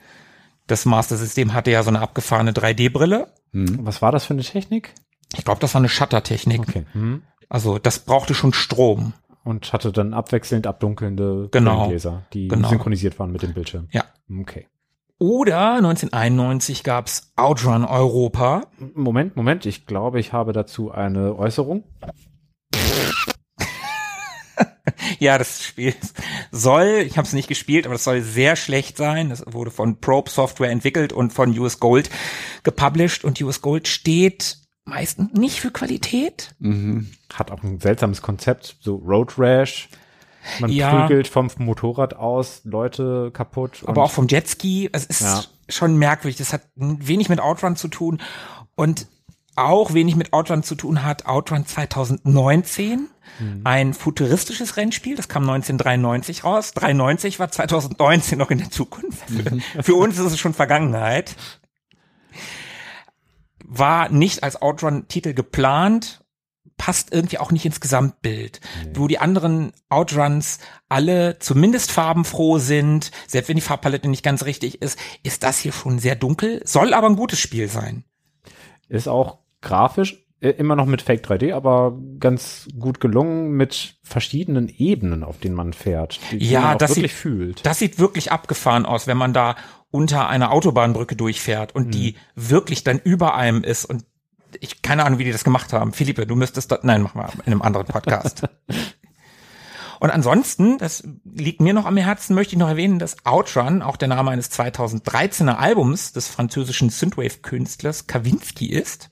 [0.68, 3.27] Das Master System hatte ja so eine abgefahrene 3D-Brille.
[3.53, 4.94] Was war das für eine Technik?
[5.35, 6.60] Ich glaube, das war eine Shutter-Technik.
[6.61, 6.85] Okay.
[6.91, 7.23] Hm.
[7.49, 9.14] Also das brauchte schon Strom.
[9.44, 11.76] Und hatte dann abwechselnd abdunkelnde Genau.
[11.76, 12.68] Brillengläser, die Genau.
[12.68, 13.88] synchronisiert waren mit dem Bildschirm.
[13.91, 14.03] Ja.
[14.41, 14.68] Okay.
[15.19, 18.64] Oder 1991 gab's Outrun Europa.
[18.94, 21.85] Moment, Moment, ich glaube, ich habe dazu eine Äußerung.
[25.19, 25.93] Ja, das Spiel
[26.51, 29.30] soll, ich habe es nicht gespielt, aber das soll sehr schlecht sein.
[29.30, 32.09] Das wurde von Probe Software entwickelt und von US Gold
[32.64, 33.23] gepublished.
[33.23, 36.55] Und US Gold steht meistens nicht für Qualität.
[36.59, 37.11] Mhm.
[37.34, 39.89] Hat auch ein seltsames Konzept, so Road Rash.
[40.59, 41.05] Man Ja.
[41.05, 43.84] prügelt vom Motorrad aus Leute kaputt.
[43.85, 44.89] aber auch vom Jetski.
[44.93, 45.43] Es ist Ja.
[45.68, 46.38] schon merkwürdig.
[46.38, 48.22] Das hat wenig mit Outrun zu tun
[48.76, 49.07] und
[49.57, 53.09] auch wenig mit Outrun zu tun hat Outrun 2019.
[53.63, 56.73] Ein futuristisches Rennspiel, das kam 1993 raus.
[56.73, 59.29] 93 war 2019 noch in der Zukunft.
[59.29, 61.35] Für, für uns ist es schon Vergangenheit.
[63.63, 66.23] War nicht als Outrun-Titel geplant,
[66.77, 68.61] passt irgendwie auch nicht ins Gesamtbild.
[68.93, 70.59] Wo die anderen Outruns
[70.89, 75.73] alle zumindest farbenfroh sind, selbst wenn die Farbpalette nicht ganz richtig ist, ist das hier
[75.73, 78.03] schon sehr dunkel, soll aber ein gutes Spiel sein.
[78.89, 84.69] Ist auch grafisch äh, immer noch mit Fake 3D, aber ganz gut gelungen mit verschiedenen
[84.69, 86.19] Ebenen, auf denen man fährt.
[86.31, 87.65] Die, die Ja, man das wirklich sieht- fühlt.
[87.65, 89.55] Das sieht wirklich abgefahren aus, wenn man da
[89.89, 94.05] unter einer Autobahnbrücke durchfährt und die wirklich dann über einem ist und
[94.59, 95.91] ich keine Ahnung, wie die das gemacht haben.
[95.93, 98.43] Philippe, du müsstest da, nein, mach mal in einem anderen Podcast.
[99.99, 103.97] und ansonsten, das liegt mir noch am Herzen, möchte ich noch erwähnen, dass Outrun auch
[103.97, 109.09] der Name eines 2013er Albums des französischen Synthwave-Künstlers Kavinsky ist.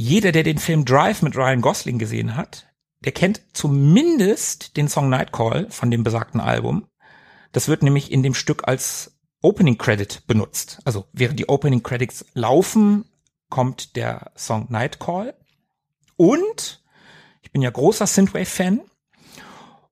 [0.00, 2.72] Jeder, der den Film Drive mit Ryan Gosling gesehen hat,
[3.04, 6.86] der kennt zumindest den Song Nightcall von dem besagten Album.
[7.52, 10.80] Das wird nämlich in dem Stück als Opening Credit benutzt.
[10.86, 13.04] Also während die Opening Credits laufen,
[13.50, 15.34] kommt der Song Nightcall.
[16.16, 16.82] Und
[17.42, 18.80] ich bin ja großer Synthwave-Fan.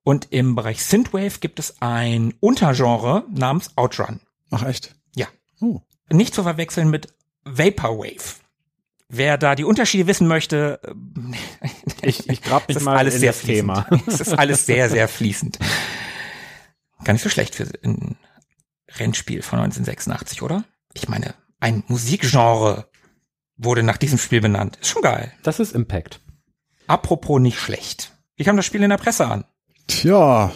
[0.01, 4.21] Und im Bereich Synthwave gibt es ein Untergenre namens Outrun.
[4.49, 4.95] Ach echt?
[5.13, 5.27] Ja.
[5.61, 5.81] Oh.
[6.09, 7.13] Nicht zu verwechseln mit
[7.45, 8.39] Vaporwave.
[9.09, 10.79] Wer da die Unterschiede wissen möchte,
[12.01, 13.83] Ich, ich grab mich es ist mal alles in sehr das Thema.
[13.83, 14.07] fließend.
[14.07, 15.59] Es ist alles sehr, sehr fließend.
[17.03, 18.17] Gar nicht so schlecht für ein
[18.97, 20.63] Rennspiel von 1986, oder?
[20.93, 22.89] Ich meine, ein Musikgenre
[23.57, 24.77] wurde nach diesem Spiel benannt.
[24.81, 25.31] Ist schon geil.
[25.43, 26.19] Das ist Impact.
[26.87, 28.13] Apropos nicht schlecht.
[28.35, 29.45] Wie kam das Spiel in der Presse an?
[29.87, 30.51] Tja,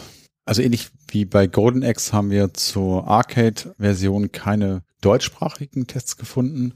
[0.46, 6.74] also ähnlich wie bei Golden Axe haben wir zur Arcade-Version keine deutschsprachigen Tests gefunden.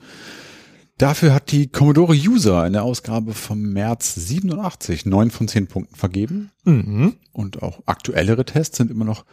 [0.97, 5.95] Dafür hat die Commodore User in der Ausgabe vom März 87 neun von zehn Punkten
[5.95, 6.49] vergeben.
[6.63, 7.17] Mhm.
[7.33, 9.23] Und auch aktuellere Tests sind immer noch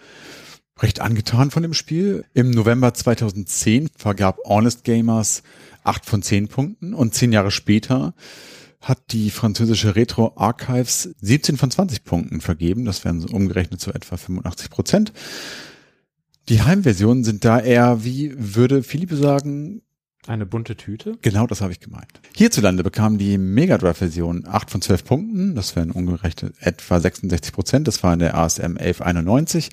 [0.80, 2.26] recht angetan von dem Spiel.
[2.34, 5.42] Im November 2010 vergab Honest Gamers
[5.84, 8.14] acht von zehn Punkten und zehn Jahre später
[8.82, 12.84] hat die französische Retro Archives 17 von 20 Punkten vergeben.
[12.84, 15.12] Das wären so umgerechnet zu etwa 85 Prozent.
[16.50, 19.80] Die Heimversionen sind da eher, wie würde Philippe sagen,
[20.26, 21.18] Eine bunte Tüte.
[21.20, 22.08] Genau das habe ich gemeint.
[22.34, 25.54] Hierzulande bekam die Mega Drive-Version 8 von 12 Punkten.
[25.54, 27.86] Das wären umgerechnet etwa 66 Prozent.
[27.86, 29.70] Das war in der ASM 1191.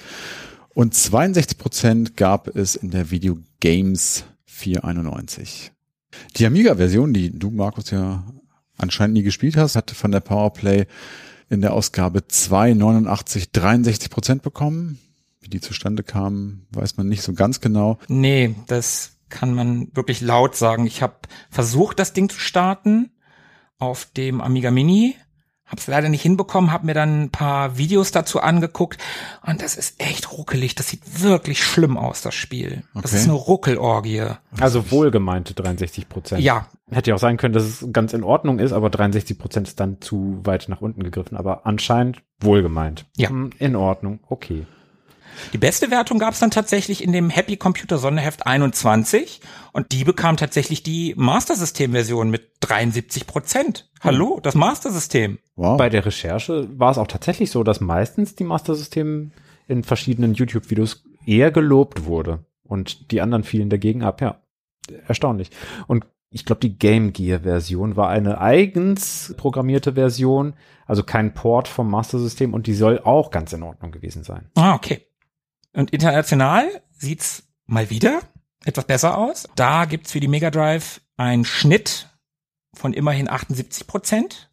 [0.73, 5.71] Und 62 Prozent gab es in der Video Games 491.
[6.35, 8.25] Die Amiga-Version, die du, Markus, ja
[8.77, 10.85] anscheinend nie gespielt hast, hatte von der Powerplay
[11.49, 14.99] in der Ausgabe 289 63 Prozent bekommen.
[15.39, 17.99] Wie die zustande kamen, weiß man nicht so ganz genau.
[18.07, 20.85] Nee, das kann man wirklich laut sagen.
[20.85, 21.15] Ich habe
[21.49, 23.11] versucht, das Ding zu starten
[23.79, 25.15] auf dem Amiga Mini,
[25.65, 29.01] hab's leider nicht hinbekommen, habe mir dann ein paar Videos dazu angeguckt
[29.45, 30.75] und das ist echt ruckelig.
[30.75, 32.83] Das sieht wirklich schlimm aus, das Spiel.
[32.93, 33.15] Das Okay.
[33.15, 34.25] ist eine Ruckelorgie.
[34.59, 36.41] Also wohlgemeinte 63 Prozent.
[36.43, 39.69] Ja, Hätte ja auch sein können, dass es ganz in Ordnung ist, aber 63 Prozent
[39.69, 41.37] ist dann zu weit nach unten gegriffen.
[41.37, 43.05] Aber anscheinend wohlgemeint.
[43.15, 43.29] Ja.
[43.29, 44.67] Hm, In Ordnung, okay.
[45.53, 49.41] Die beste Wertung gab es dann tatsächlich in dem Happy Computer Sonderheft 21
[49.73, 53.89] und die bekam tatsächlich die Master System Version mit 73 Prozent.
[54.01, 55.39] Hallo, das Master System.
[55.55, 55.77] Wow.
[55.77, 59.31] Bei der Recherche war es auch tatsächlich so, dass meistens die Master System
[59.67, 64.21] in verschiedenen YouTube-Videos eher gelobt wurde und die anderen fielen dagegen ab.
[64.21, 64.39] Ja,
[65.07, 65.51] erstaunlich.
[65.87, 70.53] Und ich glaube, die Game Gear-Version war eine eigens programmierte Version,
[70.87, 74.49] also kein Port vom Master System und die soll auch ganz in Ordnung gewesen sein.
[74.55, 75.05] Ah, okay.
[75.73, 78.21] Und international sieht's mal wieder
[78.65, 79.47] etwas besser aus.
[79.55, 82.09] Da gibt's für die Mega Drive einen Schnitt
[82.73, 84.49] von immerhin 78 Prozent.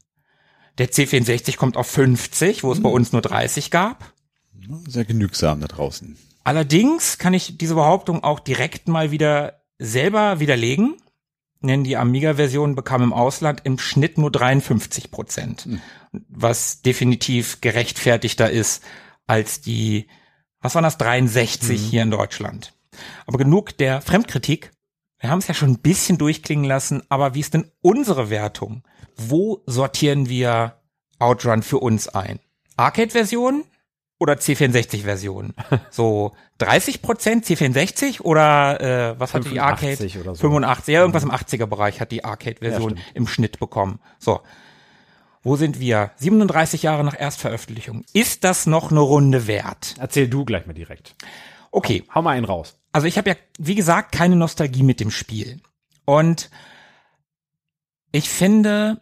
[0.79, 4.13] Der C64 kommt auf 50, wo es bei uns nur 30 gab.
[4.87, 6.17] Sehr genügsam da draußen.
[6.45, 10.97] Allerdings kann ich diese Behauptung auch direkt mal wieder selber widerlegen.
[11.61, 15.81] Denn die Amiga-Version bekam im Ausland im Schnitt nur 53 Prozent, Hm.
[16.29, 18.85] was definitiv gerechtfertigter ist
[19.27, 20.07] als die,
[20.61, 22.73] was waren das, 63 hier in Deutschland.
[23.27, 24.71] Aber genug der Fremdkritik.
[25.21, 28.83] Wir haben es ja schon ein bisschen durchklingen lassen, aber wie ist denn unsere Wertung?
[29.17, 30.77] Wo sortieren wir
[31.19, 32.39] Outrun für uns ein?
[32.77, 33.65] Arcade-Version
[34.21, 35.55] oder C64-Version?
[35.91, 38.81] So 30 Prozent C64 oder
[39.15, 40.21] äh, was hat die 85 Arcade?
[40.21, 40.41] oder so.
[40.43, 44.01] 85, ja, irgendwas im 80er-Bereich hat die Arcade-Version Ja, im Schnitt bekommen.
[44.19, 44.41] So.
[45.49, 46.11] Wo sind wir?
[46.17, 48.05] 37 Jahre nach Erstveröffentlichung.
[48.13, 49.95] Ist das noch eine Runde wert?
[49.99, 51.17] Erzähl du gleich mal direkt.
[51.71, 52.77] Okay, Hau mal einen raus.
[52.93, 55.63] also ich habe ja, wie gesagt, keine Nostalgie mit dem Spiel.
[56.05, 56.51] Und
[58.13, 59.01] ich finde,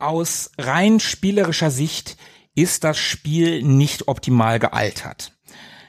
[0.00, 2.16] aus rein spielerischer Sicht
[2.56, 5.32] ist das Spiel nicht optimal gealtert.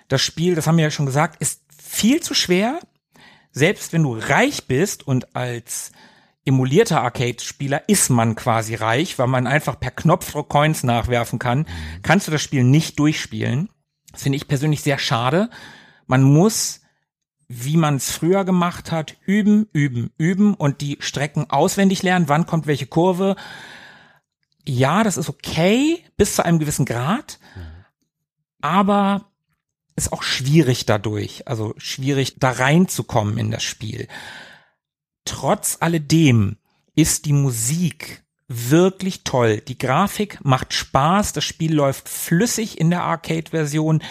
[0.07, 2.79] Das Spiel, das haben wir ja schon gesagt, ist viel zu schwer.
[3.51, 5.91] Selbst wenn du reich bist und als
[6.45, 11.65] emulierter Arcade-Spieler ist man quasi reich, weil man einfach per Knopfdruck Coins nachwerfen kann,
[12.01, 13.69] kannst du das Spiel nicht durchspielen.
[14.11, 15.49] Das finde ich persönlich sehr schade.
[16.05, 16.81] Man muss,
[17.47, 22.29] wie man es früher gemacht hat, üben, üben, üben und die Strecken auswendig lernen.
[22.29, 23.35] Wann kommt welche Kurve?
[24.65, 27.39] Ja, das ist okay bis zu einem gewissen Grad,
[28.61, 29.25] aber
[29.95, 34.07] ist auch schwierig dadurch, also schwierig da reinzukommen in das Spiel.
[35.25, 36.57] Trotz alledem
[36.95, 39.61] ist die Musik wirklich toll.
[39.61, 44.03] Die Grafik macht Spaß, das Spiel läuft flüssig in der Arcade-Version.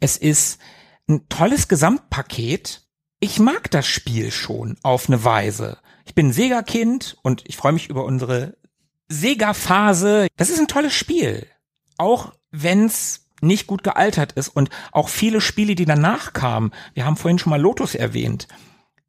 [0.00, 0.60] Es ist
[1.08, 2.82] ein tolles Gesamtpaket.
[3.20, 5.78] Ich mag das Spiel schon auf eine Weise.
[6.04, 8.56] Ich bin Sega-Kind und ich freue mich über unsere
[9.08, 10.28] Sega-Phase.
[10.36, 11.46] Das ist ein tolles Spiel.
[11.98, 16.72] Auch wenn's nicht gut gealtert ist und auch viele Spiele, die danach kamen.
[16.94, 18.46] Wir haben vorhin schon mal Lotus erwähnt.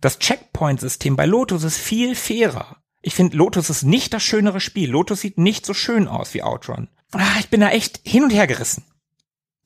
[0.03, 2.75] Das Checkpoint-System bei Lotus ist viel fairer.
[3.01, 4.91] Ich finde, Lotus ist nicht das schönere Spiel.
[4.91, 6.89] Lotus sieht nicht so schön aus wie Outrun.
[7.13, 8.83] Ah, ich bin da echt hin und her gerissen.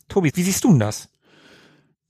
[0.09, 1.09] Tobi, wie siehst du denn das?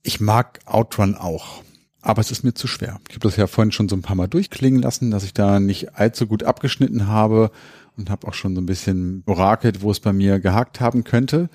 [0.03, 1.63] Ich mag Outrun auch.
[2.01, 2.99] Aber es ist mir zu schwer.
[3.07, 5.61] Ich habe das ja vorhin schon so ein paar Mal durchklingen lassen, dass ich da
[5.61, 7.49] nicht allzu gut abgeschnitten habe
[7.95, 11.49] und habe auch schon so ein bisschen orakelt, wo es bei mir gehakt haben könnte.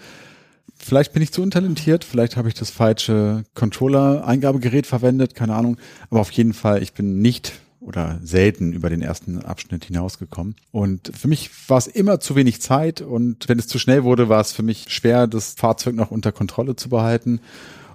[0.85, 5.77] Vielleicht bin ich zu untalentiert, vielleicht habe ich das falsche Controller-Eingabegerät verwendet, keine Ahnung.
[6.11, 10.57] Aber auf jeden Fall, ich bin nicht oder selten über den ersten Abschnitt hinausgekommen.
[10.71, 14.29] Und für mich war es immer zu wenig Zeit und wenn es zu schnell wurde,
[14.29, 17.41] war es für mich schwer, das Fahrzeug noch unter Kontrolle zu behalten.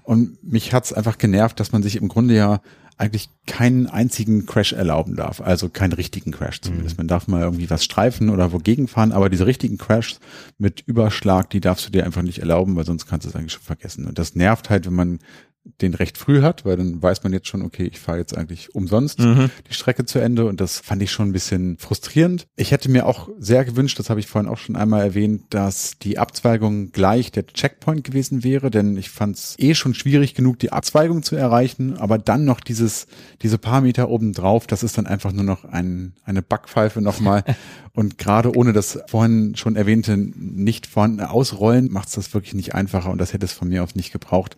[0.03, 2.61] Und mich hat's einfach genervt, dass man sich im Grunde ja
[2.97, 5.39] eigentlich keinen einzigen Crash erlauben darf.
[5.39, 6.97] Also keinen richtigen Crash zumindest.
[6.97, 10.19] Man darf mal irgendwie was streifen oder wogegen fahren, aber diese richtigen Crashs
[10.57, 13.53] mit Überschlag, die darfst du dir einfach nicht erlauben, weil sonst kannst du es eigentlich
[13.53, 14.07] schon vergessen.
[14.07, 15.19] Und das nervt halt, wenn man
[15.81, 18.73] den recht früh hat, weil dann weiß man jetzt schon, okay, ich fahre jetzt eigentlich
[18.75, 19.19] umsonst
[19.69, 20.45] die Strecke zu Ende.
[20.45, 22.47] Und das fand ich schon ein bisschen frustrierend.
[22.55, 25.97] Ich hätte mir auch sehr gewünscht, das habe ich vorhin auch schon einmal erwähnt, dass
[25.99, 30.59] die Abzweigung gleich der Checkpoint gewesen wäre, denn ich fand es eh schon schwierig genug,
[30.59, 33.07] die Abzweigung zu erreichen, aber dann noch dieses,
[33.41, 37.43] diese paar Meter oben drauf, das ist dann einfach nur noch ein, eine Backpfeife nochmal
[37.97, 42.75] und gerade ohne das vorhin schon erwähnte nicht vorhandene Ausrollen macht es das wirklich nicht
[42.75, 44.55] einfacher und das hätte es von mir aus nicht gebraucht.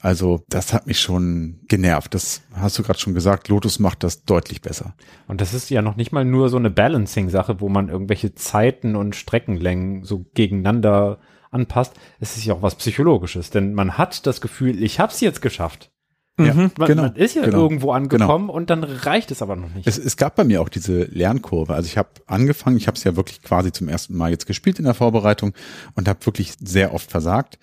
[0.00, 2.14] Also das hat mich schon genervt.
[2.14, 3.48] Das hast du gerade schon gesagt.
[3.48, 4.94] Lotus macht das deutlich besser.
[5.26, 8.96] Und das ist ja noch nicht mal nur so eine Balancing-Sache, wo man irgendwelche Zeiten
[8.96, 11.18] und Streckenlängen so gegeneinander
[11.50, 11.92] anpasst.
[12.20, 15.90] Es ist ja auch was Psychologisches, denn man hat das Gefühl, ich hab's jetzt geschafft.
[16.38, 17.62] Ja, Man, genau, man ist ja genau.
[17.62, 19.86] irgendwo angekommen und dann reicht es aber noch nicht.
[19.86, 21.74] Es, es gab bei mir auch diese Lernkurve.
[21.74, 24.78] Also ich habe angefangen, ich habe es ja wirklich quasi zum ersten Mal jetzt gespielt
[24.78, 25.52] in der Vorbereitung
[25.94, 27.58] und habe wirklich sehr oft versagt.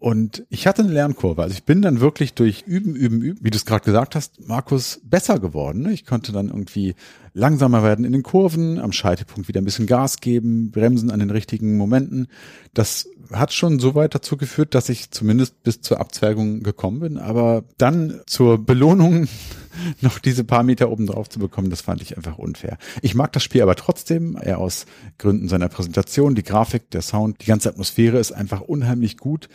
[0.00, 1.42] Und ich hatte eine Lernkurve.
[1.42, 4.48] Also ich bin dann wirklich durch Üben, Üben, Üben, wie du es gerade gesagt hast,
[4.48, 5.90] Markus, besser geworden.
[5.90, 6.94] Ich konnte dann irgendwie
[7.34, 11.28] langsamer werden in den Kurven, am Scheitelpunkt wieder ein bisschen Gas geben, bremsen an den
[11.28, 12.28] richtigen Momenten.
[12.72, 17.18] Das hat schon so weit dazu geführt, dass ich zumindest bis zur Abzweigung gekommen bin.
[17.18, 19.28] Aber dann zur Belohnung
[20.00, 22.78] noch diese paar Meter oben drauf zu bekommen, das fand ich einfach unfair.
[23.02, 24.86] Ich mag das Spiel aber trotzdem, eher aus
[25.18, 29.48] Gründen seiner Präsentation, die Grafik, der Sound, die ganze Atmosphäre ist einfach unheimlich gut.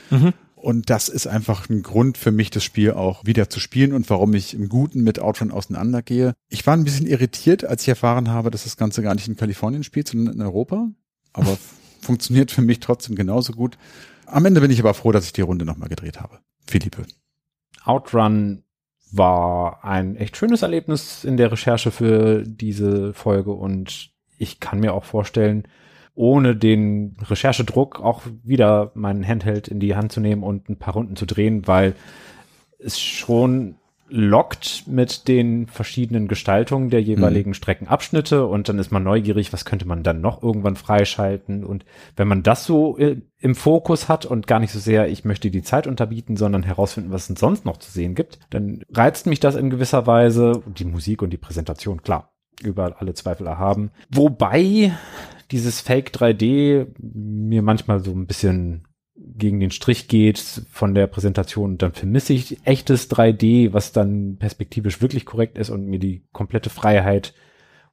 [0.66, 4.10] Und das ist einfach ein Grund für mich, das Spiel auch wieder zu spielen und
[4.10, 6.34] warum ich im Guten mit Outrun auseinandergehe.
[6.50, 9.36] Ich war ein bisschen irritiert, als ich erfahren habe, dass das Ganze gar nicht in
[9.36, 10.90] Kalifornien spielt, sondern in Europa.
[11.34, 11.56] Aber
[12.06, 13.78] funktioniert für mich trotzdem genauso gut.
[14.26, 16.40] Am Ende bin ich aber froh, dass ich die Runde nochmal gedreht habe.
[16.66, 17.06] Philippe.
[17.84, 18.64] Outrun
[19.12, 24.94] war ein echt schönes Erlebnis in der Recherche für diese Folge und ich kann mir
[24.94, 25.68] auch vorstellen,
[26.16, 30.94] ohne den Recherchedruck auch wieder meinen Handheld in die Hand zu nehmen und ein paar
[30.94, 31.96] Runden zu drehen, weil
[32.80, 33.76] es schon
[34.08, 39.88] lockt mit den verschiedenen Gestaltungen der jeweiligen Streckenabschnitte und dann ist man neugierig, was könnte
[39.88, 41.64] man dann noch irgendwann freischalten?
[41.64, 45.26] Und wenn man das so äh, im Fokus hat und gar nicht so sehr, ich
[45.26, 49.26] möchte die Zeit unterbieten, sondern herausfinden, was es sonst noch zu sehen gibt, dann reizt
[49.26, 53.92] mich das in gewisser Weise, die Musik und die Präsentation, klar, über alle Zweifel erhaben.
[54.12, 54.94] Wobei
[55.52, 58.85] dieses Fake 3D mir manchmal so ein bisschen
[59.34, 60.40] gegen den Strich geht
[60.72, 65.86] von der Präsentation dann vermisse ich echtes 3D, was dann perspektivisch wirklich korrekt ist und
[65.86, 67.34] mir die komplette Freiheit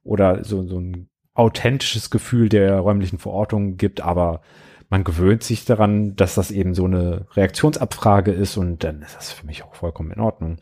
[0.03, 4.41] oder so, so ein authentisches Gefühl der räumlichen Verortung gibt, aber
[4.89, 9.31] man gewöhnt sich daran, dass das eben so eine Reaktionsabfrage ist und dann ist das
[9.31, 10.57] für mich auch vollkommen in Ordnung.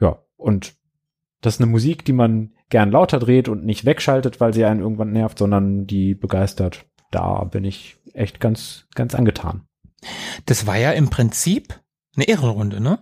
[0.00, 0.74] Ja, und
[1.40, 4.80] das ist eine Musik, die man gern lauter dreht und nicht wegschaltet, weil sie einen
[4.80, 6.86] irgendwann nervt, sondern die begeistert.
[7.10, 9.66] Da bin ich echt ganz, ganz angetan.
[10.46, 11.80] Das war ja im Prinzip
[12.16, 12.98] eine Ehrenrunde, ne?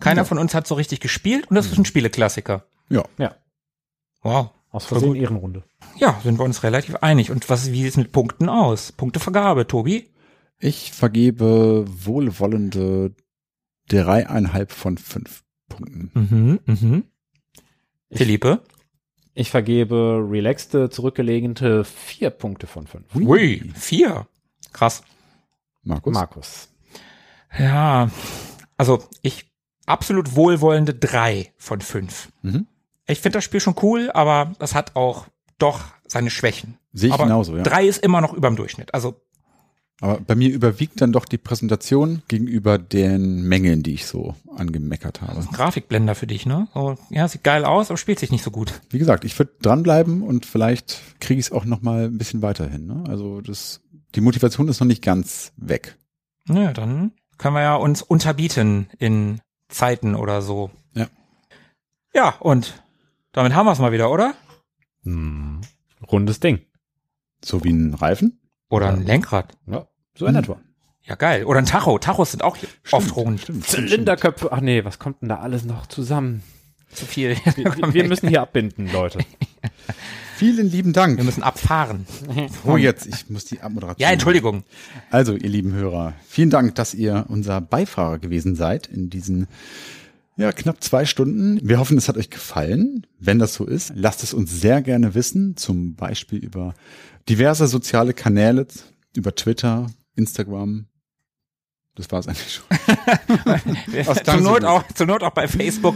[0.00, 0.24] Keiner Ja.
[0.24, 2.64] von uns hat so richtig gespielt und das ist ein Spieleklassiker.
[2.88, 3.04] Ja.
[3.18, 3.36] Ja,
[4.22, 4.50] Wow.
[4.70, 5.14] aus Versehen.
[5.14, 5.62] Ehrenrunde.
[5.96, 7.30] Ja, sind wir uns relativ einig.
[7.30, 8.92] Und was, wie sieht es mit Punkten aus?
[8.92, 10.08] Punktevergabe, Tobi?
[10.58, 13.14] Ich vergebe wohlwollende
[13.88, 16.10] dreieinhalb von fünf Punkten.
[16.14, 17.04] Mhm, mhm.
[18.10, 18.62] Philippe?
[19.34, 23.06] Ich vergebe relaxte, zurückgelegene vier Punkte von fünf.
[23.14, 24.26] Ui, vier.
[24.72, 25.02] Krass.
[25.82, 26.14] Markus?
[26.14, 26.68] Markus.
[27.58, 28.10] Ja,
[28.76, 29.50] also ich
[29.86, 32.30] absolut wohlwollende drei von fünf.
[32.42, 32.66] Mhm.
[33.06, 35.26] Ich finde das Spiel schon cool, aber es hat auch
[35.58, 36.78] doch seine Schwächen.
[36.92, 37.62] Sehe ich aber genauso, ja.
[37.62, 38.94] Drei ist immer noch überm Durchschnitt.
[38.94, 39.20] Also
[40.00, 45.20] Aber bei mir überwiegt dann doch die Präsentation gegenüber den Mängeln, die ich so angemeckert
[45.22, 45.46] habe.
[45.52, 46.68] Grafikblender für dich, ne?
[46.74, 48.80] So, ja, sieht geil aus, aber spielt sich nicht so gut.
[48.90, 52.42] Wie gesagt, ich würde dranbleiben und vielleicht kriege ich es auch noch mal ein bisschen
[52.42, 52.86] weiterhin.
[52.86, 53.04] Ne?
[53.08, 53.80] Also das,
[54.14, 55.96] die Motivation ist noch nicht ganz weg.
[56.46, 60.70] Naja, dann können wir ja uns unterbieten in Zeiten oder so.
[60.94, 61.06] Ja.
[62.14, 62.82] Ja, und
[63.32, 64.34] damit haben wir es mal wieder, oder?
[65.04, 65.60] Hm.
[66.10, 66.60] Rundes Ding.
[67.44, 68.38] So wie ein Reifen.
[68.68, 69.56] Oder ein Lenkrad.
[69.66, 69.86] Ja,
[70.16, 70.42] so in Hm.
[70.42, 70.60] etwa.
[71.04, 71.44] Ja, geil.
[71.44, 71.98] Oder ein Tacho.
[71.98, 72.56] Tachos sind auch
[72.92, 73.40] oft rund.
[73.40, 74.52] Stimmt, stimmt, Zylinderköpfe.
[74.52, 76.42] Ach nee, was kommt denn da alles noch zusammen?
[76.92, 77.36] Zu viel.
[77.56, 79.18] Wir, wir müssen hier abbinden, Leute.
[80.42, 81.18] Vielen lieben Dank.
[81.18, 82.04] Wir müssen abfahren.
[82.66, 84.02] Oh, jetzt, ich muss die Abmoderation.
[84.02, 84.64] Ja, Entschuldigung.
[85.10, 89.46] Also, ihr lieben Hörer, vielen Dank, dass ihr unser Beifahrer gewesen seid in diesen
[90.36, 91.60] ja, knapp zwei Stunden.
[91.62, 93.06] Wir hoffen, es hat euch gefallen.
[93.20, 96.74] Wenn das so ist, lasst es uns sehr gerne wissen, zum Beispiel über
[97.28, 98.66] diverse soziale Kanäle,
[99.14, 99.86] über Twitter,
[100.16, 100.86] Instagram.
[101.94, 104.14] Das war es eigentlich schon.
[104.24, 105.94] Zur, Not so auch, zur Not auch bei Facebook.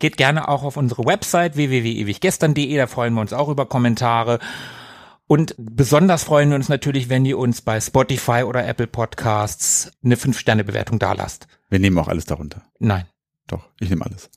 [0.00, 2.76] Geht gerne auch auf unsere Website www.ewiggestern.de.
[2.76, 4.40] Da freuen wir uns auch über Kommentare.
[5.28, 10.16] Und besonders freuen wir uns natürlich, wenn ihr uns bei Spotify oder Apple Podcasts eine
[10.16, 11.46] 5-Sterne-Bewertung dalasst.
[11.68, 12.62] Wir nehmen auch alles darunter.
[12.80, 13.04] Nein.
[13.46, 14.30] Doch, ich nehme alles.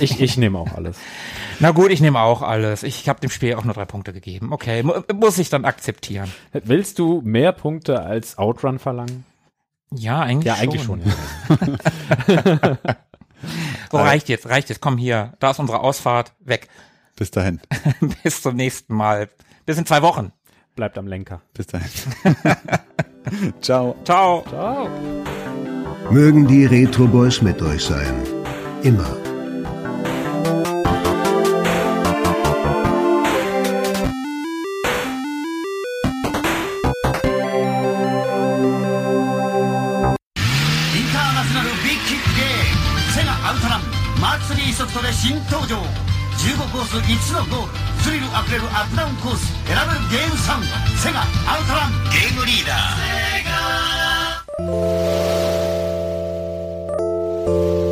[0.00, 0.96] Ich, ich nehme auch alles.
[1.60, 2.82] Na gut, ich nehme auch alles.
[2.82, 4.52] Ich habe dem Spiel auch nur drei Punkte gegeben.
[4.52, 6.30] Okay, mu muss ich dann akzeptieren.
[6.52, 9.24] Willst du mehr Punkte als Outrun verlangen?
[9.96, 10.62] Ja, eigentlich Ja, schon.
[10.64, 11.00] eigentlich schon.
[12.26, 12.78] Ja.
[13.90, 14.80] So, reicht jetzt, reicht jetzt.
[14.80, 16.32] Komm hier, da ist unsere Ausfahrt.
[16.40, 16.68] Weg.
[17.16, 17.60] Bis dahin.
[18.24, 19.28] Bis zum nächsten Mal.
[19.66, 20.32] Bis in zwei Wochen.
[20.74, 21.42] Bleibt am Lenker.
[21.52, 21.88] Bis dahin.
[23.60, 23.94] Ciao.
[24.04, 24.42] Ciao.
[24.48, 24.88] Ciao.
[26.10, 28.14] Mögen die Retro Boys mit euch sein.
[28.82, 29.33] Immer.
[45.24, 47.72] 新登場15コース1のゴール。
[48.02, 49.78] スリルあふれるアップダウンコース選べる
[50.10, 50.66] ゲームサウンド
[51.00, 51.92] セガアウトラン。
[52.12, 52.76] ゲームリーダー
[53.38, 53.48] セ
[57.80, 57.83] ガ。